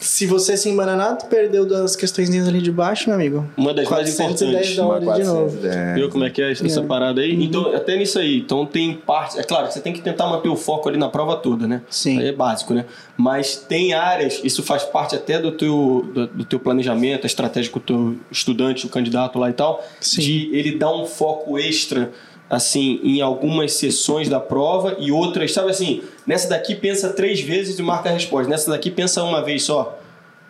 [0.00, 3.44] Se você se embananar, tu perdeu das questões ali de baixo, meu amigo.
[3.56, 4.76] Uma das mais 410 importantes.
[4.76, 5.56] dólares Uma de novo.
[5.58, 5.94] 410.
[5.96, 6.82] Viu como é que é essa É.
[6.84, 7.42] parada aí?
[7.44, 8.38] Então, até nisso aí.
[8.38, 9.36] Então, tem partes.
[9.38, 11.82] É claro você tem que tentar manter o foco ali na prova toda, né?
[11.90, 12.18] Sim.
[12.20, 12.84] Aí é básico, né?
[13.16, 17.70] Mas tem áreas, isso faz parte até do teu, do, do teu planejamento, a estratégia
[17.72, 20.20] com o teu estudante, o candidato lá e tal, Sim.
[20.20, 22.12] de ele dar um foco extra,
[22.48, 27.78] assim, em algumas sessões da prova e outras, sabe assim, nessa daqui pensa três vezes
[27.78, 29.98] e marca a resposta, nessa daqui pensa uma vez só.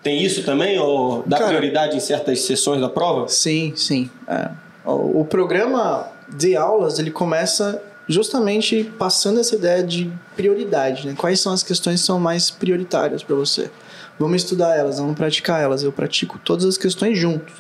[0.03, 0.79] Tem isso também?
[0.79, 3.27] Ou dá Cara- prioridade em certas sessões da prova?
[3.29, 4.09] Sim, sim.
[4.29, 4.49] É.
[4.85, 11.15] O, programa de aulas ele começa justamente passando essa ideia de prioridade, né?
[11.17, 13.71] Quais são as questões que são mais prioritárias para você?
[14.19, 15.83] Vamos estudar elas, vamos praticar elas.
[15.83, 17.53] Eu pratico todas as questões juntos.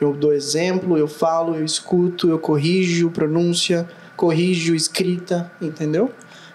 [0.00, 6.10] Eu dou exemplo, eu falo, eu escuto, eu corrijo pronúncia, corrijo escrita, entendeu?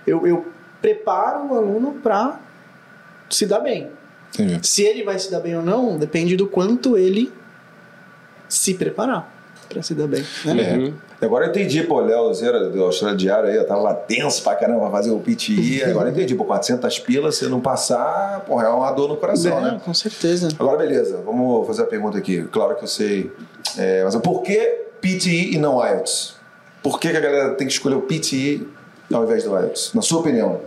[0.06, 0.46] Eu, eu
[0.82, 2.40] preparo o aluno para
[3.30, 3.90] se dar bem.
[4.34, 4.68] Entendi.
[4.68, 7.32] Se ele vai se dar bem ou não, depende do quanto ele
[8.48, 9.35] se preparar
[9.68, 10.24] para se dar bem.
[10.46, 10.74] Né?
[10.74, 10.78] É.
[10.78, 10.94] Uhum.
[11.22, 14.82] Agora eu entendi, pô, Léo Zera do Austrália Diário aí, eu tava tenso pra caramba
[14.82, 15.84] pra fazer o PTI.
[15.90, 19.58] Agora eu entendi, pô, 400 pilas, se não passar, porra, é uma dor no coração,
[19.58, 19.82] É, né?
[19.84, 20.50] Com certeza.
[20.60, 22.44] Agora, beleza, vamos fazer a pergunta aqui.
[22.52, 23.32] Claro que eu sei.
[23.78, 24.58] É, mas por que
[25.02, 26.36] PTI e não IELTS?
[26.84, 28.68] Por que, que a galera tem que escolher o PTI
[29.12, 29.92] ao invés do IELTS?
[29.94, 30.60] Na sua opinião?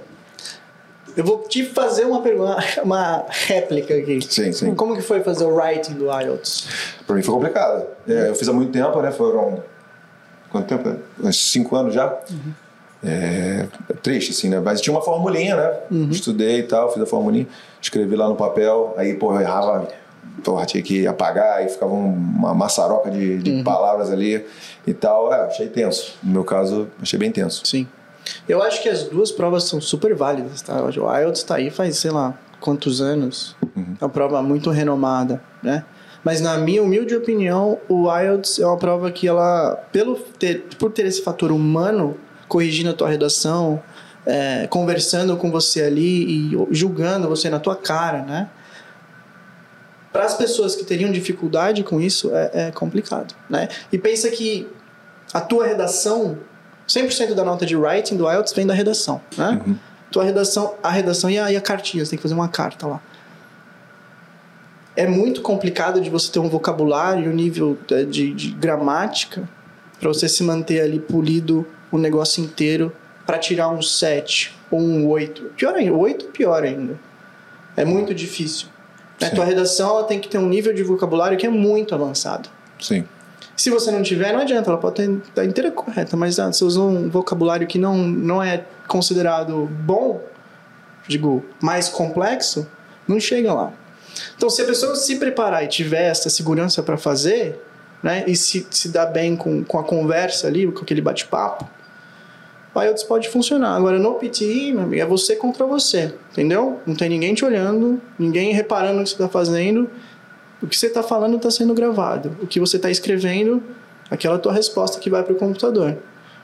[1.19, 4.21] Eu vou te fazer uma pergunta, uma réplica aqui.
[4.23, 4.75] Sim, sim.
[4.75, 6.69] Como que foi fazer o writing do IELTS?
[7.07, 7.85] Pra mim foi complicado.
[8.09, 9.11] É, eu fiz há muito tempo, né?
[9.11, 9.63] Foram.
[10.51, 10.97] Quanto tempo?
[11.21, 12.17] Uns cinco anos já.
[13.05, 14.61] É, é triste, assim, né?
[14.61, 15.73] Mas tinha uma formulinha, né?
[16.11, 17.47] Estudei e tal, fiz a formulinha,
[17.83, 19.87] escrevi lá no papel, aí, pô, eu errava,
[20.43, 24.45] porra, tinha que apagar, e ficava um- uma maçaroca de, de palavras ali
[24.87, 25.33] e tal.
[25.33, 26.15] É, achei tenso.
[26.23, 27.65] No meu caso, achei bem tenso.
[27.67, 27.87] Sim.
[28.49, 30.83] Eu acho que as duas provas são super válidas, tá?
[30.83, 33.57] O IELTS tá aí faz, sei lá, quantos anos.
[34.01, 35.85] É uma prova muito renomada, né?
[36.25, 40.91] Mas na minha humilde opinião, o IELTS é uma prova que ela, pelo ter, por
[40.91, 42.17] ter esse fator humano,
[42.49, 43.83] corrigindo a tua redação,
[44.27, 48.51] é, conversando com você ali e julgando você na tua cara, né?
[50.13, 53.69] Para as pessoas que teriam dificuldade com isso, é, é complicado, né?
[53.93, 54.69] E pensa que
[55.33, 56.39] a tua redação
[56.89, 59.61] 100% da nota de writing do IELTS vem da redação, né?
[60.11, 62.87] Tua redação, a redação e a, e a cartinha, você tem que fazer uma carta
[62.87, 63.03] lá.
[64.97, 69.49] É muito complicado de você ter um vocabulário, um nível eh, de, de gramática,
[70.01, 72.93] para você se manter ali polido o negócio inteiro,
[73.27, 75.53] para tirar um 7 ou um 8.
[75.57, 76.99] Pior ainda, 8 pior ainda.
[77.77, 78.69] É muito difícil.
[79.21, 79.29] Né?
[79.31, 82.49] Tua redação ela tem que ter um nível de vocabulário que é muito avançado.
[82.81, 83.05] Sim.
[83.59, 86.89] Se você não tiver, não adianta, ela pode estar inteira correta, mas ah, se usou
[86.89, 90.23] um vocabulário que não, não é considerado bom,
[91.09, 92.69] digo, mais complexo,
[93.07, 93.73] não chega lá.
[94.37, 97.61] Então, se a pessoa se preparar e tiver essa segurança para fazer,
[98.01, 101.69] né, e se, se dar bem com, com a conversa ali, com aquele bate-papo,
[102.73, 103.75] o IELTS pode funcionar.
[103.75, 106.79] Agora, no PTI, meu amigo, é você contra você, entendeu?
[106.87, 109.91] Não tem ninguém te olhando, ninguém reparando o que você está fazendo,
[110.61, 112.37] o que você está falando está sendo gravado.
[112.43, 113.63] O que você está escrevendo,
[114.11, 115.97] aquela tua resposta que vai para o computador.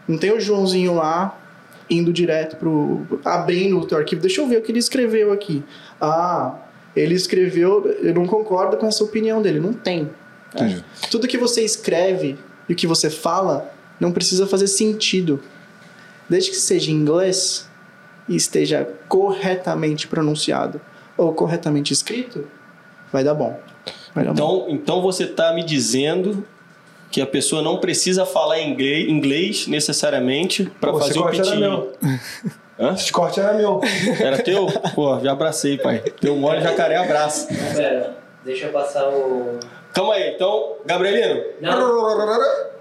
[0.06, 1.38] Não tem o Joãozinho lá
[1.90, 4.22] indo direto pro abrindo o teu arquivo.
[4.22, 5.62] Deixa eu ver o que ele escreveu aqui.
[6.00, 6.54] Ah,
[6.94, 7.86] ele escreveu.
[8.02, 9.60] Eu não concordo com essa opinião dele.
[9.60, 10.10] Não tem.
[10.54, 10.84] Entendi.
[11.10, 12.38] Tudo que você escreve
[12.68, 15.40] e o que você fala não precisa fazer sentido.
[16.28, 17.68] Desde que seja em inglês
[18.28, 20.80] e esteja corretamente pronunciado
[21.16, 22.46] ou corretamente escrito,
[23.12, 23.60] vai dar bom.
[24.16, 26.46] Então, então você está me dizendo
[27.10, 31.60] que a pessoa não precisa falar inglês, inglês necessariamente para fazer o corte era PTI.
[31.60, 31.92] meu.
[32.78, 32.94] Hã?
[32.94, 33.80] Esse corte era meu.
[34.20, 34.66] Era teu?
[34.94, 36.00] Pô, já abracei, pai.
[36.20, 37.46] Teu mole jacaré abraça.
[37.74, 39.58] Pera, deixa eu passar o.
[39.94, 41.42] Calma aí, então, Gabrielino.
[41.60, 42.04] Não,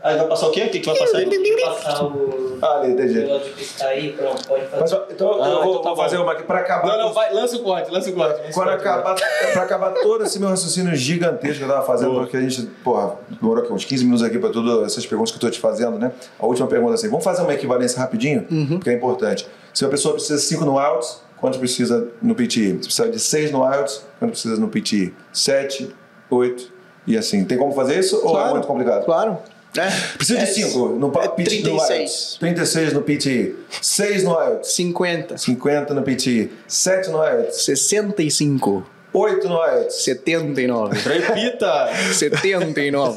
[0.04, 0.64] Aí vai passar o quê?
[0.64, 1.30] O que, que vai passar aí?
[1.32, 2.58] eu passar o.
[2.62, 3.20] Ah, ali, entendi.
[3.20, 4.82] negócio de piscar aí, pronto, pode fazer.
[4.82, 5.96] Mas, então Ah, eu vou, então tá bom.
[5.96, 6.88] fazer uma aqui pra acabar.
[6.88, 8.54] Não, não, vai, lança o corte, lança o corte.
[8.54, 9.16] Quando acabar,
[9.54, 13.16] pra acabar todo esse meu raciocínio gigantesco que eu tava fazendo, porque a gente, porra,
[13.30, 15.98] demorou aqui uns 15 minutos aqui pra todas essas perguntas que eu tô te fazendo,
[15.98, 16.12] né?
[16.38, 18.46] A última pergunta é assim: vamos fazer uma equivalência rapidinho?
[18.70, 19.48] Porque é importante.
[19.74, 22.80] Se a pessoa precisa de 5 no IELTS, quanto precisa no PTI?
[22.82, 25.14] Se precisa de 6 no IELTS, quanto precisa no PTI?
[25.32, 25.96] 7,
[26.30, 26.73] 8
[27.08, 27.44] e assim.
[27.46, 28.52] Tem como fazer isso ou é Claro.
[28.52, 29.06] muito complicado?
[29.06, 29.38] Claro.
[29.76, 29.90] É.
[30.18, 31.90] Precisa de É 5 no é no 36.
[31.90, 32.38] IELTS.
[32.40, 33.56] 36 no PTI.
[33.82, 34.72] 6 no IELTS.
[34.74, 35.38] 50.
[35.38, 36.52] 50 no PTI.
[36.68, 37.64] 7 no IELTS.
[37.66, 38.86] 65.
[39.12, 40.04] 8 no IELTS.
[40.04, 40.98] 79.
[41.00, 41.90] Repita!
[42.14, 43.16] 79.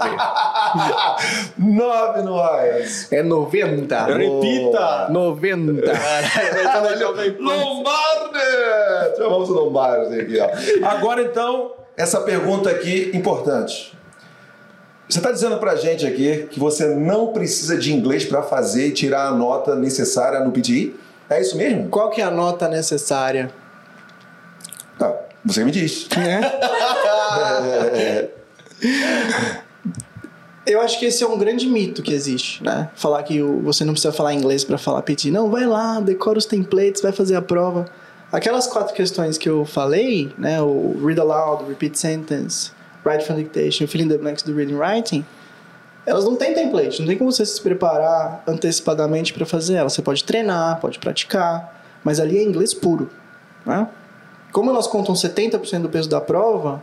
[1.58, 3.12] 9 no IELTS.
[3.12, 4.04] É 90.
[4.06, 5.08] Repita!
[5.10, 5.92] 90.
[7.40, 9.16] Lombardi!
[9.16, 10.86] Chamamos o Lombardi aqui, ó.
[10.88, 13.96] Agora então, essa pergunta aqui importante.
[15.08, 18.92] Você está dizendo pra gente aqui que você não precisa de inglês para fazer e
[18.92, 20.96] tirar a nota necessária no PTI?
[21.30, 21.88] É isso mesmo?
[21.88, 23.50] Qual que é a nota necessária?
[24.98, 26.08] Tá, você me diz.
[26.16, 26.40] Né?
[30.66, 32.90] Eu acho que esse é um grande mito que existe, né?
[32.96, 35.30] Falar que você não precisa falar inglês para falar PT.
[35.30, 37.86] Não, vai lá, decora os templates, vai fazer a prova.
[38.32, 40.60] Aquelas quatro questões que eu falei, né?
[40.60, 42.72] O read aloud, repeat sentence,
[43.04, 45.24] write from dictation, fill in the blanks do reading writing,
[46.04, 47.00] elas não têm template.
[47.00, 49.92] Não tem como você se preparar antecipadamente para fazer elas.
[49.92, 53.10] Você pode treinar, pode praticar, mas ali é inglês puro,
[53.64, 53.88] né?
[54.52, 56.80] Como elas contam 70% do peso da prova,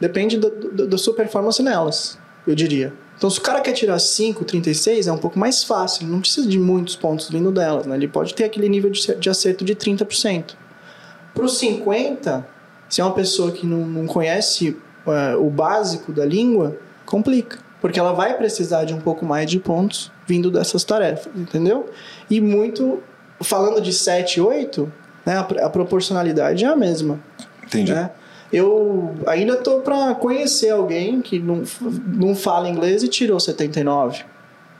[0.00, 2.92] depende da sua performance nelas, eu diria.
[3.18, 6.06] Então, se o cara quer tirar 5, 36, é um pouco mais fácil.
[6.06, 7.84] Não precisa de muitos pontos vindo delas.
[7.84, 7.96] Né?
[7.96, 10.54] Ele pode ter aquele nível de, de acerto de 30%.
[11.34, 12.46] Para os 50,
[12.88, 17.58] se é uma pessoa que não, não conhece é, o básico da língua, complica.
[17.80, 21.90] Porque ela vai precisar de um pouco mais de pontos vindo dessas tarefas, entendeu?
[22.30, 23.02] E muito,
[23.40, 24.92] falando de 7, 8,
[25.26, 27.18] né, a, a proporcionalidade é a mesma.
[27.64, 27.92] Entendi.
[27.92, 28.10] Né?
[28.52, 31.62] Eu ainda tô para conhecer alguém que não,
[32.06, 34.24] não fala inglês e tirou 79.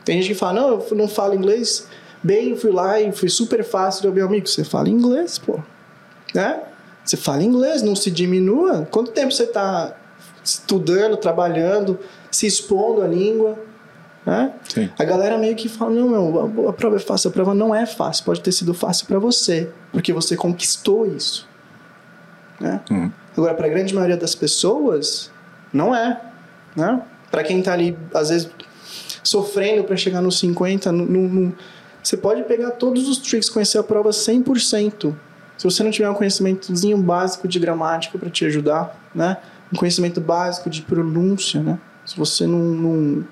[0.05, 1.87] Tem gente que fala, não, eu não falo inglês
[2.23, 4.07] bem, fui lá e fui super fácil.
[4.09, 5.59] Eu, meu amigo, você fala inglês, pô.
[6.35, 6.61] Né?
[7.05, 8.89] Você fala inglês, não se diminua.
[8.91, 9.95] Quanto tempo você está
[10.43, 11.99] estudando, trabalhando,
[12.31, 13.59] se expondo à língua?
[14.25, 14.53] Né?
[14.99, 17.29] A galera meio que fala, não, meu, a- a prova é fácil.
[17.29, 18.25] A prova não é fácil.
[18.25, 21.47] Pode ter sido fácil para você, porque você conquistou isso.
[22.61, 22.81] Né?
[22.91, 23.13] Uhum.
[23.39, 25.31] Agora, para a grande maioria das pessoas,
[25.73, 26.21] não é.
[26.75, 27.01] Né?
[27.31, 28.51] Para quem tá ali, às vezes,
[29.23, 31.53] sofrendo para chegar nos 50, no, no-
[32.03, 35.15] você pode pegar todos os tricks, conhecer a prova 100%.
[35.57, 39.37] Se você não tiver um conhecimentozinho básico de gramática para te ajudar, né?
[39.73, 41.79] um conhecimento básico de pronúncia, né?
[42.07, 43.25] se você não, não,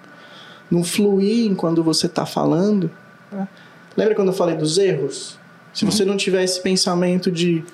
[0.70, 2.90] não fluir quando você está falando.
[3.32, 3.48] né?
[3.96, 5.38] Lembra quando eu falei dos erros?
[5.72, 7.64] Se você não tiver esse pensamento de,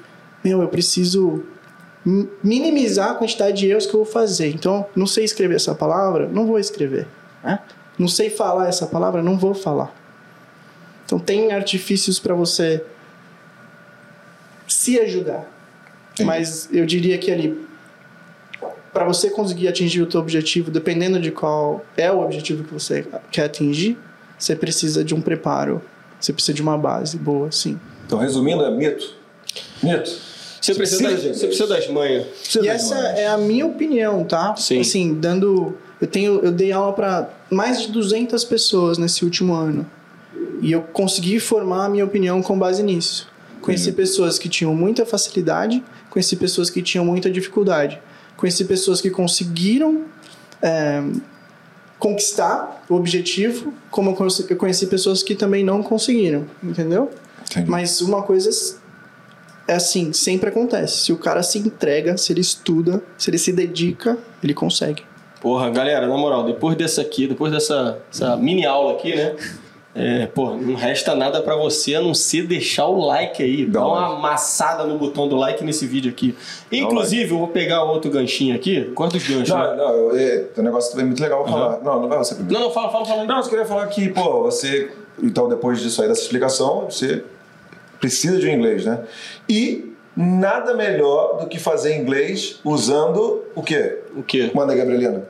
[0.45, 1.43] meu, eu preciso
[2.05, 4.49] minimizar a quantidade de erros que eu vou fazer.
[4.49, 7.07] Então, não sei escrever essa palavra, não vou escrever.
[7.43, 7.61] né?
[7.99, 9.95] Não sei falar essa palavra, não vou falar.
[11.05, 12.83] Então, tem artifícios para você
[14.67, 15.49] se ajudar.
[16.17, 16.25] Sim.
[16.25, 17.67] Mas eu diria que ali,
[18.93, 23.07] para você conseguir atingir o teu objetivo, dependendo de qual é o objetivo que você
[23.31, 23.99] quer atingir,
[24.39, 25.81] você precisa de um preparo.
[26.21, 27.79] Você precisa de uma base boa, sim.
[28.07, 29.15] Então, resumindo, é mito.
[29.83, 30.32] Mito.
[30.63, 32.25] Você precisa, das, você precisa das manhas.
[32.27, 33.19] Precisa E de essa mais.
[33.19, 34.55] é a minha opinião, tá?
[34.57, 34.81] Sim.
[34.81, 35.77] Assim, dando.
[36.01, 39.85] Eu, tenho, eu dei aula para mais de 200 pessoas nesse último ano.
[40.61, 43.29] E eu consegui formar a minha opinião com base nisso.
[43.61, 48.01] Conheci pessoas que tinham muita facilidade, conheci pessoas que tinham muita dificuldade.
[48.37, 50.03] Conheci pessoas que conseguiram
[50.61, 51.03] é,
[51.99, 57.11] conquistar o objetivo, como eu conheci- eu conheci pessoas que também não conseguiram, entendeu?
[57.51, 57.71] Entendi.
[57.71, 58.51] Mas uma coisa
[59.67, 60.99] é assim, sempre acontece.
[60.99, 65.03] Se o cara se entrega, se ele estuda, se ele se dedica, ele consegue.
[65.41, 69.35] Porra, galera, na moral, depois dessa aqui, depois dessa essa mini aula aqui, né?
[69.95, 73.67] É, pô, não resta nada pra você a não ser deixar o like aí.
[73.67, 74.15] Dá Dá uma like.
[74.17, 76.35] amassada no botão do like nesse vídeo aqui.
[76.71, 78.85] Inclusive, eu vou pegar outro ganchinho aqui.
[78.95, 79.51] Corta os ganchos.
[79.51, 79.77] Não, né?
[79.77, 81.81] não, eu, é, o negócio foi muito legal falar.
[81.83, 82.59] Não, não vai você primeiro.
[82.59, 83.29] Não, não, fala, fala, fala aí.
[83.29, 84.91] Não, eu só queria falar que, pô, você.
[85.23, 87.23] Então, depois disso aí, dessa explicação, você
[88.03, 89.05] precisa de um inglês, né?
[89.49, 94.03] E nada melhor do que fazer inglês usando o quê?
[94.17, 94.51] O quê?
[94.53, 95.29] Manda, Gabrielina.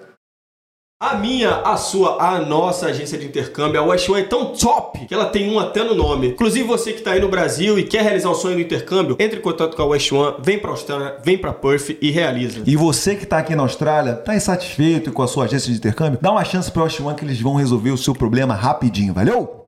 [0.98, 5.04] A minha, a sua, a nossa agência de intercâmbio, a West One é tão top
[5.04, 6.28] que ela tem um até no nome.
[6.28, 9.40] Inclusive você que está aí no Brasil e quer realizar o sonho do intercâmbio, entre
[9.40, 12.62] em contato com a West One, vem para Austrália, vem para Perth e realiza.
[12.64, 16.20] E você que está aqui na Austrália, está insatisfeito com a sua agência de intercâmbio?
[16.22, 19.12] Dá uma chance para o Osh One que eles vão resolver o seu problema rapidinho,
[19.12, 19.61] valeu?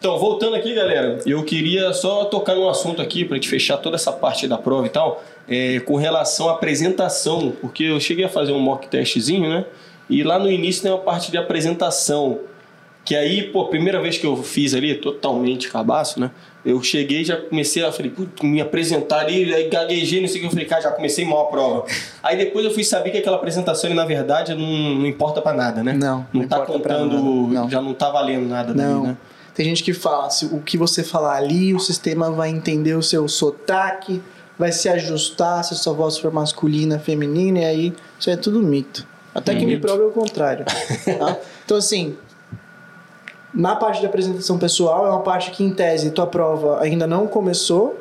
[0.00, 3.96] Então, voltando aqui, galera, eu queria só tocar num assunto aqui pra gente fechar toda
[3.96, 8.28] essa parte da prova e tal, é, com relação à apresentação, porque eu cheguei a
[8.28, 9.64] fazer um mock testzinho, né?
[10.08, 12.38] E lá no início tem uma parte de apresentação,
[13.04, 16.30] que aí, pô, primeira vez que eu fiz ali, totalmente cabaço, né?
[16.64, 20.40] Eu cheguei e já comecei a falei, me apresentar ali, aí gaguejei, não sei o
[20.42, 21.86] que, eu falei, cara, já comecei mal a prova.
[22.22, 25.82] Aí depois eu fui saber que aquela apresentação, na verdade, não, não importa pra nada,
[25.82, 25.94] né?
[25.94, 29.02] Não, Não, não tá contando, já não tá valendo nada Não.
[29.02, 29.16] dali, né?
[29.58, 33.02] Tem gente que fala, se o que você falar ali, o sistema vai entender o
[33.02, 34.22] seu sotaque,
[34.56, 38.62] vai se ajustar se a sua voz for masculina, feminina, e aí isso é tudo
[38.62, 39.04] mito.
[39.34, 40.64] Até que me prove o contrário.
[40.64, 41.36] tá?
[41.64, 42.16] Então, assim,
[43.52, 47.26] na parte de apresentação pessoal, é uma parte que, em tese, tua prova ainda não
[47.26, 48.00] começou,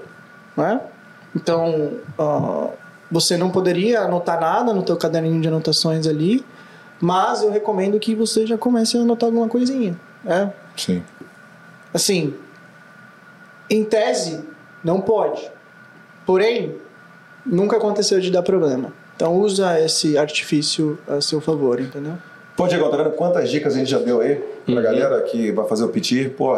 [0.55, 0.79] né?
[1.35, 2.67] Então, ó,
[3.11, 6.45] você não poderia anotar nada no teu caderninho de anotações ali,
[7.01, 10.53] mas eu recomendo que você já comece a anotar alguma coisinha, né?
[10.75, 11.03] Sim.
[11.97, 12.35] Assim,
[13.67, 14.41] em tese,
[14.83, 15.49] não pode.
[16.27, 16.75] Porém,
[17.43, 18.93] nunca aconteceu de dar problema.
[19.15, 22.13] Então, usa esse artifício a seu favor, entendeu?
[22.55, 24.81] Pô, Diego, tá vendo quantas dicas a gente já deu aí pra Uhum.
[24.83, 26.33] galera que vai fazer o PT?
[26.37, 26.53] Pô,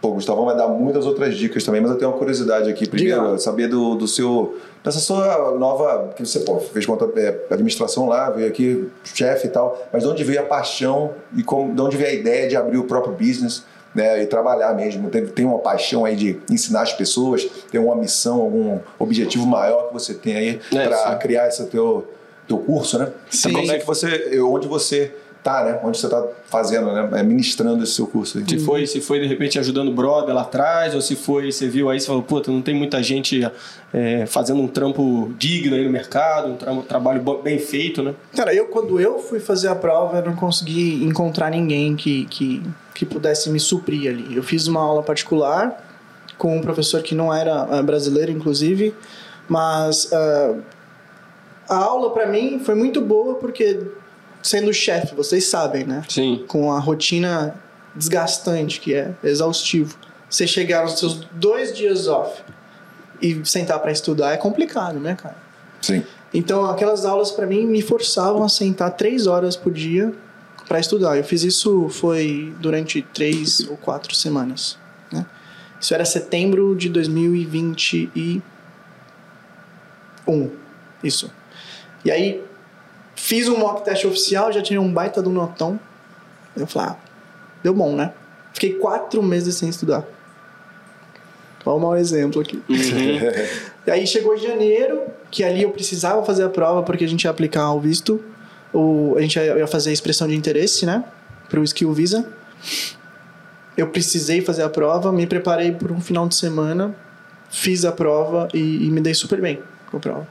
[0.00, 2.88] pô, o Gustavão vai dar muitas outras dicas também, mas eu tenho uma curiosidade aqui.
[2.88, 3.38] Primeiro, Diga.
[3.38, 4.56] saber do, do seu.
[4.84, 6.12] dessa sua nova.
[6.14, 9.76] que você pô, fez conta é, administração lá, veio aqui, chefe e tal.
[9.92, 12.78] Mas de onde veio a paixão e como, de onde veio a ideia de abrir
[12.78, 13.64] o próprio business?
[13.94, 15.10] Né, e trabalhar mesmo.
[15.10, 19.88] Tem, tem uma paixão aí de ensinar as pessoas, tem uma missão, algum objetivo maior
[19.88, 22.08] que você tem aí É, para criar esse teu,
[22.48, 23.12] teu curso, né?
[23.28, 23.52] Sim.
[23.52, 25.12] Como é que você, onde você
[25.42, 25.80] tá, né?
[25.82, 27.08] Onde você tá fazendo, né?
[27.18, 28.44] É, Ministrando esse seu curso aí.
[28.48, 31.68] Se foi, se foi de repente ajudando o brother lá atrás, ou se foi, você
[31.68, 33.44] viu aí, você falou, puta, não tem muita gente
[33.92, 38.14] é, fazendo um trampo digno aí no mercado, um tra- trabalho bo- bem feito, né?
[38.36, 42.62] Cara, eu quando eu fui fazer a prova, eu não consegui encontrar ninguém que, que,
[42.94, 44.36] que pudesse me suprir ali.
[44.36, 45.88] Eu fiz uma aula particular
[46.38, 48.94] com um professor que não era eh, brasileiro, inclusive,
[49.48, 50.54] mas ah,
[51.68, 53.80] a aula para mim foi muito boa porque
[54.42, 56.02] sendo chefe, vocês sabem, né?
[56.08, 56.44] Sim.
[56.48, 57.54] Com a rotina
[57.94, 59.96] desgastante que é exaustivo.
[60.28, 62.42] Você chegar nos seus dois dias off
[63.20, 65.36] e sentar para estudar é complicado, né, cara?
[65.80, 66.02] Sim.
[66.34, 70.12] Então, aquelas aulas para mim me forçavam a sentar três horas por dia
[70.66, 71.18] para estudar.
[71.18, 74.78] Eu fiz isso foi durante três ou quatro semanas.
[75.12, 75.26] Né?
[75.78, 78.42] Isso era setembro de 2021.
[81.04, 81.30] Isso.
[82.04, 82.42] E aí
[83.22, 85.78] fiz um mock test oficial, já tinha um baita do notão.
[86.56, 86.96] Eu falei, ah,
[87.62, 88.12] deu bom, né?
[88.52, 90.04] Fiquei quatro meses sem estudar.
[91.64, 92.60] Olha o mau exemplo aqui.
[93.84, 97.30] E aí chegou janeiro, que ali eu precisava fazer a prova porque a gente ia
[97.32, 98.22] aplicar o visto,
[98.72, 101.04] o, a gente ia ia fazer a expressão de interesse, né?
[101.48, 102.24] Para o Skill Visa.
[103.76, 106.94] Eu precisei fazer a prova, me preparei por um final de semana,
[107.50, 109.60] fiz a prova e, e me dei super bem
[109.90, 110.28] com a prova.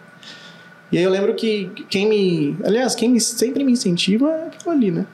[0.91, 2.57] E aí eu lembro que quem me.
[2.65, 5.05] Aliás, quem sempre me incentiva é aquilo ali, né?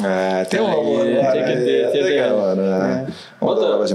[0.00, 1.02] Ah, tem um Tem, amor.
[1.04, 2.02] tem agora, que ter, é, tem que ter.
[2.04, 3.06] legal, né?
[3.40, 3.92] Bota- vamos-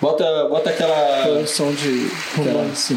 [0.00, 1.28] Bota, bota aquela.
[1.40, 2.94] O som de romance.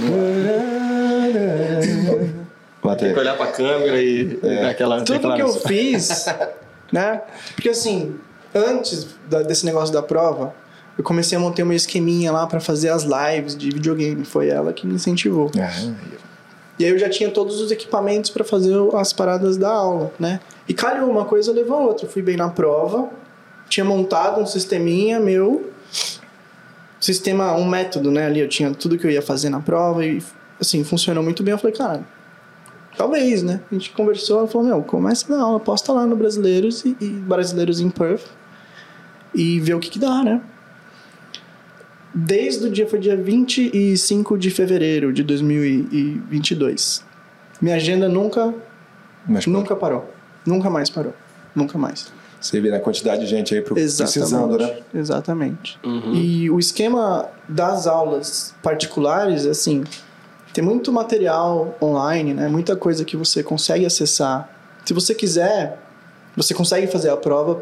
[2.81, 4.69] Bota Tem que olhar pra câmera e É.
[4.69, 6.25] aquela Tudo que eu fiz,
[6.91, 7.21] né?
[7.55, 8.15] Porque assim,
[8.55, 9.07] antes
[9.47, 10.53] desse negócio da prova,
[10.97, 14.23] eu comecei a montar meu esqueminha lá pra fazer as lives de videogame.
[14.25, 15.51] Foi ela que me incentivou.
[15.57, 15.71] Ah,
[16.80, 20.39] E aí eu já tinha todos os equipamentos pra fazer as paradas da aula, né?
[20.67, 22.07] E calhou, uma coisa levou a outra.
[22.07, 23.09] Fui bem na prova,
[23.67, 25.71] tinha montado um sisteminha meu,
[26.99, 28.25] sistema, um método, né?
[28.25, 30.23] Ali eu tinha tudo que eu ia fazer na prova e,
[30.59, 31.51] assim, funcionou muito bem.
[31.51, 32.07] Eu falei, cara,
[32.97, 33.59] talvez, né?
[33.69, 37.09] A gente conversou, ela falou, meu, começa na aula, posta lá no Brasileiros e, e
[37.09, 38.25] Brasileiros em Perth
[39.36, 40.41] e vê o que que dá, né?
[42.14, 47.03] Desde o dia, foi dia 25 de fevereiro de 2022.
[47.62, 48.53] Minha agenda nunca,
[49.28, 50.10] Mas nunca parou.
[50.45, 51.14] Nunca mais parou.
[51.55, 52.07] Nunca mais.
[52.39, 54.80] você vê a quantidade de gente aí pro- precisando, né?
[54.93, 55.78] Exatamente.
[55.84, 56.14] Uhum.
[56.16, 59.84] E o esquema das aulas particulares, assim,
[60.53, 62.47] tem muito material online, né?
[62.47, 64.49] Muita coisa que você consegue acessar.
[64.86, 65.78] Se você quiser,
[66.36, 67.62] você consegue fazer a prova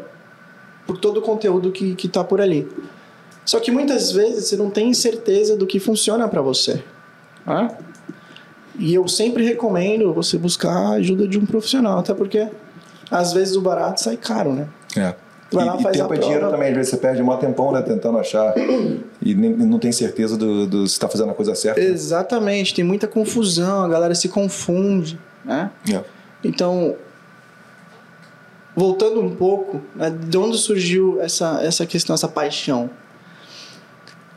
[0.86, 2.66] por todo o conteúdo que, que tá por ali.
[3.48, 6.84] Só que muitas vezes você não tem certeza do que funciona para você.
[7.46, 7.78] né?
[8.78, 12.46] E eu sempre recomendo você buscar a ajuda de um profissional, até porque
[13.10, 14.68] às vezes o barato sai caro, né?
[14.94, 15.14] É.
[15.50, 17.72] Vai lá, e, e a tempo é dinheiro também, às vezes você perde um tempão,
[17.72, 17.80] né?
[17.80, 18.52] Tentando achar
[19.22, 21.80] e nem, não tem certeza do, do se tá fazendo a coisa certa.
[21.80, 25.70] Exatamente, tem muita confusão, a galera se confunde, né?
[25.90, 26.02] É.
[26.44, 26.94] Então,
[28.76, 32.90] voltando um pouco, né, de onde surgiu essa, essa questão, essa paixão?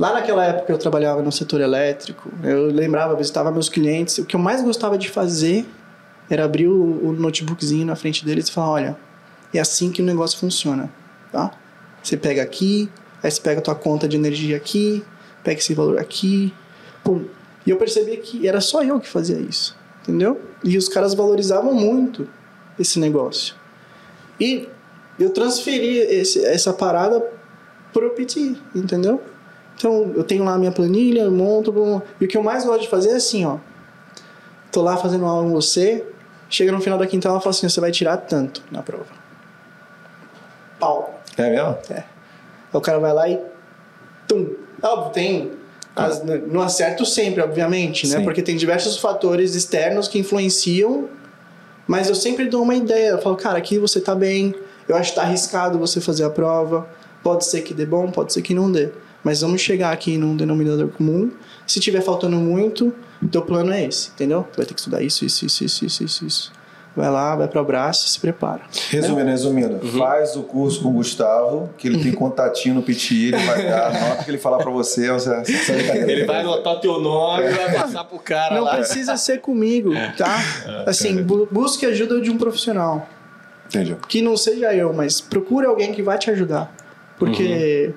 [0.01, 4.35] Lá naquela época eu trabalhava no setor elétrico, eu lembrava, visitava meus clientes, o que
[4.35, 5.63] eu mais gostava de fazer
[6.27, 8.97] era abrir o, o notebookzinho na frente deles e falar, olha,
[9.53, 10.91] é assim que o negócio funciona,
[11.31, 11.51] tá?
[12.01, 12.89] Você pega aqui,
[13.21, 15.05] aí você pega a tua conta de energia aqui,
[15.43, 16.51] pega esse valor aqui,
[17.03, 17.25] pum.
[17.63, 20.41] E eu percebi que era só eu que fazia isso, entendeu?
[20.63, 22.27] E os caras valorizavam muito
[22.79, 23.53] esse negócio.
[24.39, 24.67] E
[25.19, 27.23] eu transferi esse, essa parada
[27.93, 29.21] pro PT, entendeu?
[29.81, 32.03] Então, eu tenho lá a minha planilha, eu monto.
[32.19, 33.57] E o que eu mais gosto de fazer é assim, ó.
[34.71, 36.05] Tô lá fazendo aula com você,
[36.47, 39.07] chega no final da quinta aula e fala assim, você vai tirar tanto na prova.
[40.79, 41.19] Pau.
[41.35, 41.77] É mesmo?
[41.89, 42.03] Aí
[42.73, 43.39] o cara vai lá e.
[44.27, 44.49] Tum.
[44.83, 45.51] Óbvio, tem.
[45.95, 48.17] as- não acerto sempre, obviamente, né?
[48.19, 48.23] Sim.
[48.23, 51.09] Porque tem diversos fatores externos que influenciam.
[51.87, 53.09] Mas eu sempre dou uma ideia.
[53.09, 54.53] Eu falo, cara, aqui você tá bem.
[54.87, 56.87] Eu acho que tá arriscado você fazer a prova.
[57.23, 58.89] Pode ser que dê bom, pode ser que não dê.
[59.23, 61.31] Mas vamos chegar aqui num denominador comum.
[61.67, 64.47] Se tiver faltando muito, o teu plano é esse, entendeu?
[64.51, 66.25] Tu vai ter que estudar isso, isso, isso, isso, isso, isso.
[66.25, 66.51] isso.
[66.93, 68.63] Vai lá, vai para o braço, se prepara.
[68.89, 73.37] Resumindo, resumindo, faz o curso com o Gustavo, que ele tem contatinho no PTI, ele
[73.45, 75.09] vai dar a nota que ele falar pra você.
[75.09, 78.75] você, você Ele vai anotar teu nome e vai passar pro cara Não lá.
[78.75, 80.37] precisa ser comigo, tá?
[80.85, 83.07] Assim, bu- busque ajuda de um profissional.
[83.67, 83.95] Entendi.
[84.09, 86.75] Que não seja eu, mas procure alguém que vai te ajudar.
[87.25, 87.93] Porque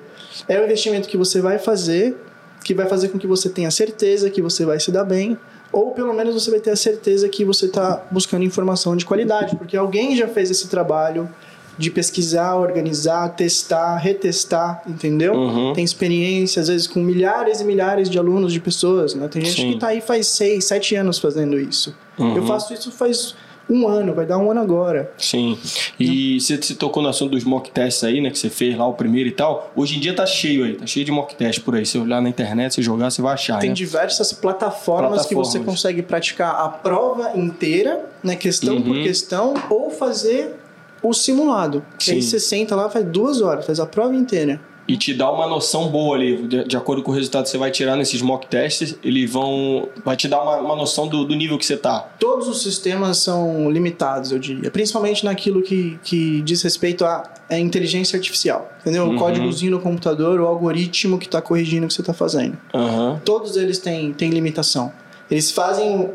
[0.47, 2.15] é um investimento que você vai fazer,
[2.63, 5.35] que vai fazer com que você tenha certeza que você vai se dar bem,
[5.71, 9.55] ou pelo menos você vai ter a certeza que você está buscando informação de qualidade,
[9.55, 11.27] porque alguém já fez esse trabalho
[11.75, 15.33] de pesquisar, organizar, testar, retestar, entendeu?
[15.33, 15.73] Uhum.
[15.73, 19.27] Tem experiência, às vezes, com milhares e milhares de alunos, de pessoas, né?
[19.27, 19.69] Tem gente Sim.
[19.69, 21.93] que está aí faz seis, sete anos fazendo isso.
[22.17, 22.37] Uhum.
[22.37, 23.35] Eu faço isso faz
[23.69, 25.11] um ano, vai dar um ano agora.
[25.17, 25.57] Sim.
[25.99, 28.29] E você, você tocou no assunto dos mock tests aí, né?
[28.29, 29.71] Que você fez lá o primeiro e tal.
[29.75, 31.85] Hoje em dia tá cheio aí, tá cheio de mock test por aí.
[31.85, 33.75] Se olhar na internet, se jogar, você vai achar, Tem né?
[33.75, 35.65] diversas plataformas, que você Plataformas.
[35.81, 39.03] consegue praticar a prova inteira, né, questão por Uhum.
[39.03, 40.55] questão, ou fazer
[41.01, 41.83] o simulado.
[41.97, 42.29] Que aí Sim.
[42.29, 44.59] você senta lá, faz duas horas, faz a prova inteira.
[44.87, 47.57] E te dá uma noção boa ali, de, de acordo com o resultado que você
[47.57, 49.89] vai tirar nesses mock tests, eles vão.
[50.03, 52.07] Vai te dar uma, uma noção do, do nível que você tá.
[52.19, 54.69] Todos os sistemas são limitados, eu diria.
[54.69, 58.71] Principalmente naquilo que, que diz respeito à à inteligência artificial.
[58.81, 59.05] Entendeu?
[59.05, 59.15] Uhum.
[59.15, 62.57] O códigozinho no computador, o algoritmo que está corrigindo o que você está fazendo.
[62.73, 63.21] Aham.
[63.23, 64.91] Todos eles têm, têm limitação.
[65.29, 66.11] Eles fazem,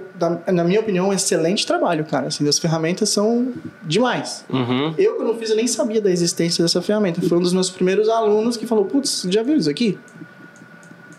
[0.46, 2.28] na minha opinião, um excelente trabalho, cara.
[2.28, 3.52] Assim, as ferramentas são
[3.82, 4.44] demais.
[4.48, 4.94] Uhum.
[4.96, 7.20] Eu, quando fiz, eu nem sabia da existência dessa ferramenta.
[7.20, 9.98] Foi um dos meus primeiros alunos que falou: Putz, já viu isso aqui?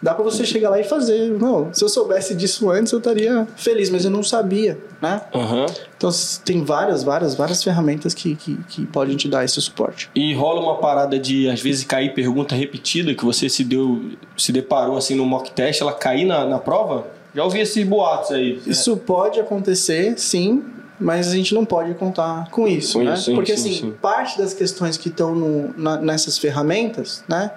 [0.02, 1.38] Dá pra você chegar lá e fazer.
[1.38, 5.22] Não, se eu soubesse disso antes, eu estaria feliz, mas eu não sabia, né?
[5.34, 5.68] Aham.
[5.96, 6.10] Então,
[6.44, 10.10] tem várias, várias, várias ferramentas que, que, que podem te dar esse suporte.
[10.16, 14.02] E rola uma parada de, às vezes, cair pergunta repetida que você se deu,
[14.36, 17.06] se deparou assim no mock test, ela cair na, na prova?
[17.34, 18.62] Já ouvi esses boatos aí.
[18.66, 20.64] Isso pode acontecer, sim,
[21.00, 23.14] mas a gente não pode contar com isso, Com né?
[23.14, 23.92] isso, sim, Porque, sim, assim, sim.
[24.02, 25.34] parte das questões que estão
[26.02, 27.52] nessas ferramentas, né?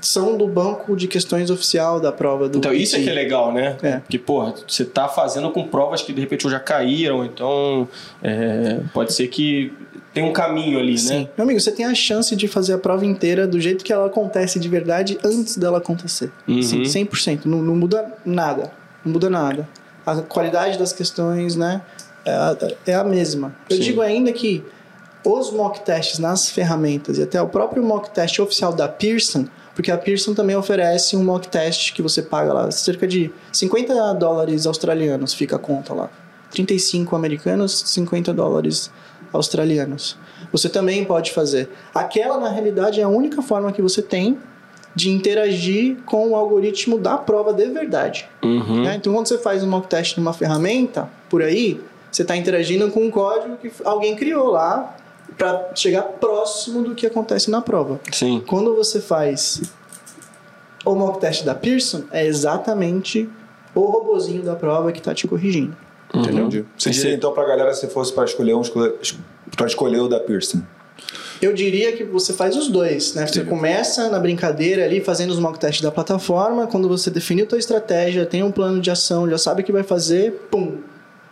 [0.00, 3.52] São do banco de questões oficial da prova do Então, isso é que é legal,
[3.52, 3.76] né?
[3.82, 3.96] É.
[3.98, 7.88] Porque, porra, você tá fazendo com provas que de repente já caíram, então
[8.22, 9.72] é, pode ser que
[10.18, 11.20] tem um caminho ali, Sim.
[11.20, 11.28] né?
[11.36, 14.06] Meu amigo, você tem a chance de fazer a prova inteira do jeito que ela
[14.06, 16.32] acontece de verdade antes dela acontecer.
[16.46, 16.60] Uhum.
[16.60, 17.44] Sim, 100%.
[17.44, 18.72] Não, não muda nada.
[19.04, 19.68] Não muda nada.
[20.04, 21.82] A qualidade das questões, né?
[22.24, 22.56] É a,
[22.86, 23.54] é a mesma.
[23.70, 23.82] Eu Sim.
[23.82, 24.64] digo ainda que
[25.24, 29.92] os mock tests nas ferramentas e até o próprio mock test oficial da Pearson, porque
[29.92, 34.66] a Pearson também oferece um mock test que você paga lá cerca de 50 dólares
[34.66, 36.10] australianos, fica a conta lá.
[36.50, 39.07] 35 americanos, 50 dólares australianos.
[40.52, 41.68] Você também pode fazer.
[41.94, 44.38] Aquela, na realidade, é a única forma que você tem
[44.94, 48.28] de interagir com o algoritmo da prova de verdade.
[48.42, 48.82] Uhum.
[48.82, 48.96] né?
[48.96, 53.04] Então, quando você faz um mock test numa ferramenta, por aí, você está interagindo com
[53.04, 54.96] um código que alguém criou lá
[55.36, 58.00] para chegar próximo do que acontece na prova.
[58.10, 58.42] Sim.
[58.46, 59.62] Quando você faz
[60.84, 63.28] o mock test da Pearson, é exatamente
[63.74, 65.76] o robozinho da prova que está te corrigindo.
[66.14, 66.46] Entendeu?
[66.46, 66.64] Entendi.
[66.76, 68.62] Você diria então pra galera se fosse pra escolher um,
[69.56, 70.62] para escolher o da Pearson.
[71.40, 73.26] Eu diria que você faz os dois, né?
[73.26, 73.48] Você Entendi.
[73.54, 76.66] começa na brincadeira ali, fazendo os mock tests da plataforma.
[76.66, 79.84] Quando você definiu tua estratégia, tem um plano de ação, já sabe o que vai
[79.84, 80.78] fazer, pum,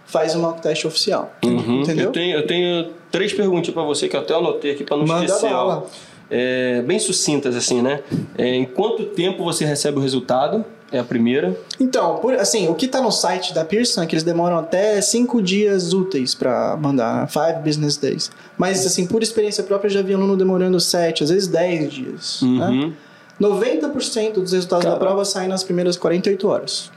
[0.05, 1.35] faz o mock test oficial.
[1.45, 1.83] Uhum.
[1.83, 2.07] Entendeu?
[2.07, 5.07] Eu, tenho, eu tenho três perguntas pra você que eu até anotei aqui pra não
[5.07, 5.51] Manda esquecer.
[5.51, 5.87] bala.
[6.31, 8.01] É, bem sucintas, assim, né?
[8.39, 10.65] É, em quanto tempo você recebe o resultado?
[10.91, 11.57] É a primeira.
[11.81, 15.01] Então, por, assim, o que tá no site da Pearson é que eles demoram até
[15.01, 17.27] cinco dias úteis para mandar, né?
[17.27, 18.31] five business days.
[18.57, 22.41] Mas, assim, por experiência própria, eu já vi aluno demorando sete, às vezes 10 dias.
[22.43, 22.69] Né?
[22.69, 22.93] Uhum.
[23.41, 25.05] 90% dos resultados da Caraca.
[25.07, 26.91] prova saem nas primeiras 48 horas.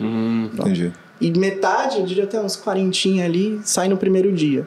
[0.00, 0.50] Hum.
[0.52, 0.92] Entendi.
[1.20, 4.66] E metade, eu diria até uns 40 ali, sai no primeiro dia.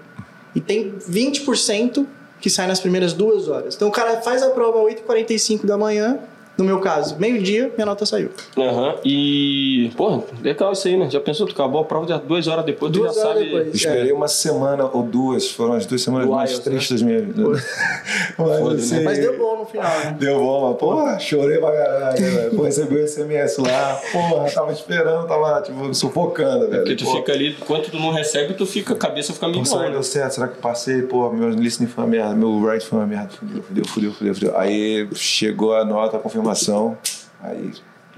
[0.54, 2.06] E tem 20%
[2.40, 3.76] que sai nas primeiras duas horas.
[3.76, 6.20] Então o cara faz a prova às 8h45 da manhã,
[6.58, 8.30] No meu caso, meio-dia, minha nota saiu.
[8.58, 8.96] Aham.
[9.04, 11.10] E, pô, legal isso aí, né?
[11.10, 13.46] Já pensou, tu acabou a prova já duas horas depois, tu Duas já horas sabe.
[13.46, 13.76] depois.
[13.76, 17.24] Esperei uma semana ou duas, foram as duas semanas Do mais IELTS, tristes das minhas
[17.26, 17.44] vida.
[18.38, 18.76] Mas, Foda, né?
[18.76, 20.16] assim, Mas deu bom no final, né?
[20.20, 22.52] Deu bom, mas, porra, chorei pra caralho, velho.
[22.56, 26.84] Pô, recebi o SMS lá, porra, tava esperando, tava, tipo, sufocando, velho.
[26.84, 29.64] Porque tu Pô, fica ali, enquanto tu não recebe, tu fica, a cabeça fica Pô,
[29.66, 30.32] será que deu certo?
[30.34, 31.02] Será que passei?
[31.04, 33.30] Pô, meu listening foi uma merda, meu write foi uma merda.
[33.30, 34.58] Fudeu, fudeu, fudeu, fudeu, fudeu.
[34.58, 36.98] Aí chegou a nota, a confirmação.
[37.42, 37.72] Aí.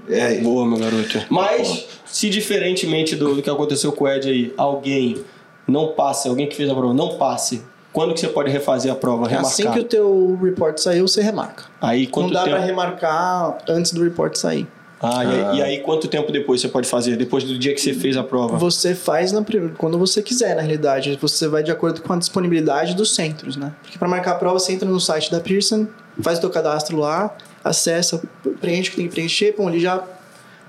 [0.08, 1.20] É, Boa, meu garoto.
[1.28, 5.22] Mas, se diferentemente do, do que aconteceu com o Ed aí, alguém
[5.66, 7.62] não passe, alguém que fez a prova não passe,
[7.92, 9.50] quando que você pode refazer a prova, remarcar?
[9.50, 11.64] Assim que o teu report saiu, você remarca.
[11.80, 12.56] Aí quanto não dá tempo?
[12.56, 14.66] pra remarcar antes do report sair.
[15.00, 17.16] Ah, e, aí, e aí quanto tempo depois você pode fazer?
[17.16, 18.56] Depois do dia que você fez a prova?
[18.58, 19.44] Você faz na
[19.76, 21.16] quando você quiser, na realidade.
[21.20, 23.72] Você vai de acordo com a disponibilidade dos centros, né?
[23.82, 25.86] Porque para marcar a prova, você entra no site da Pearson,
[26.20, 28.22] faz o teu cadastro lá, acessa,
[28.60, 30.02] preenche o que tem que preencher, pô, ele já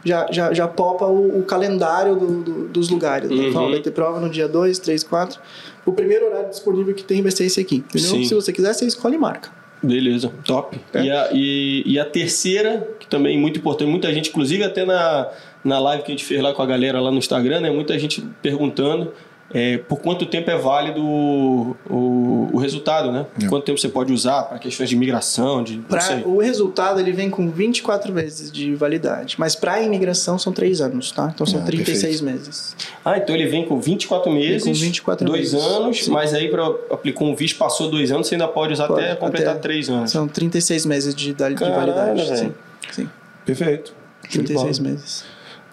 [0.04, 3.30] já, já, já popa o, o calendário do- do- dos lugares.
[3.30, 3.36] Né?
[3.36, 3.50] Uhum.
[3.50, 5.38] Então, vai ter prova no dia 2, 3, 4.
[5.86, 8.10] O primeiro horário disponível que tem vai ser esse aqui, entendeu?
[8.12, 8.24] Sim.
[8.24, 9.50] Se você quiser, você escolhe e marca.
[9.84, 10.80] Beleza, top.
[10.94, 11.04] É.
[11.04, 14.86] E, a, e, e a terceira, que também é muito importante, muita gente, inclusive até
[14.86, 15.28] na,
[15.66, 17.70] na live que a gente fez lá com a galera lá no Instagram, né?
[17.70, 19.12] Muita gente perguntando
[19.54, 23.26] é, por quanto tempo é válido o, o, o resultado, né?
[23.50, 25.78] Quanto tempo você pode usar para questões de imigração, de.
[25.80, 30.82] Pra, o resultado ele vem com 24 meses de validade, mas para imigração são 3
[30.82, 31.32] anos, tá?
[31.34, 32.76] Então são Ah, 36 meses.
[33.04, 36.12] Ah, então ele vem com 24 meses, com 24 dois meses, anos, sim.
[36.12, 39.16] mas aí para aplicou um visto, passou dois anos, você ainda pode usar Pode, até
[39.16, 40.12] completar até- três anos.
[40.12, 42.38] São 36 meses de, de Caralho, validade.
[42.38, 42.54] Sim,
[42.92, 43.10] sim.
[43.46, 43.94] perfeito.
[44.30, 44.92] Show de 36 bola.
[44.92, 45.26] meses.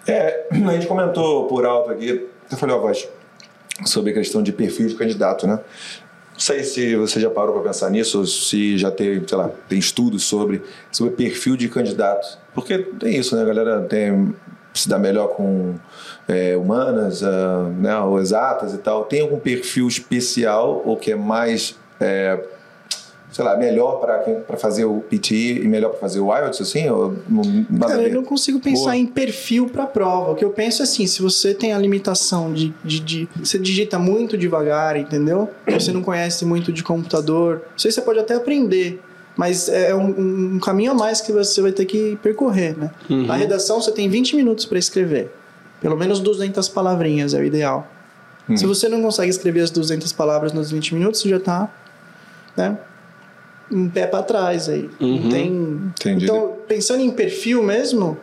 [0.07, 3.07] É, a gente comentou por alto aqui, eu falei, ó, voz,
[3.85, 5.59] sobre a questão de perfil de candidato, né?
[6.33, 9.49] Não sei se você já parou para pensar nisso, ou se já tem, sei lá,
[9.67, 10.61] tem estudos sobre,
[10.91, 12.37] sobre perfil de candidato.
[12.53, 13.41] Porque tem isso, né?
[13.41, 14.35] A galera tem,
[14.71, 15.75] se dá melhor com
[16.27, 19.05] é, humanas, ah, né, ou exatas e tal.
[19.05, 22.39] Tem algum perfil especial ou que é mais, é,
[23.31, 26.89] sei lá, melhor para fazer o PT e melhor para fazer o IELTS, assim?
[26.89, 27.43] Ou não,
[27.87, 28.95] Cara, eu não consigo pensar Boa.
[28.95, 30.31] em perfil para prova.
[30.31, 33.59] O que eu penso é assim, se você tem a limitação de, de, de- Você
[33.59, 35.49] digita muito devagar, entendeu?
[35.67, 37.63] Você não conhece muito de computador.
[37.75, 39.01] Isso aí você pode até aprender.
[39.35, 42.89] Mas é um, um caminho a mais que você vai ter que percorrer, né?
[43.09, 43.27] Uhum.
[43.27, 45.31] Na redação você tem 20 minutos para escrever.
[45.79, 47.87] Pelo menos 200 palavrinhas é o ideal.
[48.55, 51.69] Se você não consegue escrever as 200 palavras nos 20 minutos, você já tá,
[52.55, 52.77] né?
[53.71, 54.89] Um pé para trás aí.
[54.99, 55.21] Uhum.
[55.21, 56.25] Não tem Entendi.
[56.25, 58.17] então, pensando em perfil mesmo,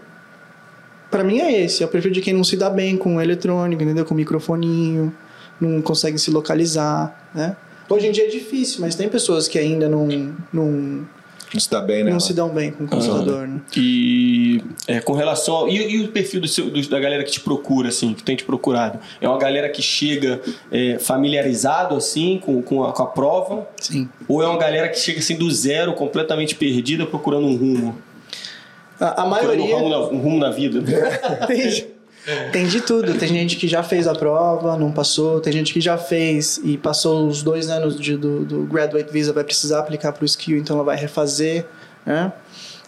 [1.10, 1.82] pra mim é esse.
[1.82, 4.04] É o perfil de quem não se dá bem com eletrônico, entendeu?
[4.04, 5.12] Com microfoninho,
[5.60, 7.56] não consegue se localizar, né?
[7.88, 10.08] Hoje em dia é difícil, mas tem pessoas que ainda não,
[10.52, 11.06] não,
[11.54, 12.10] Não se dá bem, né?
[12.10, 13.60] não se dão bem com o computador, né?
[13.76, 15.68] E é, com relação ao.
[15.68, 18.34] E, e o perfil do seu- do- da galera que te procura, assim, que tem
[18.34, 18.98] te procurado?
[19.20, 20.40] É uma galera que chega
[20.72, 23.68] é, familiarizado, assim, com, com, a, com a prova?
[23.80, 24.08] Sim.
[24.26, 27.96] Ou é uma galera que chega, assim, do zero, completamente perdida, procurando um rumo?
[28.98, 30.82] A, a Procurando um maioria rumo, na, um rumo na vida?
[31.46, 31.86] tem,
[32.52, 33.14] tem de tudo.
[33.18, 35.40] Tem gente que já fez a prova, não passou.
[35.40, 39.32] Tem gente que já fez e passou os dois anos de- do, do Graduate Visa,
[39.32, 41.66] vai precisar aplicar para o skill, então ela vai refazer.
[42.06, 42.32] Né?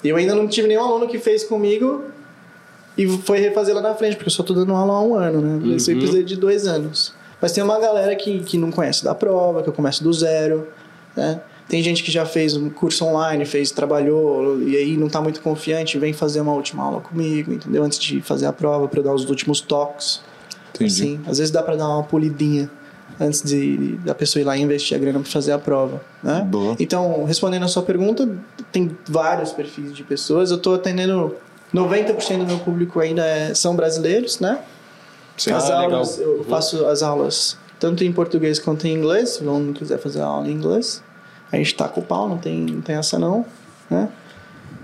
[0.04, 2.04] Eu ainda não tive nenhum aluno que fez comigo
[2.96, 5.40] e foi refazer lá na frente, porque eu só tô dando aula há um ano,
[5.40, 5.74] né?
[5.76, 7.12] Isso aí precisa de dois anos.
[7.40, 10.66] Mas tem uma galera que, que não conhece da prova, que eu começo do zero,
[11.14, 11.40] né?
[11.68, 15.40] Tem gente que já fez um curso online, fez, trabalhou, e aí não tá muito
[15.40, 17.82] confiante, vem fazer uma última aula comigo, entendeu?
[17.82, 20.20] Antes de fazer a prova, para dar os últimos toques.
[20.74, 20.90] Entendi.
[20.92, 22.70] Sim, às vezes dá para dar uma polidinha
[23.18, 26.46] antes de, da pessoa ir lá e investir a grana para fazer a prova, né?
[26.48, 26.76] Boa.
[26.78, 28.28] Então, respondendo a sua pergunta,
[28.70, 30.50] tem vários perfis de pessoas.
[30.50, 31.34] Eu estou atendendo
[31.74, 34.58] 90% do meu público ainda é- são brasileiros, né?
[35.36, 35.50] Sim.
[35.52, 35.94] As Ah, legal.
[35.94, 39.30] aulas, eu faço as aulas tanto em português quanto em inglês.
[39.30, 41.02] Se o aluno quiser fazer a aula em inglês,
[41.52, 43.44] a gente tá com o pau, não tem, não tem essa não,
[43.90, 44.08] né?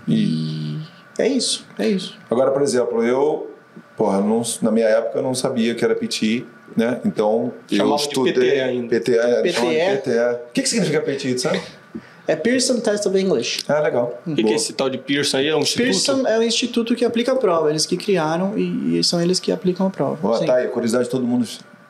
[0.09, 0.79] E
[1.19, 2.17] é isso, é isso.
[2.31, 3.51] Agora, por exemplo, eu,
[3.97, 6.45] porra, não- na minha época eu não sabia que era PT,
[6.77, 7.01] né?
[7.05, 8.33] Então eu Chamava de estudei.
[8.33, 9.01] PTE ainda.
[9.01, 9.97] PTE, é, PTE?
[9.99, 10.11] PTE.
[10.49, 11.61] O que, que significa PT, sabe?
[12.27, 13.65] É Pearson Test of English.
[13.69, 14.21] Ah, legal.
[14.25, 15.49] O que, que é esse tal de Pearson aí?
[15.49, 15.85] É um instituto?
[15.85, 19.41] Pearson é o instituto que aplica a prova, eles que criaram e, e são eles
[19.41, 20.19] que aplicam a prova.
[20.29, 20.47] Ó, Sim.
[20.47, 21.47] tá aí, curiosidade de todo mundo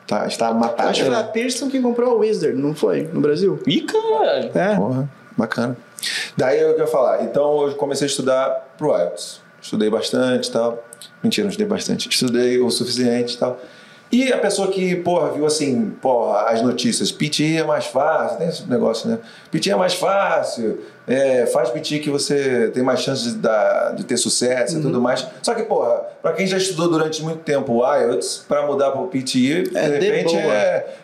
[0.07, 0.89] tá, está matada.
[0.89, 3.03] Acho que foi a Pearson que comprou a Wizard, não foi?
[3.11, 3.59] No Brasil?
[3.67, 4.51] Ih, caralho.
[4.53, 4.75] É.
[4.75, 5.77] Porra, bacana.
[6.35, 9.41] Daí eu ia falar, então eu comecei a estudar pro IELTS.
[9.61, 10.83] Estudei bastante e tal.
[11.23, 12.09] Mentira, não estudei bastante.
[12.09, 13.59] Estudei o suficiente e tal.
[14.13, 18.47] E a pessoa que, porra, viu assim, porra, as notícias, PT é mais fácil, tem
[18.47, 19.17] esse negócio, né?
[19.49, 24.03] PT é mais fácil, é, faz PT que você tem mais chance de, dar, de
[24.03, 25.25] ter sucesso e tudo mais.
[25.41, 29.07] Só que, porra, pra quem já estudou durante muito tempo o IELTS, pra mudar pro
[29.07, 30.53] PT, É de de repente boa.
[30.53, 30.95] é,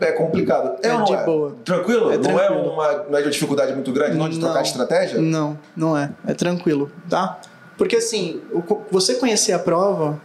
[0.00, 0.76] é complicado.
[0.82, 1.56] É não de boa.
[1.64, 2.12] Tranquilo?
[2.12, 2.70] É não é tranquilo.
[2.70, 5.18] uma, não é de dificuldade muito grande, não de trocar de estratégia?
[5.18, 6.10] Não, não é.
[6.26, 7.40] É tranquilo, tá?
[7.78, 8.42] Porque assim,
[8.90, 10.20] você conhecer a prova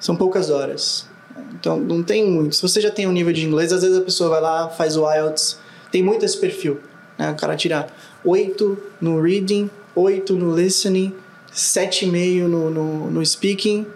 [0.00, 1.07] são poucas horas.
[1.54, 2.56] Então não tem muito.
[2.56, 4.96] Se você já tem um nível de inglês, às vezes a pessoa vai lá, faz
[4.96, 5.58] o IELTS.
[5.90, 6.80] Tem muito esse perfil.
[7.18, 7.30] Né?
[7.30, 7.86] O cara tira
[8.24, 11.14] 8 no reading, 8 no listening,
[11.52, 13.86] 7,5 no, no, no speaking,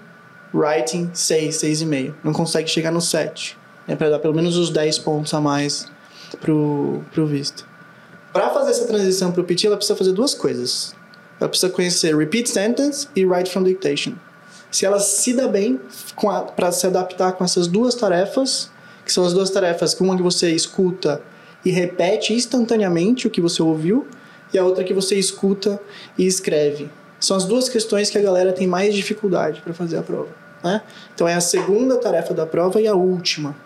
[0.52, 2.14] writing, 6, 6,5.
[2.24, 3.58] Não consegue chegar no 7.
[3.86, 5.86] É para dar pelo menos os 10 pontos a mais
[6.40, 7.66] pro, pro visto.
[8.32, 10.94] Para fazer essa transição para o PT, ela precisa fazer duas coisas.
[11.38, 14.14] Ela precisa conhecer repeat sentence e write from dictation.
[14.72, 15.80] Se ela se dá bem
[16.56, 18.70] para se adaptar com essas duas tarefas,
[19.04, 21.22] que são as duas tarefas uma que você escuta
[21.64, 24.08] e repete instantaneamente o que você ouviu,
[24.52, 25.80] e a outra que você escuta
[26.18, 26.90] e escreve.
[27.18, 30.28] São as duas questões que a galera tem mais dificuldade para fazer a prova.
[30.62, 30.82] Né?
[31.14, 33.56] Então é a segunda tarefa da prova e a última.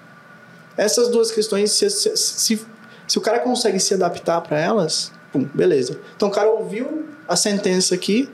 [0.76, 2.66] Essas duas questões, se, se, se,
[3.06, 5.98] se o cara consegue se adaptar para elas, pum, beleza.
[6.14, 8.30] Então o cara ouviu a sentença aqui,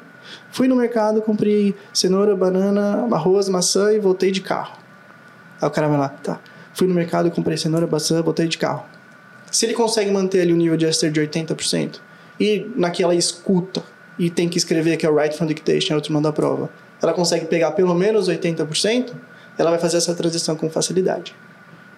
[0.50, 4.76] fui no mercado, comprei cenoura, banana, arroz, maçã e voltei de carro.
[5.60, 6.40] Aí o cara vai lá, tá.
[6.74, 8.84] Fui no mercado, comprei cenoura, maçã, voltei de carro.
[9.50, 12.00] Se ele consegue manter ali o nível de Esther de 80%,
[12.40, 13.82] e naquela escuta,
[14.18, 16.70] e tem que escrever que é o Write from Dictation, é o último da prova,
[17.00, 19.12] ela consegue pegar pelo menos 80%,
[19.58, 21.34] ela vai fazer essa transição com facilidade.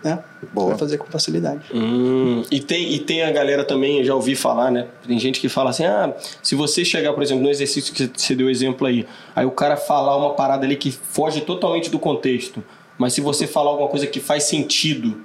[0.05, 0.23] Né?
[0.53, 0.69] Boa.
[0.69, 1.63] Vai fazer com facilidade.
[1.73, 4.87] Hum, e, tem, e tem a galera também, já ouvi falar, né?
[5.09, 8.35] Tem gente que fala assim: ah, se você chegar, por exemplo, no exercício que você
[8.35, 12.63] deu exemplo aí, aí o cara falar uma parada ali que foge totalmente do contexto,
[12.99, 15.23] mas se você falar alguma coisa que faz sentido,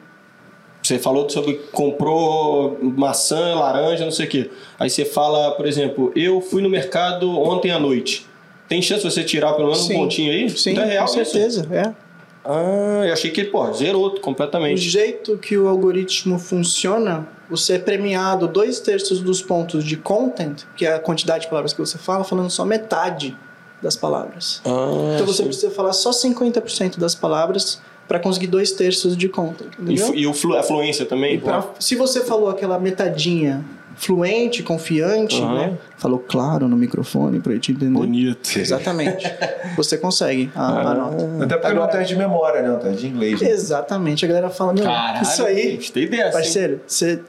[0.81, 4.49] você falou sobre comprou maçã, laranja, não sei o quê.
[4.79, 8.25] Aí você fala, por exemplo, eu fui no mercado ontem à noite.
[8.69, 9.95] Tem chance de você tirar pelo menos Sim.
[9.95, 10.49] um pontinho aí?
[10.49, 11.31] Sim, então é real com isso?
[11.31, 11.67] certeza.
[11.69, 12.08] É.
[12.43, 14.81] Ah, eu achei que, pô, zerou O completamente.
[14.81, 20.85] jeito que o algoritmo funciona, você é premiado dois terços dos pontos de content, que
[20.85, 23.37] é a quantidade de palavras que você fala, falando só metade
[23.81, 24.61] das palavras.
[24.65, 25.45] Ah, então você sim.
[25.45, 29.67] precisa falar só 50% das palavras para conseguir dois terços de content.
[29.77, 30.15] E, Entendeu?
[30.15, 31.35] e o flu- a fluência também?
[31.35, 33.63] E pra- se você falou aquela metadinha
[33.99, 35.53] fluente, confiante, Aham.
[35.55, 35.77] né?
[35.97, 37.91] Falou claro no microfone para eu te entender.
[37.91, 38.57] Bonito.
[38.57, 39.25] Exatamente.
[39.75, 41.15] Você consegue a, a nota.
[41.43, 42.71] Até porque não é um Agora- teste de memória, né?
[42.71, 43.41] Um teste de inglês.
[43.41, 43.49] né?
[43.49, 44.23] Exatamente.
[44.23, 46.25] A galera fala, meu, Caralho, isso aí, Gostei dessa.
[46.27, 46.31] hein?
[46.31, 47.19] parceiro, você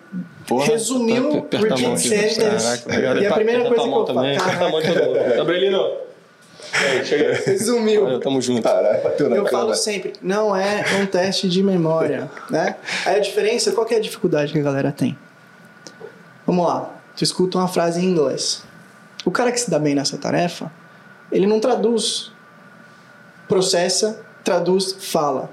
[0.47, 1.99] Porra, resumiu a mão repeat aqui.
[1.99, 2.85] sentence.
[2.85, 3.21] Caraca.
[3.21, 5.79] E a primeira Aperta coisa que eu falo, caraca, Gabrielino.
[6.73, 7.43] Aí.
[7.47, 8.05] resumiu.
[8.05, 8.63] Valeu, tamo junto.
[8.63, 9.01] Na
[9.37, 9.49] Eu cama.
[9.51, 12.77] falo sempre, não é um teste de memória, né?
[13.05, 15.19] Aí a diferença, qual que é a dificuldade que a galera tem?
[16.51, 18.65] Vamos lá, tu escuta uma frase em inglês.
[19.25, 20.69] O cara que se dá bem nessa tarefa,
[21.31, 22.33] ele não traduz,
[23.47, 25.49] processa, traduz, fala.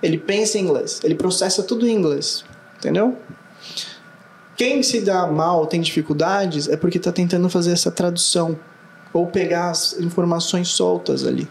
[0.00, 2.44] Ele pensa em inglês, ele processa tudo em inglês,
[2.76, 3.18] entendeu?
[4.56, 8.56] Quem se dá mal, tem dificuldades, é porque está tentando fazer essa tradução
[9.12, 11.48] ou pegar as informações soltas ali.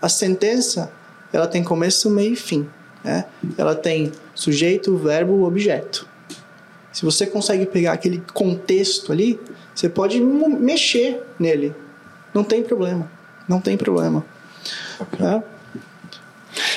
[0.00, 0.90] A sentença,
[1.34, 2.66] ela tem começo, meio e fim.
[3.04, 3.26] Né?
[3.58, 6.15] Ela tem sujeito, verbo, objeto.
[6.96, 9.38] Se você consegue pegar aquele contexto ali,
[9.74, 11.74] você pode mexer nele.
[12.32, 13.06] Não tem problema.
[13.46, 14.24] Não tem problema.
[15.18, 15.42] Né?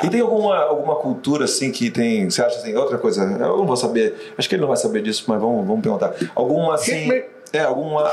[0.03, 2.30] E tem alguma, alguma cultura assim que tem.
[2.30, 5.01] Você acha assim, outra coisa, eu não vou saber, acho que ele não vai saber
[5.01, 6.13] disso, mas vamos, vamos perguntar.
[6.36, 7.09] Alguma assim.
[7.53, 8.05] É, alguma,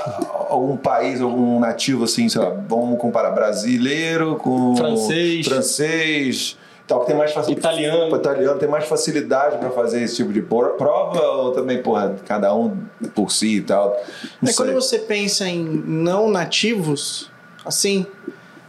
[0.49, 5.45] algum país, algum nativo assim, sei lá, vamos comparar brasileiro com Francês.
[5.45, 6.57] francês,
[6.87, 7.79] tal, que tem mais facilidade.
[7.81, 8.17] Italiano.
[8.17, 12.77] Italiano tem mais facilidade para fazer esse tipo de prova ou também, porra, cada um
[13.15, 13.97] por si e tal.
[14.43, 17.31] Não É quando você pensa em não nativos,
[17.65, 18.07] assim,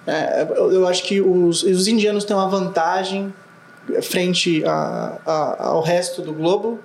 [0.05, 3.33] é, eu eu acho que os, os indianos têm uma vantagem
[4.01, 6.79] frente a, a- ao resto do globo,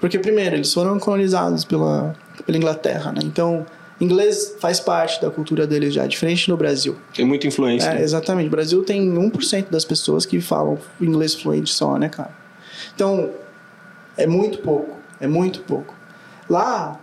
[0.00, 2.14] porque primeiro eles foram colonizados pela,
[2.44, 3.20] pela Inglaterra, né?
[3.24, 3.66] Então
[4.00, 6.96] inglês faz parte da cultura deles já, diferente no Brasil.
[7.14, 7.88] Tem muita influência.
[7.90, 8.48] É, exatamente.
[8.48, 12.30] O Brasil tem 1% das pessoas que falam inglês fluente só, né, cara?
[12.94, 13.30] Então,
[14.16, 14.96] é muito pouco.
[15.20, 15.94] É muito pouco.
[16.48, 17.00] Lá,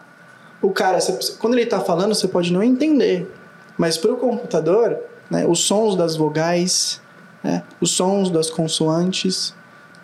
[0.62, 3.32] o cara, você- quando ele está falando, você pode não entender.
[3.78, 4.98] Mas para o computador,
[5.30, 7.02] né, os sons das vogais,
[7.44, 9.54] né, os sons das consoantes,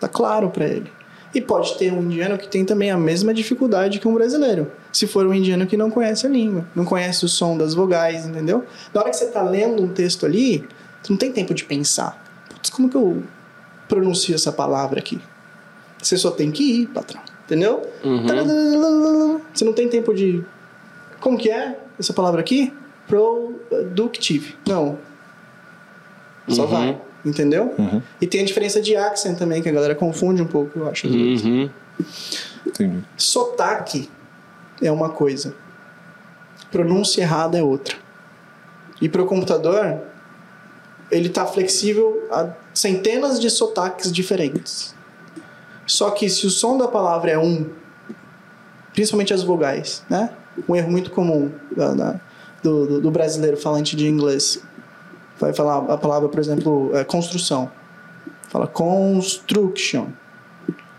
[0.00, 0.90] tá claro para ele.
[1.32, 4.72] E pode ter um indiano que tem também a mesma dificuldade que um brasileiro.
[4.92, 8.26] Se for um indiano que não conhece a língua, não conhece o som das vogais,
[8.26, 8.64] entendeu?
[8.92, 10.66] Na hora que você está lendo um texto ali,
[11.02, 12.22] tu não tem tempo de pensar.
[12.48, 13.22] Putz, como que eu
[13.88, 15.20] pronuncia essa palavra aqui?
[16.02, 17.20] Você só tem que ir, patrão.
[17.44, 17.82] Entendeu?
[19.52, 20.42] Você não tem tempo de.
[21.20, 22.72] Como que é essa palavra aqui?
[23.06, 24.54] Productive.
[24.66, 24.98] Não.
[26.48, 26.68] Só Uhum.
[26.68, 27.00] vai.
[27.24, 27.74] Entendeu?
[28.20, 31.06] E tem a diferença de accent também, que a galera confunde um pouco, eu acho.
[31.06, 31.68] Uhum.
[32.66, 33.04] Entendi.
[33.16, 34.08] Sotaque
[34.82, 35.54] é uma coisa,
[36.70, 37.96] pronúncia errada é outra.
[39.00, 40.00] E para o computador,
[41.10, 44.94] ele está flexível a centenas de sotaques diferentes.
[45.86, 47.68] Só que se o som da palavra é um,
[48.92, 50.30] principalmente as vogais, né?
[50.68, 52.20] Um erro muito comum da- da-
[52.62, 54.62] do, do- brasileiro falante de inglês.
[55.38, 57.70] Vai falar a palavra, por exemplo, é, construção.
[58.48, 60.08] Fala construction.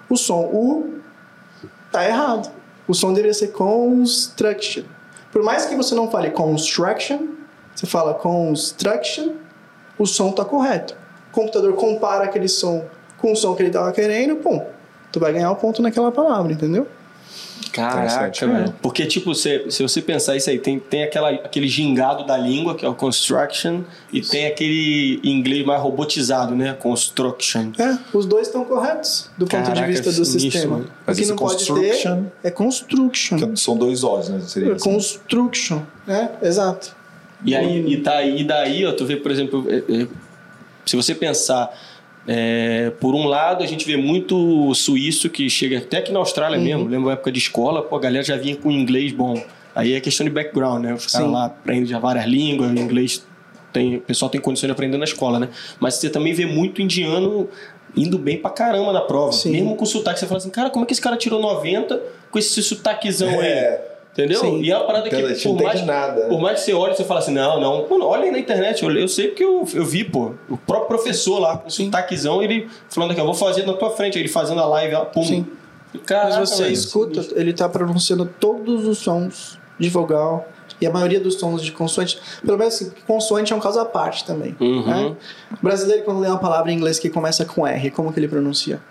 [0.09, 0.95] O som U
[1.91, 2.51] tá errado.
[2.91, 4.83] O som deveria ser construction.
[5.31, 7.19] Por mais que você não fale construction,
[7.73, 9.35] você fala construction,
[9.97, 10.93] o som tá correto.
[11.29, 12.83] O computador compara aquele som
[13.17, 14.61] com o som que ele tava querendo, pum.
[15.09, 16.85] Tu vai ganhar o ponto naquela palavra, entendeu?
[17.71, 18.73] Caraca, velho.
[18.81, 22.75] Porque, tipo, se, se você pensar isso aí, tem, tem aquela, aquele gingado da língua,
[22.75, 23.81] que é o construction,
[24.11, 26.73] e tem aquele inglês mais robotizado, né?
[26.73, 27.71] Construction.
[27.77, 30.77] É, os dois estão corretos do ponto de Caraca, vista do sinistro, sistema.
[30.77, 30.85] mano.
[30.85, 33.37] O Mas que não pode ter é construction.
[33.37, 34.41] Que são dois Os, né?
[34.41, 34.91] Seria É assim.
[34.91, 36.31] construction, né?
[36.41, 36.95] Exato.
[37.43, 40.07] E aí, e, tá, e daí, ó, tu vê, por exemplo, é, é,
[40.85, 41.69] se você pensar,
[42.27, 46.57] é, por um lado, a gente vê muito suíço que chega até aqui na Austrália
[46.57, 46.63] Uhum.
[46.63, 49.41] mesmo, lembro uma época de escola, pô, a galera já vinha com inglês bom.
[49.73, 50.93] Aí é questão de background, né?
[50.93, 53.25] Os caras lá aprendem já várias línguas, inglês
[53.71, 55.47] tem, o pessoal tem condições de aprender na escola, né?
[55.79, 57.47] Mas você também vê muito indiano
[57.95, 59.31] indo bem pra caramba na prova.
[59.31, 59.51] Sim.
[59.51, 62.37] Mesmo com sotaque, você fala assim, cara, como é que esse cara tirou 90 com
[62.37, 63.90] esse sotaquezão aí?
[64.13, 64.41] Entendeu?
[64.41, 64.61] Sim.
[64.61, 66.27] E é uma parada que, gente por não mais, nada, né?
[66.27, 67.87] por mais que você olhe, você fala assim, não, não.
[67.89, 70.33] Mano, olha aí na internet, eu, eu sei porque eu, eu vi, pô.
[70.49, 74.19] O próprio professor lá, com sotaquezão, ele falando aqui, eu vou fazer na tua frente,
[74.19, 75.23] ele fazendo a live, ó, pum.
[75.23, 75.47] Sim.
[76.05, 76.73] Caraca, Mas você velho.
[76.73, 80.47] escuta, ele tá pronunciando todos os sons de vogal
[80.79, 82.19] e a maioria dos sons de consoante.
[82.45, 84.55] Pelo menos assim, consoante é um caso à parte também.
[84.59, 84.85] Uhum.
[84.85, 85.15] né?
[85.51, 88.27] O brasileiro, quando lê uma palavra em inglês que começa com R, como que ele
[88.27, 88.81] pronuncia?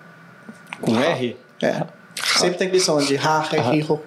[0.80, 1.36] Com R?
[1.62, 1.84] É.
[2.24, 4.00] Sempre tem aquele som de ha, he, hi, ho,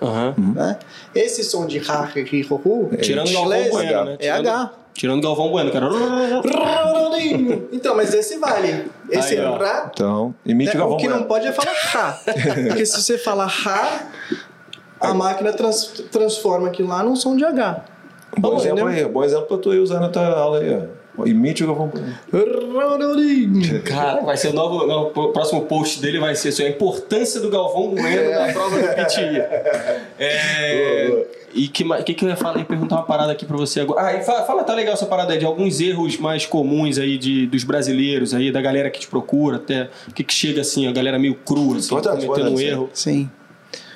[0.56, 0.78] né?
[1.14, 4.14] Esse som de ha, he, hi, ho, hu, Tirando em o Galvão Bueno, né?
[4.14, 4.72] é Tirando- H.
[4.94, 5.90] Tirando o Galvão Bueno, cara.
[7.72, 8.88] Então, mas esse vale.
[9.10, 10.76] Esse Aí, ra Então, imite né?
[10.76, 12.18] o Galvão O que não pode é falar ha.
[12.68, 14.08] Porque se você falar ha,
[15.00, 17.86] a máquina trans- transforma aquilo lá num som de H.
[18.38, 19.06] Bom exemplo Entendeu?
[19.08, 21.03] aí, bom exemplo pra tu aí usar na tua aula aí, ó.
[21.26, 22.16] Imite o Galvão Bueno.
[23.86, 25.12] Cara, vai ser o novo.
[25.16, 28.88] O próximo post dele vai ser isso, a importância do Galvão Bueno na prova do
[28.88, 29.38] PTI.
[30.18, 32.58] É, e que, que, que eu ia falar?
[32.58, 34.08] ia perguntar uma parada aqui pra você agora.
[34.08, 37.18] Ah, e fala, fala, tá legal essa parada aí, de alguns erros mais comuns aí
[37.18, 40.88] de, dos brasileiros aí, da galera que te procura, até o que, que chega assim,
[40.88, 42.90] a galera meio crua, assim, Importante, cometendo um erro.
[42.94, 43.30] Sim.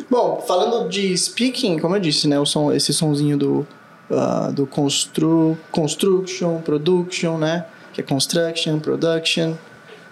[0.09, 2.39] Bom, falando de speaking, como eu disse, né?
[2.39, 3.67] O som, esse sonzinho do,
[4.53, 7.65] do constru, construction, production, né?
[7.93, 9.53] Que é construction, production.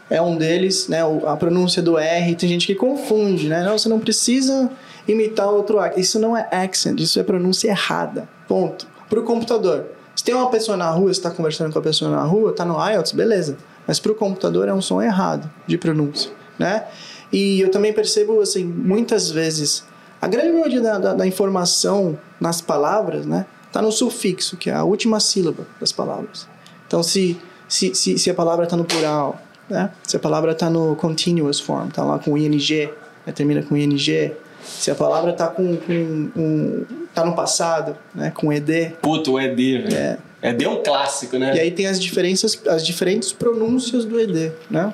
[0.09, 0.99] É um deles, né?
[1.25, 3.63] A pronúncia do R, tem gente que confunde, né?
[3.63, 4.69] Não, você não precisa
[5.07, 5.99] imitar outro accent.
[5.99, 8.27] Isso não é accent, isso é pronúncia errada.
[8.47, 8.87] Ponto.
[9.09, 9.87] Para o computador.
[10.15, 12.63] Se tem uma pessoa na rua, você está conversando com a pessoa na rua, tá
[12.63, 13.57] no IELTS, beleza.
[13.85, 16.85] Mas para o computador é um som errado de pronúncia, né?
[17.31, 19.83] E eu também percebo, assim, muitas vezes,
[20.21, 23.45] a grande maioria da, da, da informação nas palavras, né?
[23.75, 26.47] Tá no sufixo, que é a última sílaba das palavras.
[26.87, 27.37] Então, se,
[27.67, 29.37] se, se, se a palavra está no plural,
[29.69, 29.91] né?
[30.01, 32.89] Se a palavra está no continuous form, tá lá com ing,
[33.25, 33.33] né?
[33.33, 34.31] termina com ing.
[34.63, 38.31] Se a palavra está com, com um, tá no passado, né?
[38.33, 38.95] Com ed.
[39.01, 39.93] Puta, o ED, velho.
[39.93, 40.19] É.
[40.41, 41.53] ED é um clássico, né?
[41.53, 44.93] E aí tem as diferenças, as diferentes pronúncias do ed, né?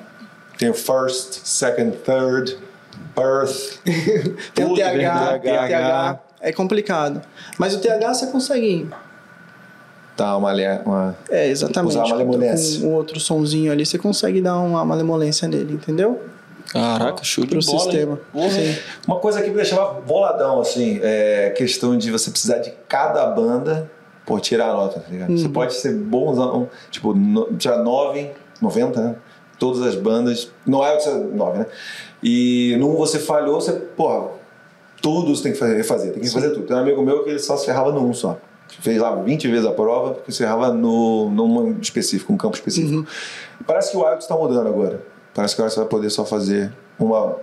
[0.58, 2.58] Tem o first, second, third,
[3.14, 3.78] birth.
[4.54, 6.31] Tem o TH, tem o TH.
[6.42, 7.22] É complicado.
[7.56, 8.88] Mas o TH você consegue.
[10.16, 10.52] Tá, uma,
[10.84, 11.16] uma...
[11.30, 11.92] É, exatamente.
[11.92, 12.80] Usar a malemolência.
[12.80, 16.20] Com um outro sonzinho ali, você consegue dar uma malemolência nele, entendeu?
[16.70, 17.78] Caraca, show de bola.
[17.78, 18.20] sistema.
[19.06, 23.90] Uma coisa que me deixava boladão, assim, é questão de você precisar de cada banda
[24.26, 25.36] por tirar a nota, tá ligado?
[25.36, 29.16] Você pode ser bonzão, tipo, no, tirar 9, 90, né?
[29.58, 30.50] Todas as bandas.
[30.66, 31.10] Não é o que você.
[31.10, 31.66] 9, né?
[32.22, 34.30] E num você falhou, você, porra,
[35.10, 36.66] você tem que fazer, refazer, tem que fazer tudo.
[36.66, 38.38] Tem um amigo meu que ele só se ferrava num só.
[38.80, 43.06] Fez lá 20 vezes a prova, porque se errava no, num específico, um campo específico.
[43.66, 45.00] Parece que o IELTS está mudando agora.
[45.34, 47.36] Parece que agora você vai poder só fazer uma.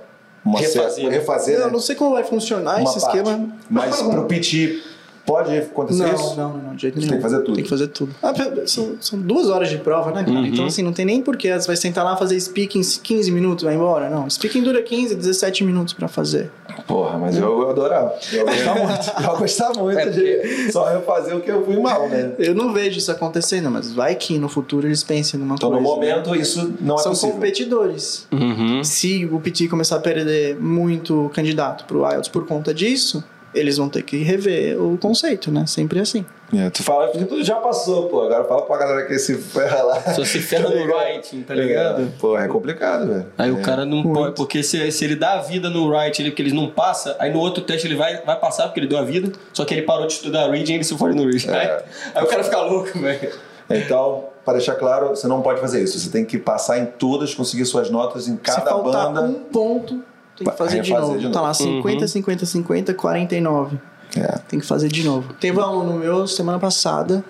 [0.44, 1.10] uma Refazer, certa- né?
[1.18, 1.72] refazer Eu né?
[1.72, 3.18] não sei como vai funcionar uma esse parte.
[3.18, 3.50] esquema.
[3.70, 4.82] Mas pro PT
[5.26, 6.36] Pode acontecer Não, isso?
[6.36, 7.12] não, não, não, de jeito Você nenhum.
[7.12, 7.56] tem que fazer tudo.
[7.56, 8.16] Tem que fazer tudo.
[8.24, 8.34] Ah,
[8.66, 10.38] são, são duas horas de prova, né, cara?
[10.40, 10.46] Uhum.
[10.46, 11.54] Então, assim, não tem nem porquê.
[11.54, 14.10] Você vai sentar lá fazer speaking 15 minutos e vai embora.
[14.10, 16.50] Não, speaking dura 15, 17 minutos pra fazer.
[16.88, 18.14] Porra, mas eu, eu adorava.
[18.32, 19.12] Eu gostava muito.
[19.32, 22.32] Eu gostava muito É de só eu fazer o que eu fui mal, né?
[22.40, 25.70] Eu não vejo isso acontecendo, mas vai que no futuro eles pensem em alguma Então,
[25.70, 25.84] coisa.
[25.84, 26.14] no né?
[26.16, 27.36] momento, isso não é São possível.
[27.36, 28.26] competidores.
[28.32, 28.84] Uhum.
[28.84, 33.90] Se o PT começar a perder muito candidato pro IELTS por conta disso, eles vão
[33.90, 35.66] ter que rever o conceito, né?
[35.66, 36.26] Sempre assim.
[36.56, 38.24] É, tu fala que tudo já passou, pô.
[38.24, 40.02] Agora fala pra galera que se ferra lá.
[40.14, 42.02] Só se ferra no writing, tá ligado?
[42.02, 43.26] É, pô, é complicado, velho.
[43.38, 43.54] Aí é.
[43.54, 46.42] o cara não pode, porque se, se ele dá a vida no write, ele, porque
[46.42, 49.04] ele não passa, aí no outro teste ele vai, vai passar porque ele deu a
[49.04, 51.50] vida, só que ele parou de estudar reading e ele se foi no reading.
[51.50, 51.54] É.
[51.54, 51.84] Aí,
[52.16, 53.32] aí o cara fica louco, velho.
[53.70, 56.00] Então, para deixar claro, você não pode fazer isso.
[56.00, 59.22] Você tem que passar em todas, conseguir suas notas em Se cada faltar banda.
[59.22, 60.02] um ponto,
[60.44, 61.20] tem que fazer de refazer novo.
[61.28, 61.54] de Tá lá, Uhum.
[61.54, 63.78] 50, 50, 50, 49.
[64.18, 64.38] É.
[64.48, 65.34] Tem que fazer de novo.
[65.34, 67.24] Teve um aluno meu semana passada.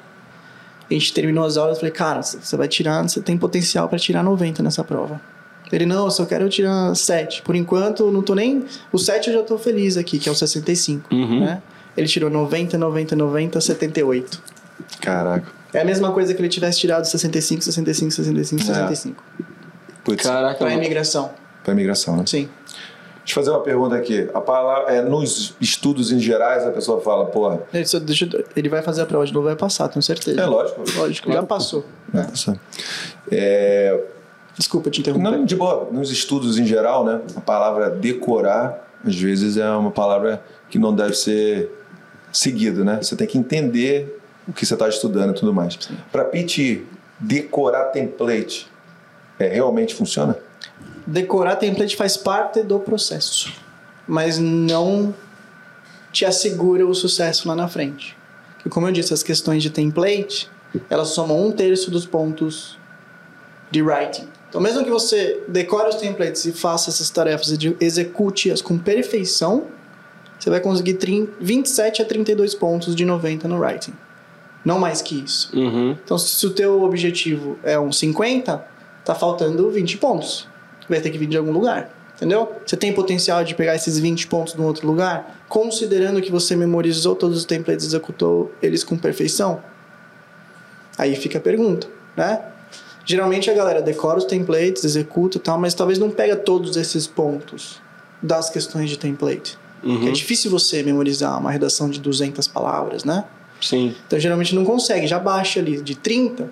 [0.90, 1.76] A gente terminou as aulas.
[1.76, 5.20] Eu falei, cara, você vai tirar, você tem potencial para tirar 90 nessa prova.
[5.72, 7.44] Ele, não, eu só quero tirar 7.
[7.44, 8.66] Por enquanto, eu não tô nem.
[8.92, 11.14] O 7 eu já tô feliz aqui, que é o 65.
[11.14, 11.42] Uhum.
[11.42, 11.62] Né?
[11.96, 14.42] Ele tirou 90, 90, 90, 78.
[15.02, 15.46] Caraca.
[15.74, 18.66] É a mesma coisa que ele tivesse tirado 65, 65, 65, É.
[18.66, 19.24] 65.
[20.04, 21.30] Putz, Caraca, Pra imigração.
[21.64, 22.24] pra imigração, né?
[22.26, 22.50] Sim.
[23.30, 24.28] Deixa eu fazer uma pergunta aqui.
[24.34, 28.68] A palavra, é, nos estudos em gerais, a pessoa fala, porra, Ele, só deixa- ele
[28.68, 30.42] vai fazer a prova de novo, vai passar, tenho certeza.
[30.42, 30.82] é lógico.
[30.98, 31.86] Lógico, já passou.
[32.12, 32.60] É, isso.
[33.32, 34.02] É,
[34.58, 35.30] Desculpa te interromper.
[35.30, 37.22] não, de boa, nos estudos em geral, né?
[37.36, 41.70] A palavra decorar, às vezes, é uma palavra que não deve ser
[42.32, 42.98] seguida, né?
[43.00, 45.78] Você tem que entender o que você está estudando e tudo mais.
[46.12, 46.82] Para PT,
[47.20, 48.68] decorar template,
[49.38, 50.36] é, realmente funciona?
[51.10, 53.52] Decorar template faz parte do processo,
[54.08, 55.14] mas não
[56.12, 58.16] te assegura o sucesso lá na frente.
[58.54, 60.48] Porque, como eu disse, as questões de template,
[60.88, 62.78] elas somam um terço dos pontos
[63.72, 64.28] de writing.
[64.50, 69.66] Então, mesmo que você decore os templates e faça essas tarefas e execute-as com perfeição,
[70.40, 73.94] você vai conseguir 30, 27 a 32 pontos de 90 no writing.
[74.64, 75.50] Não mais que isso.
[75.58, 75.98] Uhum.
[76.04, 78.64] Então, se o teu objetivo é um 50,
[79.04, 80.49] tá faltando 20 pontos.
[80.90, 82.52] Vai ter que vir de algum lugar, entendeu?
[82.66, 86.56] Você tem potencial de pegar esses 20 pontos de um outro lugar, considerando que você
[86.56, 89.62] memorizou todos os templates e executou eles com perfeição?
[90.98, 91.88] Aí fica a pergunta,
[92.18, 92.42] né?
[93.06, 97.08] Geralmente a galera decora os templates, executa e tal, mas talvez não pega todos esses
[97.08, 97.82] pontos
[98.22, 99.58] das questões de template.
[99.82, 100.10] Porque Uhum.
[100.10, 103.24] é difícil você memorizar uma redação de 200 palavras, né?
[103.62, 103.96] Sim.
[104.06, 106.50] Então geralmente não consegue, já baixa ali de 30,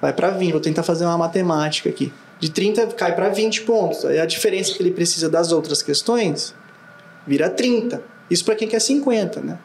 [0.00, 0.52] vai para 20.
[0.52, 2.12] Vou tentar fazer uma matemática aqui.
[2.40, 4.04] De 30 cai para 20 pontos.
[4.04, 6.54] Aí a diferença que ele precisa das outras questões
[7.26, 8.02] vira 30.
[8.30, 9.58] Isso para quem quer 50, né?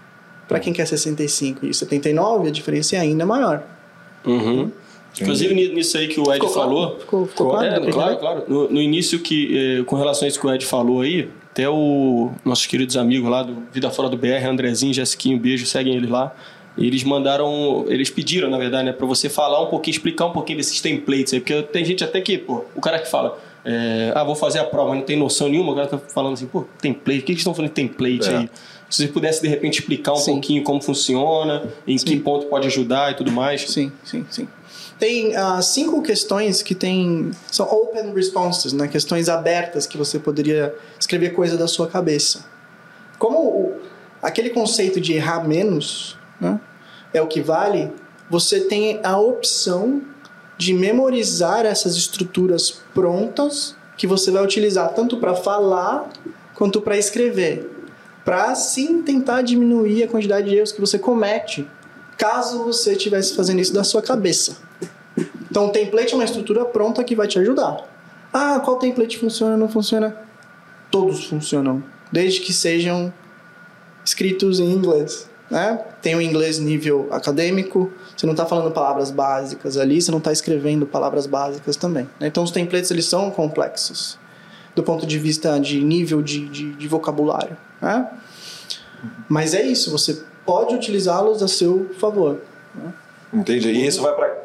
[0.47, 3.63] Para quem quer 65 e 79, a diferença é ainda maior.
[4.25, 4.71] Uhum.
[5.19, 6.69] Inclusive ni- nisso aí que o Ed Ficou claro?
[6.69, 6.99] falou.
[6.99, 7.67] Ficou, ficou claro?
[7.67, 8.43] É, claro, claro.
[8.47, 11.69] No, no início, que, eh, com relação a isso que o Ed falou aí, até
[11.69, 16.09] o nossos queridos amigos lá do Vida Fora do BR, Andrezinho, Jessiquinho, beijo, seguem eles
[16.09, 16.35] lá.
[16.77, 20.57] Eles mandaram, eles pediram, na verdade, né, pra você falar um pouquinho, explicar um pouquinho
[20.57, 24.23] desses templates aí, porque tem gente até que, pô, o cara que fala, é, ah,
[24.25, 26.65] vou fazer a prova, mas não tem noção nenhuma, o cara tá falando assim, pô,
[26.81, 28.37] template, o que eles estão falando de template É.
[28.37, 28.49] aí?
[28.89, 30.33] Se você pudesse, de repente, explicar um Sim.
[30.33, 33.61] pouquinho como funciona, em que ponto pode ajudar e tudo mais.
[33.69, 34.47] Sim, sim, sim.
[34.99, 37.31] Tem ah, cinco questões que tem.
[37.51, 38.87] São open responses, né?
[38.87, 42.45] Questões abertas que você poderia escrever coisa da sua cabeça.
[43.17, 43.81] Como o-
[44.21, 46.59] aquele conceito de errar menos né,
[47.13, 47.91] é o que vale,
[48.29, 50.01] você tem a opção
[50.57, 56.09] de memorizar essas estruturas prontas que você vai utilizar tanto para falar
[56.53, 57.71] quanto para escrever.
[58.23, 61.67] Para sim tentar diminuir a quantidade de erros que você comete
[62.17, 64.57] caso você estivesse fazendo isso da sua cabeça.
[65.49, 67.77] Então, o template é uma estrutura pronta que vai te ajudar.
[68.33, 70.15] Ah, qual template funciona não funciona?
[70.91, 73.13] Todos funcionam, desde que sejam
[74.03, 75.29] escritos em inglês.
[75.55, 75.79] Né?
[76.01, 80.33] Tem o inglês nível acadêmico, você não está falando palavras básicas ali, você não está
[80.33, 82.09] escrevendo palavras básicas também.
[82.19, 82.27] né?
[82.27, 84.19] Então, os templates eles são complexos
[84.75, 87.55] do ponto de vista de nível de, de, de vocabulário.
[87.81, 88.05] Né?
[89.29, 92.41] Mas é isso, você pode utilizá-los a seu favor.
[93.33, 93.69] Entendi.
[93.69, 94.44] E isso vai para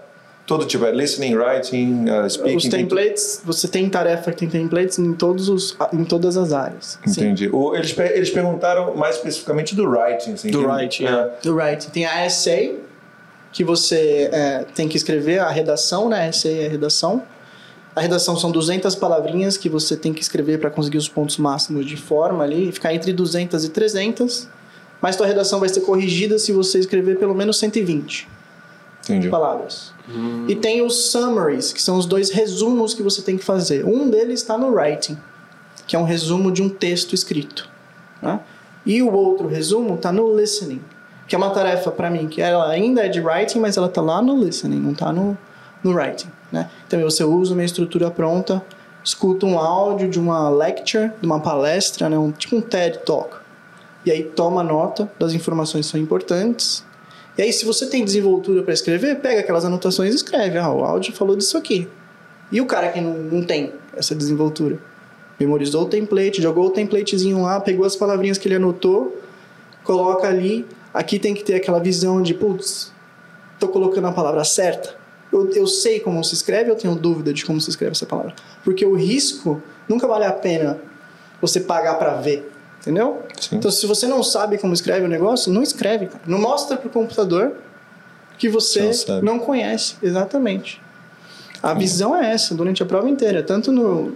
[0.51, 2.57] todo tipo, é listening, writing, uh, speaking.
[2.57, 6.53] Os tem templates, você tem tarefa que tem templates em, todos os, em todas as
[6.53, 6.99] áreas.
[7.07, 7.49] Entendi.
[7.53, 10.33] O- eles, eles perguntaram mais especificamente do writing.
[10.33, 11.31] Assim, Do que- writing, é.
[11.41, 11.91] Do writing.
[11.91, 12.81] Tem a essay,
[13.53, 16.29] que você é, tem que escrever a redação, né?
[16.29, 17.23] Essay é a redação.
[17.95, 21.87] A redação são 200 palavrinhas que você tem que escrever para conseguir os pontos máximos
[21.87, 24.49] de forma ali, ficar entre 200 e 300.
[25.01, 28.29] mas tua redação vai ser corrigida se você escrever pelo menos 120
[29.13, 29.29] Entendi.
[29.29, 29.93] palavras.
[30.49, 33.85] E tem os summaries, que são os dois resumos que você tem que fazer.
[33.85, 35.17] Um deles está no writing,
[35.87, 37.69] que é um resumo de um texto escrito.
[38.21, 38.41] né?
[38.85, 40.81] E o outro resumo está no listening,
[41.29, 44.01] que é uma tarefa para mim que ela ainda é de writing, mas ela está
[44.01, 45.37] lá no listening, não está no,
[45.85, 46.29] no writing.
[46.51, 46.69] Né?
[46.87, 48.63] Então você usa uma estrutura pronta,
[49.05, 52.19] escuta um áudio de uma lecture, de uma palestra, né?
[52.19, 53.37] um, tipo um TED Talk.
[54.05, 56.83] E aí toma nota das informações que são importantes.
[57.41, 60.59] E aí, se você tem desenvoltura para escrever, pega aquelas anotações e escreve.
[60.59, 61.89] Ah, o áudio falou disso aqui.
[62.53, 64.79] E o cara que não, não tem essa desenvoltura?
[65.41, 69.19] Memorizou o template, jogou o templatezinho lá, pegou as palavrinhas que ele anotou,
[69.83, 70.67] coloca ali.
[70.93, 72.93] Aqui tem que ter aquela visão de, putz,
[73.59, 74.95] tô colocando a palavra certa.
[75.33, 78.35] Eu, eu sei como se escreve, eu tenho dúvida de como se escreve essa palavra.
[78.63, 80.79] Porque o risco nunca vale a pena
[81.41, 83.23] você pagar para ver, entendeu?
[83.41, 83.57] Sim.
[83.57, 86.23] Então, se você não sabe como escreve o negócio, não escreve, cara.
[86.27, 87.53] Não mostra pro computador
[88.39, 89.97] que você não não conhece.
[90.03, 90.81] Exatamente.
[91.63, 94.15] A visão é essa durante a prova inteira, tanto no,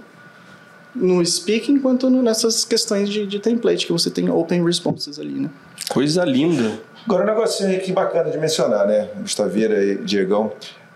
[0.94, 5.34] no speaking quanto no- nessas questões de, de template, que você tem open responses ali,
[5.40, 5.50] né?
[5.90, 6.80] Coisa linda.
[7.04, 10.52] Agora, um negocinho aí que bacana de mencionar, né, Gustaveira e Diegão.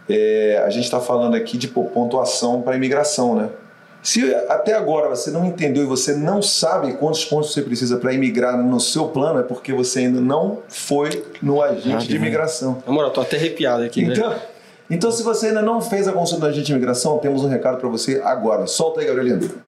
[0.09, 3.51] É, a gente está falando aqui de pô, pontuação para imigração, né?
[4.03, 8.13] Se até agora você não entendeu e você não sabe quantos pontos você precisa para
[8.13, 12.83] imigrar no seu plano, é porque você ainda não foi no agente de imigração.
[12.87, 14.15] Na moral, tô até arrepiado aqui, né?
[14.15, 14.35] Então,
[14.91, 17.79] então, se você ainda não fez a consulta do agente de imigração, temos um recado
[17.79, 18.67] para você agora.
[18.67, 19.68] Solta aí, Gabrielino.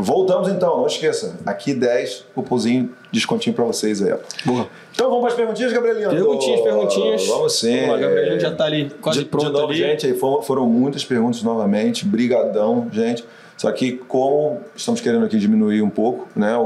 [0.00, 1.36] Voltamos então, não esqueça.
[1.44, 4.16] Aqui 10, cupomzinho, descontinho para vocês aí.
[4.44, 4.68] Boa.
[4.92, 6.10] Então vamos para as perguntinhas, Gabrielino?
[6.10, 7.26] Perguntinhas, perguntinhas.
[7.26, 7.80] Vamos sim.
[7.80, 9.78] Vamos lá, Gabrielino já tá ali quase de, pronto de novo, ali.
[9.78, 12.06] gente, aí foram, foram muitas perguntas novamente.
[12.06, 13.24] Brigadão, gente.
[13.58, 16.60] Só que como estamos querendo aqui diminuir um pouco né, o,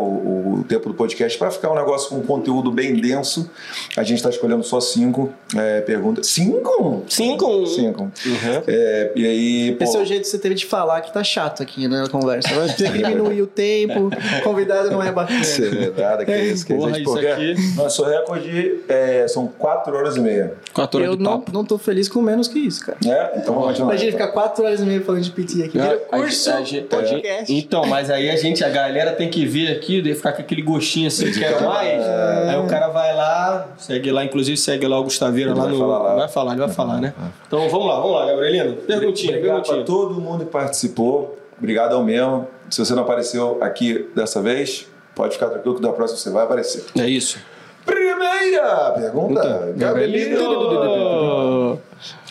[0.60, 3.50] o tempo do podcast para ficar um negócio com conteúdo bem denso,
[3.96, 6.26] a gente está escolhendo só cinco é, perguntas.
[6.26, 7.02] Cinco?
[7.08, 7.66] Cinco.
[7.66, 8.02] Cinco.
[8.02, 8.62] Uhum.
[8.66, 11.24] É, e aí, pô, Esse é o jeito que você teve de falar que tá
[11.24, 12.48] chato aqui na conversa.
[12.76, 14.10] Ter que diminuir o tempo,
[14.44, 15.40] convidado não é bacana.
[15.42, 19.46] É verdade, que é isso que a Porra, gente isso aqui- Nosso recorde é, são
[19.46, 20.54] 4 horas e meia.
[20.74, 21.52] Quatro horas Eu de não, papo.
[21.52, 22.98] não tô feliz com menos que isso, cara.
[23.04, 23.30] Né?
[23.36, 23.90] Então vamos continuar.
[23.92, 25.78] Imagina ficar quatro horas e meia falando de PT aqui.
[25.78, 27.54] Vira A- a- curso a gente- gente- podcast.
[27.54, 30.62] Então, mas aí a gente, a galera tem que vir aqui e ficar com aquele
[30.62, 32.02] gostinho assim, quero mais.
[32.48, 35.72] Aí o cara vai lá, segue lá, inclusive segue lá o Gustaveira Ele lá vai
[35.72, 35.78] no.
[35.78, 36.14] falar lá.
[36.14, 37.14] Vai falar, ele vai falar, né?
[37.46, 38.74] Então vamos lá, vamos lá, Gabrielino.
[38.76, 39.84] Perguntinha, Obrigado perguntinha.
[39.84, 41.38] todo mundo que participou.
[41.58, 42.48] Obrigado ao mesmo.
[42.70, 46.44] Se você não apareceu aqui dessa vez, pode ficar tranquilo que da próxima você vai
[46.44, 46.84] aparecer.
[46.98, 47.38] É isso.
[47.84, 51.78] Primeira pergunta, Gabrielino.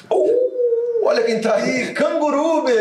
[0.10, 0.41] Uh,
[1.12, 2.72] olha quem tá aí, Cangurube!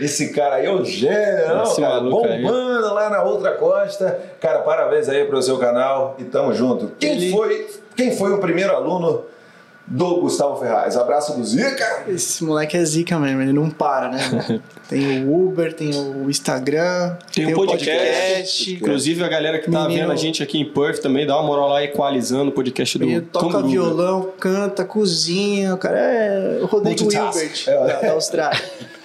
[0.00, 2.42] Esse cara aí é o gênio, Esse cara, maluco aí.
[2.42, 4.18] bombando lá na outra costa.
[4.40, 6.92] Cara, parabéns aí pro seu canal e tamo junto.
[6.98, 7.66] Quem Ele- foi,
[7.96, 9.24] quem foi o primeiro aluno
[9.86, 10.96] do Gustavo Ferraz?
[10.96, 12.04] Abraço do Zica.
[12.08, 14.60] Esse moleque é zica mesmo, ele não para, né?
[14.88, 18.74] tem o Uber, tem o Instagram, Tem um podcast.
[18.74, 21.46] Inclusive a galera que tá Menino- vendo a gente aqui em Perth também, dá uma
[21.46, 23.68] moral lá equalizando o podcast do Ele toca Canguru.
[23.68, 27.02] violão, canta, cozinha, o cara é o Rodrigo.
[27.12, 27.74] Hilbert É.
[27.86, 28.62] da, da Austrália.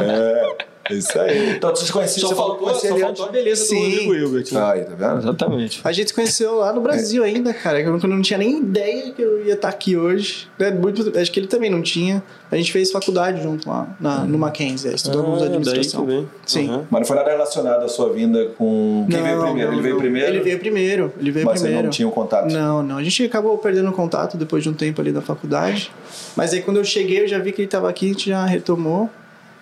[0.00, 0.56] É,
[0.90, 1.52] isso aí.
[1.56, 3.40] Então vocês conheciam, Só você falou faltou, só ele faltou a antes.
[3.40, 3.74] beleza Sim.
[3.76, 4.52] do Rodrigo Hilbert.
[4.52, 4.62] né?
[4.64, 5.18] Aí, tá vendo?
[5.18, 5.80] Exatamente.
[5.84, 7.80] A gente se conheceu lá no Brasil ainda, cara.
[7.80, 10.48] Eu não tinha nem ideia que eu ia estar aqui hoje.
[10.58, 10.70] né?
[10.70, 12.22] Muito- acho que ele também não tinha.
[12.50, 16.06] A gente fez faculdade junto lá na, no Mackenzie, é, estudamos Ah, administração.
[16.06, 16.24] daí.
[16.46, 16.68] Sim.
[16.70, 16.84] Uhum.
[16.90, 19.06] Mas não foi nada relacionado à sua vinda com.
[19.10, 19.70] Quem veio Não, primeiro?
[19.70, 20.00] não, ele veio não.
[20.00, 20.28] primeiro?
[20.28, 21.12] Ele veio primeiro.
[21.18, 21.78] Ele veio mas primeiro.
[21.80, 22.52] você não tinha o contato.
[22.52, 22.98] Não, não.
[22.98, 25.90] A gente acabou perdendo o contato depois de um tempo ali da faculdade.
[26.36, 28.44] Mas aí quando eu cheguei, eu já vi que ele estava aqui, a gente já
[28.44, 29.10] retomou.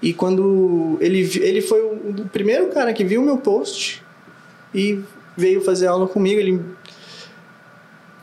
[0.02, 4.02] E quando ele, ele foi o primeiro cara que viu o meu post
[4.74, 5.00] e
[5.36, 6.40] veio fazer aula comigo.
[6.40, 6.60] Ele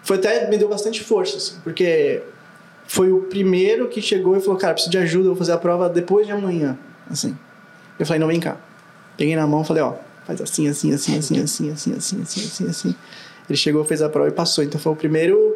[0.03, 2.21] foi até me deu bastante força, assim, porque
[2.85, 5.57] foi o primeiro que chegou e falou: Cara, preciso de ajuda, eu vou fazer a
[5.57, 6.77] prova depois de amanhã.
[7.09, 7.37] Assim.
[7.97, 8.57] Eu falei: Não, vem cá.
[9.15, 9.93] Peguei na mão falei: Ó,
[10.25, 12.95] faz assim, assim, assim, assim, assim, assim, assim, assim, assim, assim.
[13.47, 14.63] Ele chegou, fez a prova e passou.
[14.63, 15.55] Então foi o primeiro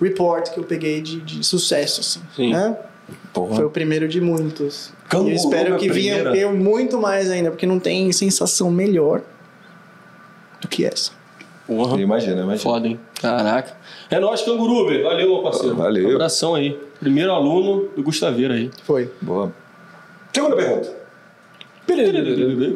[0.00, 2.20] report que eu peguei de, de sucesso, assim.
[2.34, 2.52] Sim.
[2.52, 2.76] Né?
[3.32, 3.56] Porra.
[3.56, 4.92] Foi o primeiro de muitos.
[5.12, 6.32] E eu espero que venha primeira.
[6.32, 9.22] ter muito mais ainda, porque não tem sensação melhor
[10.60, 11.12] do que essa.
[11.66, 12.00] Porra.
[12.00, 12.58] Imagina, imagina.
[12.58, 12.98] Foda, hein?
[13.20, 13.76] Caraca.
[14.10, 15.04] É nóis, Canguru, velho.
[15.04, 15.76] Valeu, meu parceiro.
[15.76, 16.08] Valeu.
[16.08, 16.78] Um abração aí.
[16.98, 18.70] Primeiro aluno do Gustaveira aí.
[18.84, 19.10] Foi.
[19.20, 19.52] Boa.
[20.32, 20.97] Segunda pergunta.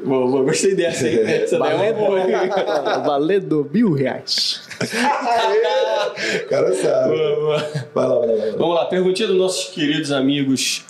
[0.04, 1.18] Boa, boa, gostei dessa aí.
[1.20, 2.20] Essa daí é uma boa.
[2.20, 2.26] hein?
[3.04, 4.62] Valendo mil reais.
[6.44, 7.16] O cara sabe.
[7.16, 7.58] Boa, boa.
[7.94, 8.56] Vai lá, vai lá, vai lá.
[8.56, 10.84] Vamos lá, perguntinha dos nossos queridos amigos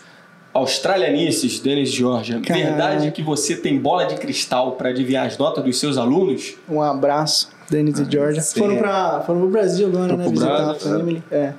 [0.55, 2.41] australianices, Denis e Georgia.
[2.41, 2.65] Caraca.
[2.67, 6.55] Verdade que você tem bola de cristal para adivinhar as notas dos seus alunos?
[6.69, 8.41] Um abraço, Denis e Georgia.
[8.43, 8.61] sim.
[8.61, 10.29] Foram, pra, foram pro Brasil agora, Foram né?
[10.29, 11.23] Visitar a Brasil, família.
[11.31, 11.53] É.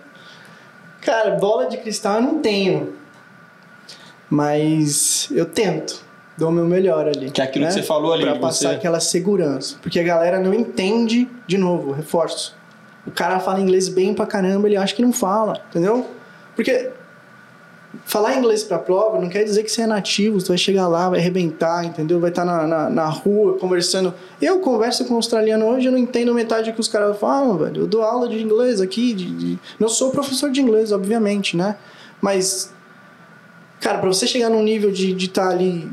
[1.01, 2.93] Cara, bola de cristal eu não tenho.
[4.29, 6.01] Mas eu tento.
[6.37, 7.29] Dou o meu melhor ali.
[7.29, 7.71] Que é aquilo né?
[7.71, 9.77] que você falou ali, Pra passar você- aquela segurança.
[9.81, 12.55] Porque a galera não entende, de novo, reforço.
[13.05, 16.07] O cara fala inglês bem pra caramba, ele acha que não fala, entendeu?
[16.55, 16.89] Porque
[18.05, 21.09] falar inglês pra prova não quer dizer que você é nativo, você vai chegar lá,
[21.09, 22.19] vai arrebentar, entendeu?
[22.19, 24.13] Vai estar na, na, na rua conversando.
[24.41, 27.57] Eu converso com um australiano hoje, eu não entendo metade do que os caras falam,
[27.57, 27.81] velho.
[27.83, 31.75] Eu dou aula de inglês aqui, de, de- não sou professor de inglês, obviamente, né?
[32.19, 32.73] Mas,
[33.79, 35.91] cara, pra você chegar num nível de estar ali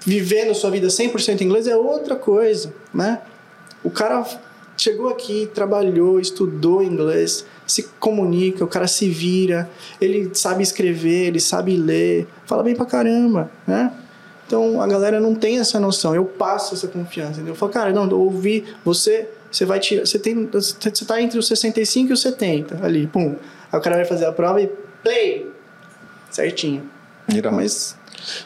[0.00, 3.20] vivendo sua vida 100% em inglês é outra coisa, né?
[3.82, 4.24] O cara
[4.76, 9.68] chegou aqui, trabalhou, estudou inglês, se comunica, o cara se vira,
[10.00, 13.92] ele sabe escrever, ele sabe ler, fala bem pra caramba, né?
[14.46, 16.14] Então a galera não tem essa noção.
[16.14, 17.52] Eu passo essa confiança, entendeu?
[17.52, 21.38] Eu falo, cara, não, eu ouvi você, você vai tirar, você tem, você tá entre
[21.38, 23.36] os 65 e os 70 ali, pum.
[23.70, 24.68] Aí o cara vai fazer a prova e
[25.04, 25.48] play,
[26.30, 26.82] certinho.
[27.28, 27.54] Irado.
[27.54, 27.96] Mas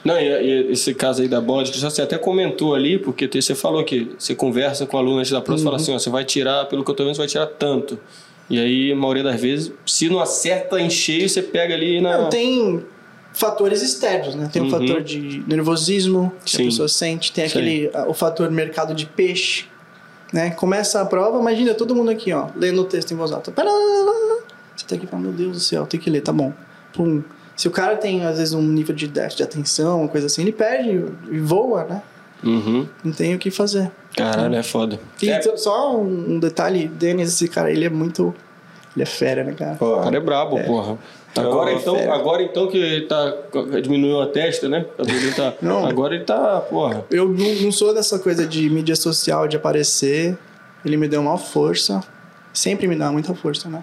[0.05, 3.29] Não, e, e esse caso aí da bola de cristal, você até comentou ali, porque
[3.33, 5.99] você falou que você conversa com o aluno antes da prova, você fala assim, ó,
[5.99, 7.99] você vai tirar, pelo que eu tô vendo, você vai tirar tanto.
[8.49, 12.19] E aí, a maioria das vezes, se não acerta em cheio, você pega ali na...
[12.19, 12.85] Não, tem
[13.33, 14.49] fatores externos, né?
[14.53, 14.71] Tem o Uhum.
[14.71, 16.63] fator de nervosismo que Sim.
[16.63, 17.59] a pessoa sente, tem Sim.
[17.59, 19.65] aquele o fator mercado de peixe,
[20.33, 20.51] né?
[20.51, 23.53] Começa a prova, imagina todo mundo aqui, ó, lendo o texto em voz alta.
[24.77, 26.53] Você tá aqui falando, meu Deus do céu, tem que ler, tá bom.
[26.93, 27.23] Pum.
[27.56, 30.43] Se o cara tem às vezes um nível de déficit de atenção, uma coisa assim,
[30.43, 32.02] ele perde e voa, né?
[32.43, 32.86] Uhum.
[33.02, 33.90] Não tem o que fazer.
[34.16, 34.98] Caralho, é foda.
[35.22, 38.35] E É, só- um detalhe, Denis, esse cara, ele é muito
[38.97, 39.72] ele é fera, né, cara?
[39.74, 40.97] o Pô, cara é brabo, porra.
[41.36, 42.14] Agora Não, então, fera.
[42.14, 43.35] agora então que ele tá.
[43.82, 44.85] diminuiu a testa, né?
[44.98, 45.85] Ele tá- Não.
[45.85, 47.05] Agora ele tá, porra.
[47.10, 50.39] Eu não, não sou dessa coisa de mídia social, de aparecer.
[50.85, 52.01] Ele me deu uma força.
[52.52, 53.82] Sempre me dá muita força, né?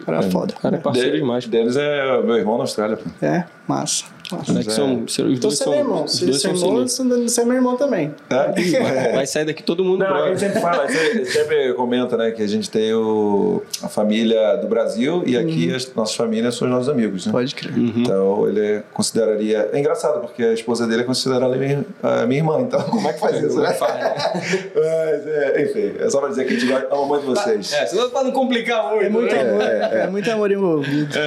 [0.00, 0.54] O cara é foda.
[0.56, 1.46] O cara é parceiro De- demais.
[1.46, 2.96] Denis é meu irmão na Austrália.
[2.96, 3.04] pô.
[3.24, 4.04] É, massa.
[4.36, 4.52] Massa.
[4.52, 6.04] Cara, que são, os Então dois é são, meu irmão.
[6.04, 6.86] os Se dois você é são irmão,
[7.28, 8.14] você é meu irmão também.
[8.30, 9.12] É?
[9.14, 10.30] Vai sair daqui todo mundo Não, a brother.
[10.30, 14.66] gente sempre fala, sempre, sempre comenta, né, que a gente tem o, a família do
[14.66, 17.32] Brasil e aqui as nossas famílias são os nossos amigos, né?
[17.32, 17.72] Pode crer.
[17.76, 19.68] Então ele consideraria.
[19.72, 23.12] É engraçado, porque a esposa dele é considerada minha, a minha irmã, então como é
[23.12, 23.76] que faz isso, né?
[23.80, 27.72] Mas, é, enfim, é só pra dizer que a gente ama muito vocês.
[27.72, 29.04] É, só pra não complicar muito.
[29.04, 29.40] É muito né?
[29.40, 29.62] amor.
[29.62, 31.18] É, muito amor envolvido.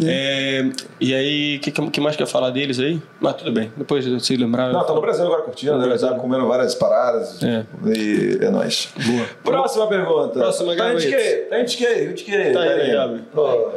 [0.00, 3.00] É, e aí, o que, que mais quer falar deles aí?
[3.20, 4.72] Mas tudo bem, depois se lembrar.
[4.72, 5.96] Não, tá no Brasil agora curtindo, né?
[5.96, 7.42] Tá comendo várias paradas.
[7.42, 7.64] É.
[7.86, 8.88] E é nóis.
[9.06, 9.26] Boa.
[9.42, 10.38] Próxima pergunta.
[10.38, 11.18] Próxima, Tá de Gabriel.
[11.20, 11.46] quê?
[11.48, 12.06] Tá de quê?
[12.12, 12.50] De quê?
[12.52, 12.94] Tá aí, Carinha?
[12.96, 13.22] Gabi.
[13.34, 13.68] Pô.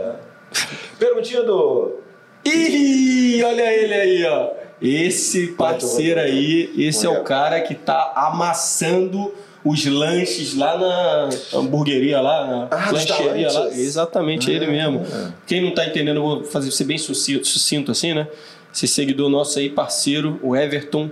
[0.97, 1.99] Perguntinha do.
[2.45, 4.49] Ih, olha ele aí, ó.
[4.81, 9.33] Esse parceiro aí, esse é o cara que tá amassando
[9.63, 11.29] os lanches lá na
[11.59, 13.67] hamburgueria lá, na Ah, lancheria lá.
[13.69, 15.05] Exatamente, ele mesmo.
[15.45, 18.27] Quem não tá entendendo, eu vou fazer ser bem sucinto, sucinto assim, né?
[18.73, 21.09] Esse seguidor nosso aí, parceiro, o Everton.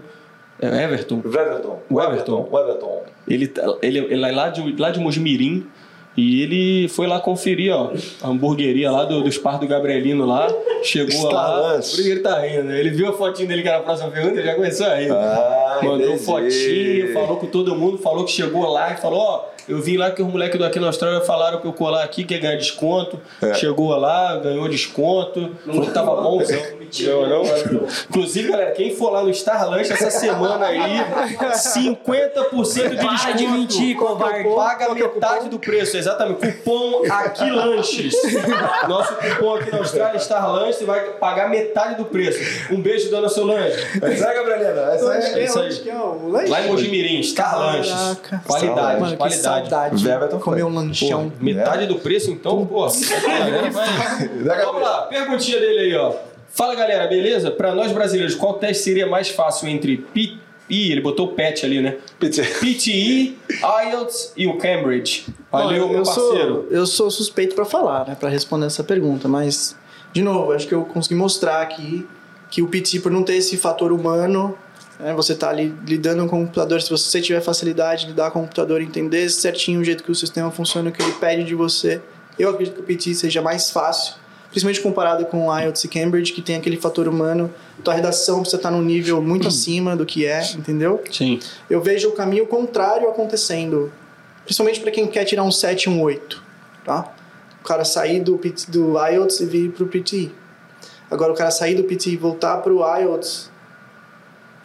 [0.61, 1.21] É o Everton?
[1.23, 1.81] O Everton.
[1.89, 2.49] O Everton.
[2.51, 3.03] O Everton.
[3.27, 5.67] Ele, tá- ele, ele é lá de, lá de Mojimirim
[6.17, 7.91] e ele foi lá conferir, ó,
[8.23, 10.47] a hamburgueria lá do, dos par do Gabrielino lá.
[10.83, 11.73] Chegou lá.
[11.79, 12.63] Por que ele tá rindo.
[12.63, 12.79] né?
[12.79, 15.11] Ele viu a fotinho dele que era a próxima pergunta, ele já começou a rir.
[15.11, 16.23] Ah, Mandou entendi.
[16.23, 20.11] fotinho, falou com todo mundo, falou que chegou lá e falou, ó, eu vim lá
[20.11, 23.19] que os moleques daqui na Austrália falaram pra eu colar aqui, que ia ganhar desconto.
[23.41, 23.53] É.
[23.53, 26.61] Chegou lá, ganhou desconto, falou que tava bonzão.
[27.05, 27.43] Não, não.
[28.09, 33.17] Inclusive, galera, quem for lá no Star Lunch essa semana aí, 50% de desconto.
[33.17, 34.47] Para de mentir, covarde.
[34.55, 36.39] Paga metade do preço, exatamente.
[36.39, 38.15] Cupom Aqui Lanches.
[38.87, 42.39] Nosso cupom aqui na Austrália, Star Lunch, você vai pagar metade do preço.
[42.71, 43.75] Um beijo, dona Solange.
[44.01, 44.13] É?
[44.95, 45.41] Essa Onde que é.
[45.41, 45.45] é?
[45.45, 45.65] isso aí.
[45.67, 46.47] Onde que é o lanche?
[46.49, 47.91] Lá em Mojimirim, Star Lanches.
[47.91, 48.41] Caraca.
[48.47, 49.17] Qualidade, Mano, que
[49.57, 51.29] Everton Comer um lanchão.
[51.29, 52.87] Pô, metade do preço, então, pô.
[52.89, 56.13] Vamos lá, perguntinha dele aí, ó.
[56.49, 57.51] Fala galera, beleza?
[57.51, 60.37] Pra nós brasileiros, qual teste seria mais fácil entre P...
[60.69, 61.95] Ih, ele botou o PET ali, né?
[62.19, 63.37] PTE,
[63.89, 65.27] IELTS e o Cambridge.
[65.49, 66.53] Valeu, Olha, meu eu parceiro.
[66.53, 69.77] sou, eu sou suspeito pra falar, né, para responder essa pergunta, mas
[70.11, 72.05] de novo, acho que eu consegui mostrar aqui
[72.49, 74.57] que o PT por não ter esse fator humano,
[74.99, 75.13] Né?
[75.13, 78.41] Você está ali lidando com o computador, se você tiver facilidade de lidar com o
[78.43, 82.01] computador, entender certinho o jeito que o sistema funciona, o que ele pede de você,
[82.37, 84.15] eu acredito que o PT seja mais fácil,
[84.49, 87.53] principalmente comparado com o IELTS e Cambridge, que tem aquele fator humano.
[87.83, 91.01] Tua redação precisa estar num nível muito acima do que é, entendeu?
[91.11, 91.39] Sim.
[91.69, 93.91] Eu vejo o caminho contrário acontecendo,
[94.43, 96.43] principalmente para quem quer tirar um 7 e um 8,
[96.85, 97.13] tá?
[97.59, 100.31] O cara sair do, PT, do IELTS e vir pro PT.
[101.09, 103.49] Agora, o cara sair do PT e voltar pro IELTS,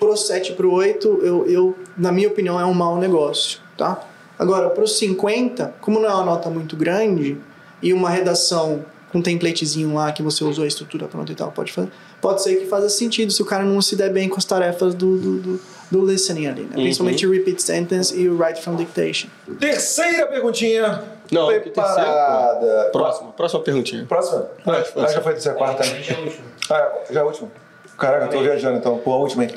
[0.02, 4.04] pro 7 e pro 8, eu, eu, na minha opinião, é um mau negócio, tá?
[4.36, 7.38] Agora, pro 50, como não é uma nota muito grande
[7.80, 11.52] e uma redação com um templatezinho lá que você usou a estrutura pronta e tal,
[11.52, 14.36] pode fazer, pode ser que faça sentido se o cara não se der bem com
[14.38, 15.60] as tarefas do, do, do,
[15.90, 16.72] do listening ali, né?
[16.72, 19.28] Principalmente o repeat sentence e o write from dictation.
[19.60, 21.04] Terceira perguntinha.
[21.30, 22.88] Não, preparada.
[22.90, 24.04] Próxima, próxima perguntinha.
[24.06, 24.48] Próxima?
[24.66, 25.84] Ah, já foi a terceira, quarta.
[25.84, 26.02] Né?
[26.02, 26.44] já é o último.
[26.68, 27.50] Ah, já é a última.
[27.96, 28.98] Caraca, eu tô viajando então.
[28.98, 29.54] Pô, a última aí.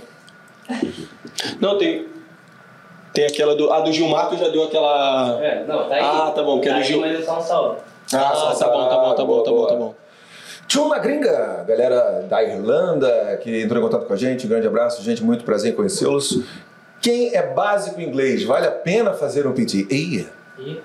[1.59, 2.07] Não, tem.
[3.13, 3.71] Tem aquela do.
[3.71, 5.39] A do Gilmar, tu já deu aquela.
[5.41, 6.01] É, não, tá aí.
[6.01, 7.77] Ah, tá bom, que é tá do aí, Gil- mas é só um salve.
[8.13, 9.95] Ah, só- tá bom, tá bom, tá bom, tá bom, tá bom.
[10.67, 15.01] Tchuma Gringa, galera da Irlanda que entrou em contato com a gente, um grande abraço,
[15.03, 16.41] gente, muito prazer em conhecê-los.
[17.01, 19.87] Quem é básico em inglês, vale a pena fazer um PT?
[19.91, 20.27] Ih.
[20.59, 20.81] E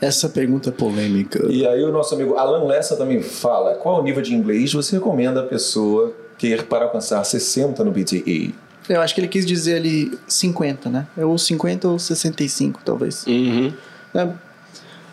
[0.00, 1.46] Essa pergunta é polêmica.
[1.48, 4.96] E aí o nosso amigo Alan Lessa também fala, qual o nível de inglês você
[4.96, 8.54] recomenda a pessoa ter para alcançar 60 no PTE?
[8.88, 11.06] Eu acho que ele quis dizer ali 50, né?
[11.16, 13.26] É ou 50 ou 65, talvez.
[13.26, 13.72] Uhum.
[14.14, 14.34] né?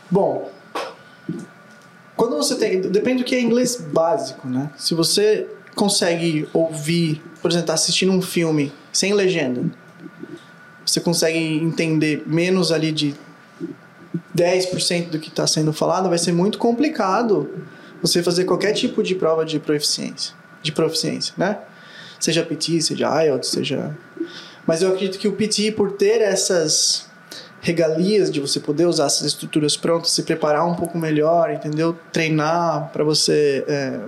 [0.10, 0.50] Bom,
[2.16, 2.82] quando você tem.
[2.82, 4.70] Depende do que é inglês básico, né?
[4.78, 9.64] Se você consegue ouvir, por exemplo, tá assistindo um filme sem legenda,
[10.86, 13.14] você consegue entender menos ali de
[14.36, 17.50] 10% do que está sendo falado, vai ser muito complicado
[18.02, 21.58] você fazer qualquer tipo de prova de proficiência, de proficiência, né?
[22.20, 23.96] Seja PT, seja IELTS, seja...
[24.68, 27.08] Mas eu acredito que o PT, por ter essas
[27.62, 31.96] regalias de você poder usar essas estruturas prontas, se preparar um pouco melhor, entendeu?
[32.12, 34.00] Treinar para você é,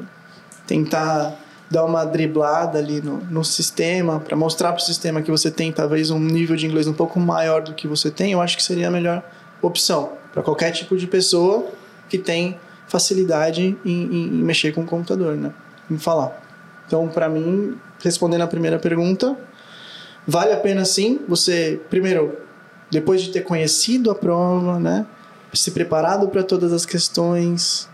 [0.66, 1.36] tentar
[1.70, 5.72] dar uma driblada ali no, no sistema, para mostrar para o sistema que você tem
[5.72, 8.64] talvez um nível de inglês um pouco maior do que você tem, eu acho que
[8.64, 9.22] seria a melhor
[9.62, 11.68] opção para qualquer tipo de pessoa
[12.10, 12.58] que tem
[12.88, 15.52] facilidade em, em- em mexer com o computador, né?
[15.92, 16.42] Em falar.
[16.86, 19.38] Então, para mim, respondendo a primeira pergunta,
[20.26, 22.38] vale a pena sim você, primeiro,
[22.90, 25.06] depois de ter conhecido a prova, né?
[25.54, 27.90] Se preparado para todas as questões,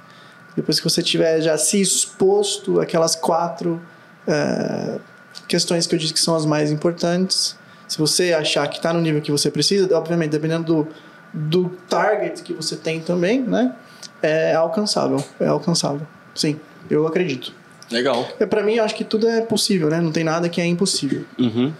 [0.55, 3.81] depois que você tiver já se exposto aquelas quatro
[4.27, 4.99] eh,
[5.47, 7.57] questões que eu disse que são as mais importantes,
[7.87, 10.87] se você achar que está no nível que você precisa, obviamente, dependendo do,
[11.33, 13.75] do target que você tem também, né?
[14.21, 16.05] É alcançável, é alcançável.
[16.33, 16.59] Sim,
[16.89, 17.53] eu acredito.
[17.93, 18.27] Legal.
[18.39, 20.01] É, para mim, eu acho que tudo é possível, né?
[20.01, 21.23] Não tem nada que é impossível.
[21.37, 21.71] Uhum.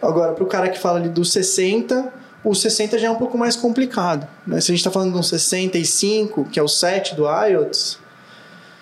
[0.00, 2.12] Agora, para o cara que fala ali dos 60,
[2.44, 4.26] o 60 já é um pouco mais complicado.
[4.46, 4.60] Né?
[4.60, 7.98] Se a gente está falando de um 65, que é o 7 do IELTS,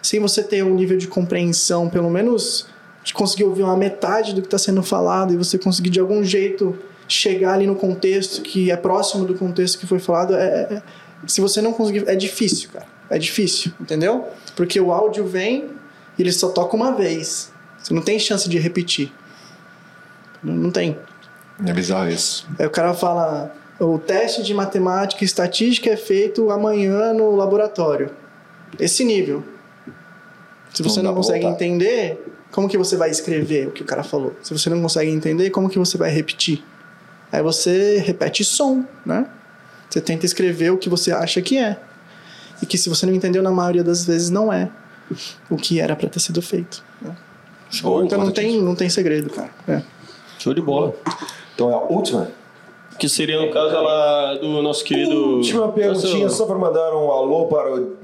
[0.03, 2.67] sem você ter um nível de compreensão, pelo menos
[3.03, 6.23] de conseguir ouvir uma metade do que está sendo falado e você conseguir de algum
[6.23, 6.77] jeito
[7.09, 10.83] chegar ali no contexto que é próximo do contexto que foi falado, é, é-
[11.27, 12.87] se você não conseguir, é difícil, cara.
[13.09, 14.27] É difícil, entendeu?
[14.57, 15.71] Porque o áudio vem
[16.19, 17.53] e ele só toca uma vez.
[17.83, 19.13] Você não tem chance de repetir.
[20.43, 20.99] Não, não tem.
[21.65, 22.47] É bizarro isso.
[22.59, 28.11] Aí o cara fala: o teste de matemática e estatística é feito amanhã no laboratório.
[28.79, 29.45] Esse nível.
[30.73, 31.65] Se você Não não, consegue voltar.
[31.65, 32.21] entender,
[32.51, 34.35] como que você vai escrever o que o cara falou?
[34.43, 36.65] Se você não consegue entender, como que você vai repetir?
[37.31, 39.27] Aí você repete som, né?
[39.89, 41.79] Você tenta escrever o que você acha que é.
[42.61, 44.69] E que se você não entendeu, na maioria das vezes não é
[45.51, 46.83] o que era para ter sido feito.
[47.01, 47.17] né?
[47.71, 48.05] Show.
[48.05, 49.51] Então não tem, não tem segredo, cara.
[49.67, 49.83] É.
[50.39, 50.95] Show de bola.
[51.55, 52.31] Então é a última?
[52.99, 55.37] Que seria, no caso, ela do nosso querido.
[55.39, 57.97] Última perguntinha, só para mandar um alô para o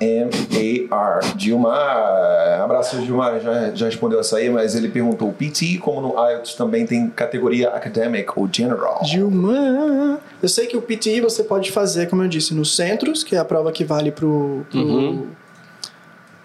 [0.00, 1.34] G-I-L-M-A-R.
[1.38, 2.60] Gilmar.
[2.62, 3.40] Abraço, Gilmar.
[3.40, 7.70] Já, já respondeu essa aí, mas ele perguntou: PT, como no IELTS, também tem categoria
[7.70, 9.00] academic ou general?
[9.04, 10.18] Gilmar.
[10.42, 13.38] Eu sei que o PTI você pode fazer, como eu disse, nos centros, que é
[13.38, 15.26] a prova que vale pro, pro Uhum.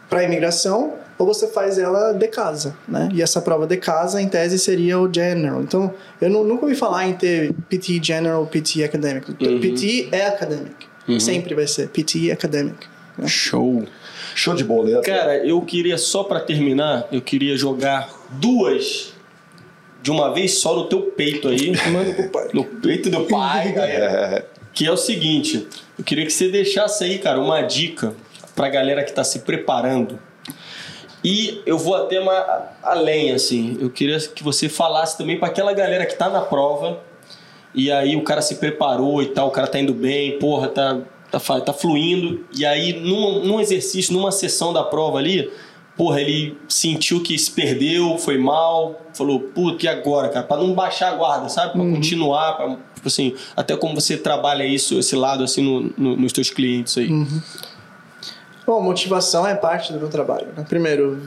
[0.09, 3.09] para imigração, ou você faz ela de casa, né?
[3.13, 5.61] E essa prova de casa, em tese, seria o general.
[5.61, 9.31] Então, eu nu- nunca ouvi falar em ter PT general, PT academic.
[9.31, 9.59] Uhum.
[9.59, 10.87] PT é academic.
[11.19, 12.85] Sempre vai ser PT academic.
[13.25, 13.83] Show.
[14.35, 15.01] Show de boleta.
[15.01, 19.13] Cara, eu queria só pra terminar, eu queria jogar duas
[20.03, 21.71] de uma vez só no teu peito aí.
[22.53, 24.45] No peito do pai, galera.
[24.73, 25.67] Que é o seguinte,
[25.97, 28.13] eu queria que você deixasse aí, cara, uma dica
[28.55, 30.19] pra galera que tá se preparando
[31.27, 32.43] E eu vou até mais
[32.81, 33.77] além, assim.
[33.81, 36.99] Eu queria que você falasse também para aquela galera que tá na prova
[37.75, 40.99] e aí o cara se preparou e tal, o cara tá indo bem, porra, tá,
[41.29, 42.45] tá, tá fluindo.
[42.57, 45.51] E aí, num, num exercício, numa sessão da prova ali,
[45.97, 50.45] porra, ele sentiu que se perdeu, foi mal, falou, puta, e agora, cara?
[50.45, 51.73] Pra não baixar a guarda, sabe?
[51.73, 56.15] Pra continuar, pra, tipo assim, até como você trabalha isso, esse lado, assim, no, no-
[56.15, 57.09] nos teus clientes aí.
[58.67, 60.47] Bom, motivação é parte do meu trabalho.
[60.55, 60.65] Né?
[60.67, 61.17] Primeiro,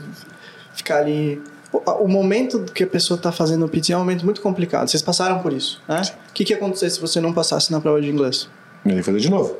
[0.75, 1.41] ficar ali.
[1.73, 4.87] O, o momento que a pessoa está fazendo o PT é um momento muito complicado.
[4.87, 6.01] Vocês passaram por isso, né?
[6.29, 8.47] O que, que ia acontecer se você não passasse na prova de inglês?
[8.85, 9.57] Eu ia fazer de novo.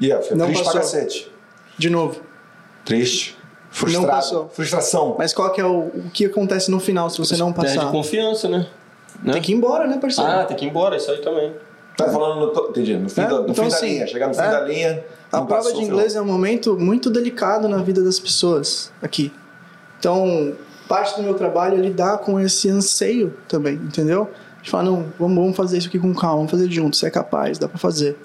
[0.00, 0.80] Ia, fica Não triste pra passou.
[1.00, 1.30] cacete.
[1.78, 2.20] De novo.
[2.84, 3.36] Triste.
[3.70, 4.06] Frustrado.
[4.08, 4.48] passou.
[4.48, 5.14] Frustração.
[5.16, 7.92] Mas qual que é o, o que acontece no final se você não Perde passar?
[7.92, 8.66] confiança, né?
[9.22, 9.34] né?
[9.34, 10.28] Tem que ir embora, né, parceiro?
[10.28, 11.54] Ah, tem que ir embora, isso aí também.
[12.04, 14.06] Tá falando no, entendi, no fim, É, da, no então, fim da assim, linha.
[14.06, 14.50] Chegar no fim é.
[14.50, 15.04] da linha.
[15.32, 19.32] A prova passou, de inglês é um momento muito delicado na vida das pessoas aqui.
[19.98, 20.54] Então,
[20.88, 24.28] parte do meu trabalho é lidar com esse anseio também, entendeu?
[24.60, 27.10] De falar, não, vamos, vamos fazer isso aqui com calma, vamos fazer junto, você é
[27.10, 28.16] capaz, dá pra fazer.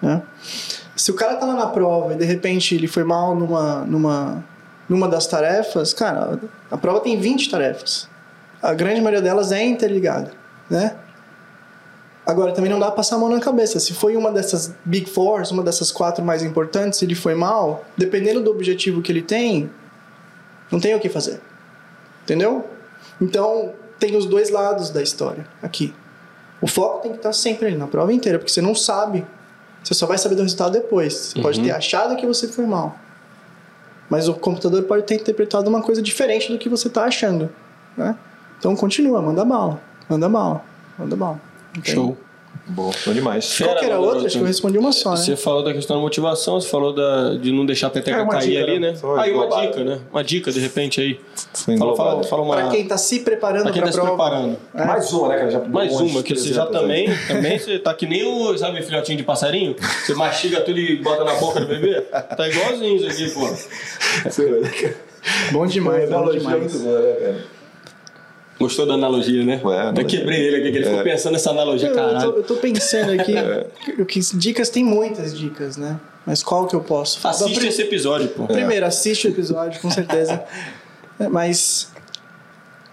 [0.00, 0.20] Né?
[0.96, 4.44] Se o cara tá lá na prova e de repente ele foi mal numa, numa,
[4.88, 6.40] numa das tarefas, cara,
[6.70, 8.08] a prova tem 20 tarefas.
[8.60, 10.32] A grande maioria delas é interligada,
[10.68, 10.96] né?
[12.24, 13.80] Agora, também não dá pra passar a mão na cabeça.
[13.80, 18.40] Se foi uma dessas Big Fours, uma dessas quatro mais importantes, ele foi mal, dependendo
[18.40, 19.68] do objetivo que ele tem,
[20.70, 21.40] não tem o que fazer.
[22.22, 22.64] Entendeu?
[23.20, 25.92] Então, tem os dois lados da história aqui.
[26.60, 29.26] O foco tem que estar sempre ali, na prova inteira, porque você não sabe.
[29.82, 31.12] Você só vai saber do resultado depois.
[31.12, 32.96] Você pode ter achado que você foi mal.
[34.08, 37.50] Mas o computador pode ter interpretado uma coisa diferente do que você está achando.
[37.96, 38.16] Né?
[38.58, 39.80] Então, continua, manda bala.
[40.08, 40.64] Manda bala.
[40.96, 41.51] Manda bala.
[41.76, 41.92] Entende?
[41.92, 42.16] Show.
[42.64, 43.58] Boa, bom demais.
[43.58, 44.26] Qual que era outra?
[44.26, 45.16] Acho que eu respondi uma só, né?
[45.16, 48.26] Você falou da questão da motivação, você falou da, de não deixar a peteca É,
[48.28, 48.92] cair dica, ali, né?
[48.92, 48.98] né?
[49.18, 50.00] Aí uma dica, né?
[50.12, 51.20] Uma dica, de repente, aí.
[51.76, 52.54] Fala, fala, fala uma...
[52.54, 54.30] Para quem está se preparando pra quem para tá a se prova.
[54.30, 54.56] preparando.
[54.74, 54.84] É.
[54.84, 55.50] Mais uma, né, cara?
[55.50, 58.56] Já Mais umas uma, que você 300 já também, também você tá que nem o,
[58.56, 59.74] sabe, filhotinho de passarinho?
[60.04, 62.00] Você mastiga tudo e bota na boca do bebê?
[62.02, 63.48] Tá igualzinho isso aqui, pô.
[65.50, 66.60] Bom demais, bom demais.
[66.60, 67.44] muito boa, né, cara?
[68.62, 69.60] Gostou da analogia, né?
[69.64, 72.36] Ué, Eu quebrei ele aqui, que ele ficou pensando nessa analogia, Eu, eu, tô, caralho.
[72.36, 73.66] eu tô pensando aqui, É.
[74.06, 75.98] que, dicas tem muitas dicas, né?
[76.24, 77.26] Mas qual que eu posso?
[77.26, 78.46] Assiste esse episódio, pô.
[78.46, 80.42] Primeiro, assiste o episódio, com certeza.
[81.18, 81.90] É, Mas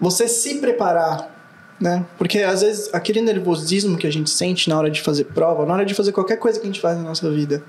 [0.00, 1.30] você se preparar,
[1.80, 2.04] né?
[2.18, 5.74] Porque às vezes aquele nervosismo que a gente sente na hora de fazer prova, na
[5.74, 7.62] hora de fazer qualquer coisa que a gente faz na nossa vida,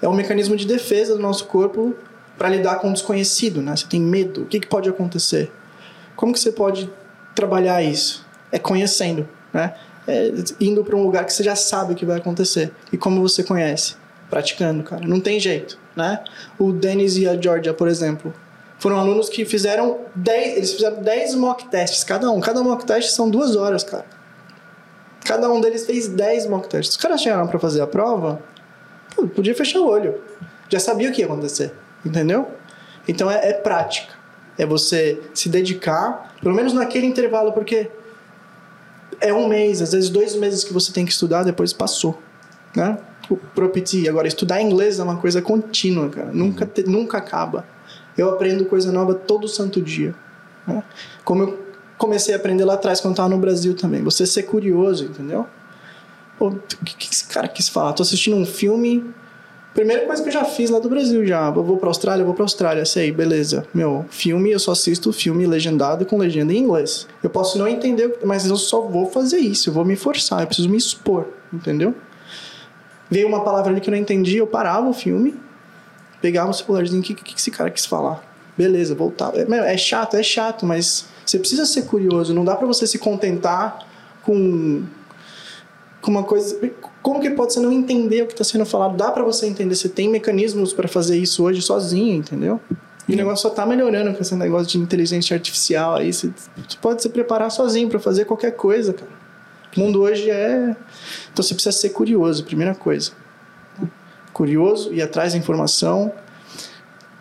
[0.00, 1.94] é um mecanismo de defesa do nosso corpo
[2.38, 3.76] para lidar com o desconhecido, né?
[3.76, 5.52] Você tem medo, o que, que pode acontecer?
[6.16, 6.90] Como que você pode
[7.34, 8.24] trabalhar isso?
[8.50, 9.74] É conhecendo, né?
[10.06, 12.72] É indo para um lugar que você já sabe o que vai acontecer.
[12.92, 13.96] E como você conhece?
[14.28, 15.06] Praticando, cara.
[15.06, 16.22] Não tem jeito, né?
[16.58, 18.34] O Dennis e a Georgia, por exemplo,
[18.78, 22.40] foram alunos que fizeram 10, eles fizeram 10 mock tests cada um.
[22.40, 24.06] Cada mock test são duas horas, cara.
[25.24, 26.96] Cada um deles fez 10 mock tests.
[26.96, 28.42] Os caras chegaram para fazer a prova,
[29.36, 30.20] podia fechar o olho.
[30.68, 31.72] Já sabia o que ia acontecer,
[32.04, 32.48] entendeu?
[33.06, 34.14] Então é, é prática.
[34.58, 37.90] É você se dedicar, pelo menos naquele intervalo, porque
[39.20, 42.20] é um mês, às vezes dois meses que você tem que estudar, depois passou,
[42.76, 42.98] né?
[43.30, 44.08] O ProPT.
[44.08, 46.30] Agora, estudar inglês é uma coisa contínua, cara.
[46.32, 47.64] Nunca, te- nunca acaba.
[48.18, 50.14] Eu aprendo coisa nova todo santo dia.
[50.66, 50.82] né?
[51.24, 51.66] Como eu
[51.96, 54.02] comecei a aprender lá atrás, quando eu estava no Brasil também.
[54.02, 55.46] Você ser curioso, entendeu?
[56.38, 57.92] Pô, o que, que esse cara quis falar?
[57.92, 59.04] Tô assistindo um filme.
[59.74, 61.46] Primeira coisa que eu já fiz lá do Brasil já.
[61.48, 62.84] Eu vou pra Austrália, eu vou pra Austrália.
[62.84, 63.66] Sei, beleza.
[63.72, 67.08] Meu, filme, eu só assisto filme legendado com legenda em inglês.
[67.22, 69.70] Eu posso não entender, mas eu só vou fazer isso.
[69.70, 71.94] Eu vou me forçar, eu preciso me expor, entendeu?
[73.10, 75.34] Veio uma palavra ali que eu não entendi, eu parava o filme,
[76.20, 78.22] pegava o celularzinho, o que, que, que esse cara quis falar?
[78.56, 79.38] Beleza, voltava.
[79.38, 82.34] É, meu, é chato, é chato, mas você precisa ser curioso.
[82.34, 83.86] Não dá pra você se contentar
[84.22, 84.82] com
[86.02, 86.58] com uma coisa.
[87.00, 88.96] Como que pode você não entender o que está sendo falado?
[88.96, 89.74] Dá para você entender.
[89.74, 92.60] Você tem mecanismos para fazer isso hoje sozinho, entendeu?
[93.08, 96.12] E o negócio só tá melhorando com esse negócio de inteligência artificial aí.
[96.12, 99.10] Você, você pode se preparar sozinho para fazer qualquer coisa, cara.
[99.76, 100.76] O mundo hoje é.
[101.32, 103.12] Então você precisa ser curioso, primeira coisa.
[104.32, 106.12] Curioso, ir atrás da informação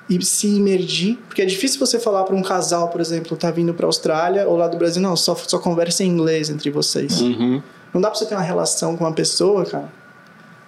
[0.10, 1.18] e se imergir.
[1.28, 4.58] Porque é difícil você falar para um casal, por exemplo, tá vindo para Austrália ou
[4.58, 7.22] lá do Brasil, não, só, só conversa em inglês entre vocês.
[7.22, 7.62] Uhum.
[7.93, 9.89] Não dá pra você ter uma relação com uma pessoa, cara,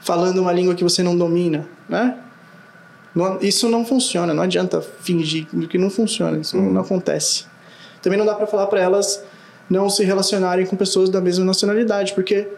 [0.01, 2.17] falando uma língua que você não domina, né?
[3.15, 7.45] Não- isso não funciona, não adianta fingir que não funciona, isso não, não acontece.
[8.01, 9.23] Também não dá pra falar pra elas
[9.69, 12.49] não se relacionarem com pessoas da mesma nacionalidade, porque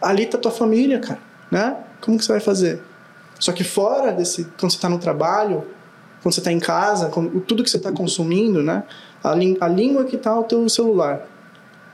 [0.00, 1.18] ali tá tua família, cara,
[1.50, 1.76] né?
[2.00, 2.80] Como que você vai fazer?
[3.38, 5.64] Só que fora desse, quando você tá no trabalho,
[6.22, 8.84] quando você está em casa, com tudo que você está consumindo, né?
[9.22, 11.26] A, a língua que está o teu celular,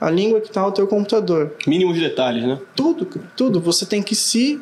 [0.01, 2.59] a língua que está o teu computador, Mínimos detalhes, né?
[2.75, 3.07] tudo,
[3.37, 3.61] tudo.
[3.61, 4.59] Você tem que se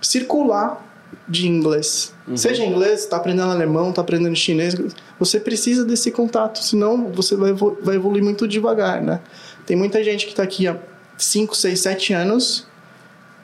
[0.00, 0.84] circular
[1.28, 2.12] de inglês.
[2.34, 4.74] Seja inglês, está aprendendo alemão, está aprendendo chinês,
[5.18, 9.20] você precisa desse contato, senão você vai, evolu- vai evoluir muito devagar, né?
[9.66, 10.76] Tem muita gente que está aqui há
[11.16, 12.66] 5, 6, 7 anos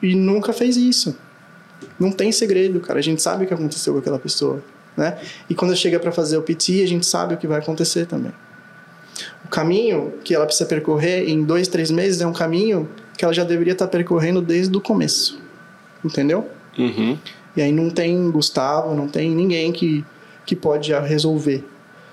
[0.03, 1.17] e nunca fez isso.
[1.99, 2.99] Não tem segredo, cara.
[2.99, 4.63] A gente sabe o que aconteceu com aquela pessoa,
[4.97, 5.19] né?
[5.49, 8.33] E quando chega para fazer o PT, a gente sabe o que vai acontecer também.
[9.45, 13.35] O caminho que ela precisa percorrer em dois, três meses é um caminho que ela
[13.35, 15.41] já deveria estar percorrendo desde o começo.
[16.05, 16.49] Entendeu?
[16.79, 17.19] Uhum.
[17.57, 20.05] E aí não tem Gustavo, não tem ninguém que,
[20.47, 21.65] que pode resolver.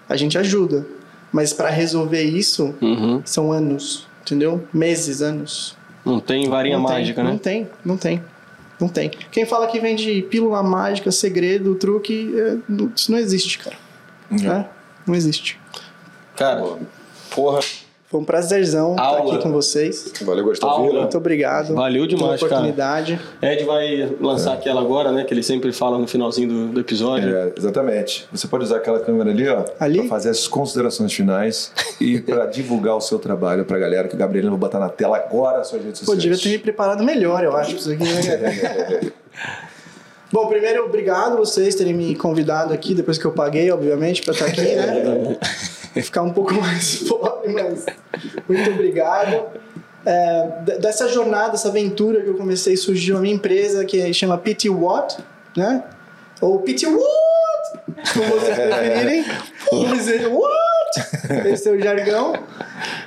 [0.09, 0.85] A gente ajuda,
[1.31, 3.21] mas para resolver isso Uhum.
[3.23, 4.63] são anos, entendeu?
[4.73, 5.77] Meses, anos.
[6.03, 7.31] Não tem varinha não mágica, tem, né?
[7.31, 8.23] Não tem, não tem.
[8.79, 9.09] Não tem.
[9.31, 13.75] Quem fala que vende pílula mágica, segredo, truque, é, não- isso não existe, cara.
[14.29, 14.65] Né?
[15.05, 15.59] Não existe.
[16.35, 16.63] Cara,
[17.37, 17.59] porra,
[18.09, 19.33] Foi um prazerzão estar Aula.
[19.35, 20.13] aqui com vocês.
[20.21, 20.93] Valeu, gostou, viu?
[20.93, 21.75] Muito obrigado.
[21.75, 22.61] Valeu demais, pela cara.
[22.61, 23.19] oportunidade.
[23.41, 25.23] Ed vai lançar aquela agora, né?
[25.25, 27.35] Que ele sempre fala no finalzinho do, do episódio.
[27.35, 28.25] É, exatamente.
[28.31, 29.99] Você pode usar aquela câmera ali, ó, Ali?
[29.99, 34.17] para fazer as considerações finais e para divulgar o seu trabalho pra galera, que o
[34.17, 36.23] Gabriel vai botar na tela agora as suas redes Pô, sociais.
[36.23, 38.03] devia ter me preparado melhor, eu acho, pra isso aqui.
[38.03, 39.11] Né?
[40.31, 44.45] Bom, primeiro, obrigado vocês terem me convidado aqui, depois que eu paguei, obviamente, pra estar
[44.45, 45.37] aqui, né?
[46.01, 47.85] Ficar um pouco mais pobre, mas
[48.47, 49.45] muito obrigado.
[50.05, 54.69] É, dessa jornada, essa aventura que eu comecei, surgiu a minha empresa que chama PT
[54.69, 55.17] Watt,
[55.55, 55.83] né?
[56.39, 59.25] Ou PT Watt, como vocês preferirem.
[59.71, 61.47] Vamos dizer What?
[61.49, 62.33] Esse é o jargão.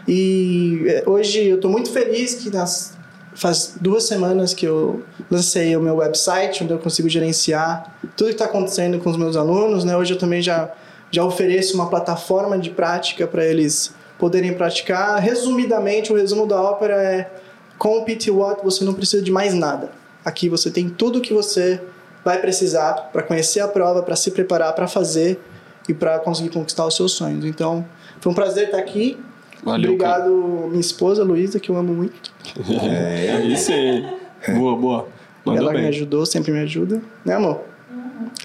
[0.06, 2.98] E é, hoje eu estou muito feliz que nas,
[3.34, 8.34] faz duas semanas que eu lancei o meu website, onde eu consigo gerenciar tudo que
[8.34, 9.84] está acontecendo com os meus alunos.
[9.84, 9.96] Né?
[9.96, 10.70] Hoje eu também já,
[11.10, 15.18] já ofereço uma plataforma de prática para eles poderem praticar.
[15.20, 17.30] Resumidamente, o resumo da ópera é:
[17.78, 19.90] com o PT Watt você não precisa de mais nada.
[20.24, 21.80] Aqui você tem tudo o que você
[22.24, 25.40] vai precisar para conhecer a prova, para se preparar para fazer
[25.88, 27.44] e para conseguir conquistar os seus sonhos.
[27.44, 27.84] Então,
[28.20, 29.18] foi um prazer estar aqui.
[29.62, 30.30] Valeu, Obrigado,
[30.68, 32.32] minha esposa Luísa, que eu amo muito.
[32.82, 34.06] É isso aí.
[34.54, 35.08] Boa, boa.
[35.44, 35.88] Mandou Ela me bem.
[35.88, 37.00] ajudou, sempre me ajuda.
[37.24, 37.62] Né, amor?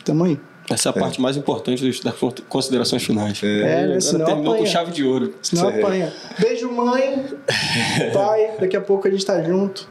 [0.04, 0.40] Tamo aí.
[0.70, 2.16] Essa é a parte mais importante das
[2.50, 3.40] considerações finais.
[3.44, 3.84] É, né?
[3.84, 4.72] Agora Senão terminou com apanha.
[4.72, 5.34] chave de ouro.
[5.42, 5.80] Senão aí.
[5.80, 6.14] apanha.
[6.40, 7.24] Beijo, mãe.
[8.14, 9.88] Pai, daqui a pouco a gente tá junto.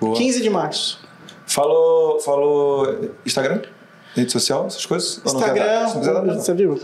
[0.00, 0.16] Boa.
[0.16, 1.00] 15 de março.
[1.46, 3.62] Falou, falou Instagram?
[4.14, 5.20] Rede social, essas coisas?
[5.24, 6.34] Instagram, dar, não.
[6.34, 6.78] você viu?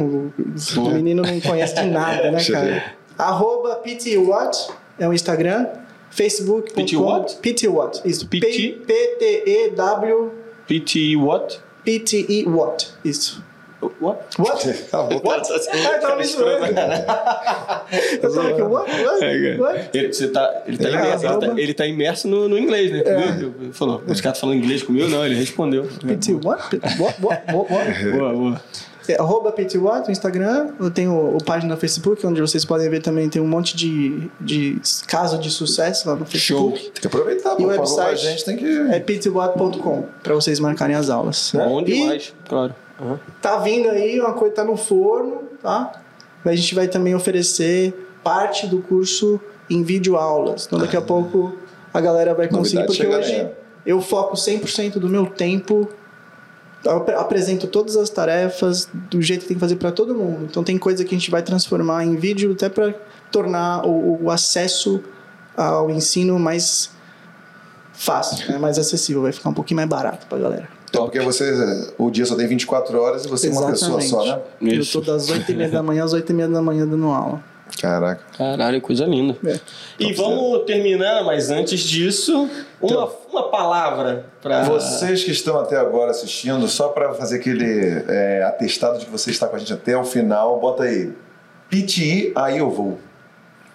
[0.77, 2.95] O menino não conhece de nada, né, cara?
[3.19, 5.67] Arroba PTWatt é o Instagram.
[6.11, 6.73] Facebook.
[6.73, 7.37] PT what?
[7.37, 8.01] PTWatt.
[8.05, 8.27] Isso.
[8.29, 8.81] PT?
[8.87, 10.33] P-T-E-W
[10.69, 11.61] PT what?
[11.89, 12.93] P-T-E Watt.
[13.03, 13.43] Isso.
[13.81, 14.39] What?
[14.39, 14.69] What?
[14.93, 15.27] A boca.
[15.27, 15.49] What?
[15.73, 16.67] Ah, eu tava me zoando.
[18.21, 18.91] Eu tava aqui, what?
[18.91, 19.59] What?
[19.59, 19.91] What?
[19.97, 22.93] Ele, você tá, ele, tá É, imerso, ele, tá, ele tá imerso no, no inglês,
[22.93, 23.03] né?
[23.07, 23.73] É.
[23.73, 25.09] Falou, os caras falando inglês comigo?
[25.09, 25.89] Não, ele respondeu.
[26.07, 26.77] PT what?
[26.99, 27.23] What?
[27.23, 27.53] What?
[27.53, 27.73] What?
[27.73, 28.05] What?
[28.13, 28.63] Boa, boa.
[29.09, 30.73] É, arroba PTWatt no Instagram.
[30.79, 33.29] Eu tenho o página no Facebook, onde vocês podem ver também.
[33.29, 36.71] Tem um monte de, de caso de sucesso lá no Show.
[36.73, 36.91] Facebook.
[36.91, 38.67] Tem que aproveitar, E o website gente, tem que...
[38.91, 41.53] É ptwatt.com para vocês marcarem as aulas.
[41.55, 42.75] Bom E demais, claro.
[43.01, 43.19] Aham.
[43.41, 46.03] tá vindo aí uma coisa tá no forno, tá?
[46.45, 47.95] A gente vai também oferecer
[48.25, 49.41] parte do curso
[49.71, 50.67] em vídeo aulas.
[50.67, 51.57] Então daqui a pouco
[51.95, 53.49] a galera vai conseguir Novidade porque hoje aí.
[53.87, 55.89] eu foco 100% do meu tempo
[57.19, 60.47] apresento todas as tarefas do jeito que tem que fazer para todo mundo.
[60.49, 62.95] Então tem coisa que a gente vai transformar em vídeo até para
[63.31, 65.03] tornar o, o acesso
[65.57, 66.91] ao ensino mais
[67.93, 68.59] fácil, né?
[68.59, 70.69] mais acessível, vai ficar um pouquinho mais barato pra galera.
[70.93, 74.25] É porque você, o dia só tem 24 horas e você é uma pessoa só,
[74.25, 74.41] né?
[74.63, 77.09] Eu tô das 8 e meia da manhã às 8 e meia da manhã dando
[77.09, 77.43] aula.
[77.81, 78.23] Caraca.
[78.37, 79.37] Caralho, coisa linda.
[79.47, 79.61] É.
[79.99, 82.49] E vamos terminar, mas antes disso,
[82.81, 84.65] uma, uma palavra pra.
[84.65, 89.31] Vocês que estão até agora assistindo, só para fazer aquele é, atestado de que você
[89.31, 91.13] está com a gente até o final, bota aí.
[91.71, 92.99] PTI, aí eu vou.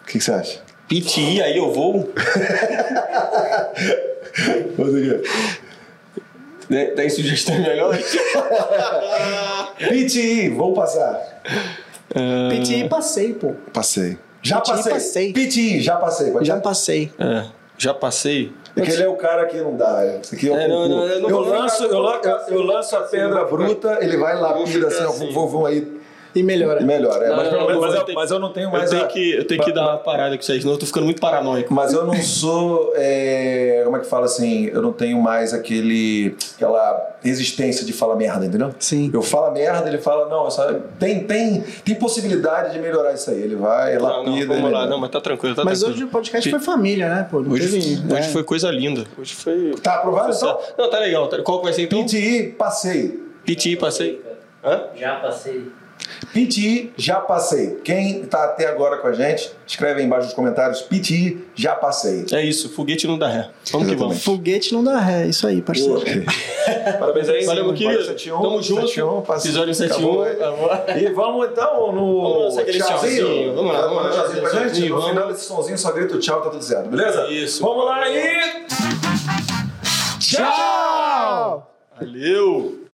[0.02, 0.62] O que, que você acha?
[0.88, 2.12] PTI, aí eu vou.
[6.96, 8.16] Tem sugestões melhores?
[9.78, 11.42] PTI, vou passar.
[12.10, 13.54] PTI passei, pô.
[13.74, 14.18] Passei.
[14.42, 14.94] Já PTI passei.
[14.94, 15.34] passei.
[15.34, 16.32] PTI, já passei.
[16.32, 17.12] Pode Já passei.
[17.18, 17.46] É,
[17.78, 18.52] já passei.
[18.76, 20.04] É que ele é o cara que não dá.
[20.20, 22.96] Esse aqui é o É, não, não, eu não eu, lanço, eu, eu- assim, lanço
[22.96, 25.32] a assim, pedra bruta, ele vai lá, ficar assim, ó, assim.
[25.32, 26.02] vou, vou aí.
[26.36, 26.82] E melhora.
[26.82, 27.26] E melhora.
[27.26, 27.30] é.
[27.30, 28.72] Não, mas, não, pelo menos- não, mas eu eu, tenho- mas eu não tenho Eu
[28.72, 28.90] mais.
[28.90, 30.86] tenho a- que, eu tenho que dar uma parada com isso aí, senão eu tô
[30.86, 31.74] ficando muito paranoico.
[31.74, 32.92] Mas eu não sou.
[32.96, 34.66] é, como é que fala assim?
[34.74, 38.74] Eu não tenho mais aquele, aquela resistência de falar merda, entendeu?
[38.80, 39.10] Sim.
[39.14, 43.42] Eu falo merda, ele fala, não, essa- tem, tem, tem possibilidade de melhorar isso aí.
[43.42, 44.48] Ele vai, Não, não, lapida.
[44.48, 45.98] vamos ele- lá, não, mas tá tranquilo, tá Mas tranquilo.
[46.04, 47.42] hoje o podcast foi família, né, pô?
[47.42, 47.78] Não Hoje, teve,
[48.14, 48.32] hoje é.
[48.32, 49.04] foi coisa linda.
[49.18, 49.76] Hoje foi.
[49.82, 50.60] Tá aprovado então?
[50.78, 51.28] Não, tá legal.
[51.28, 52.04] tá- Qual vai ser então?
[52.04, 53.22] PTI, passei.
[53.46, 54.22] PTI, passei.
[54.64, 54.84] Hã?
[54.96, 55.68] Já passei.
[56.26, 57.80] PTI, já passei.
[57.84, 60.82] Quem tá até agora com a gente, escreve aí embaixo nos comentários.
[60.82, 62.26] PTI, já passei.
[62.32, 63.50] É isso, foguete não dá ré.
[63.72, 64.24] Vamos que vamos.
[64.24, 66.02] Foguete não dá ré, isso aí, parceiro.
[67.00, 67.46] Parabéns aí.
[67.46, 68.04] Valeu, meu querido.
[68.04, 68.88] 71, Tamo junto.
[68.88, 69.52] 71, passei.
[69.52, 70.22] Episódio 71.
[70.22, 70.72] Acabou.
[70.72, 70.98] Acabou.
[70.98, 73.54] E vamos então no tchauzinho.
[73.56, 74.12] Vamos lá, vamos lá.
[74.12, 74.64] tchauzinho pra gente?
[74.64, 77.28] Tchauzinho, No final desse sonzinho só grita o tchau, tá tudo certo, beleza?
[77.30, 77.62] Isso.
[77.62, 78.66] Vamos lá aí!
[80.20, 81.72] Tchau!
[82.00, 82.83] Valeu!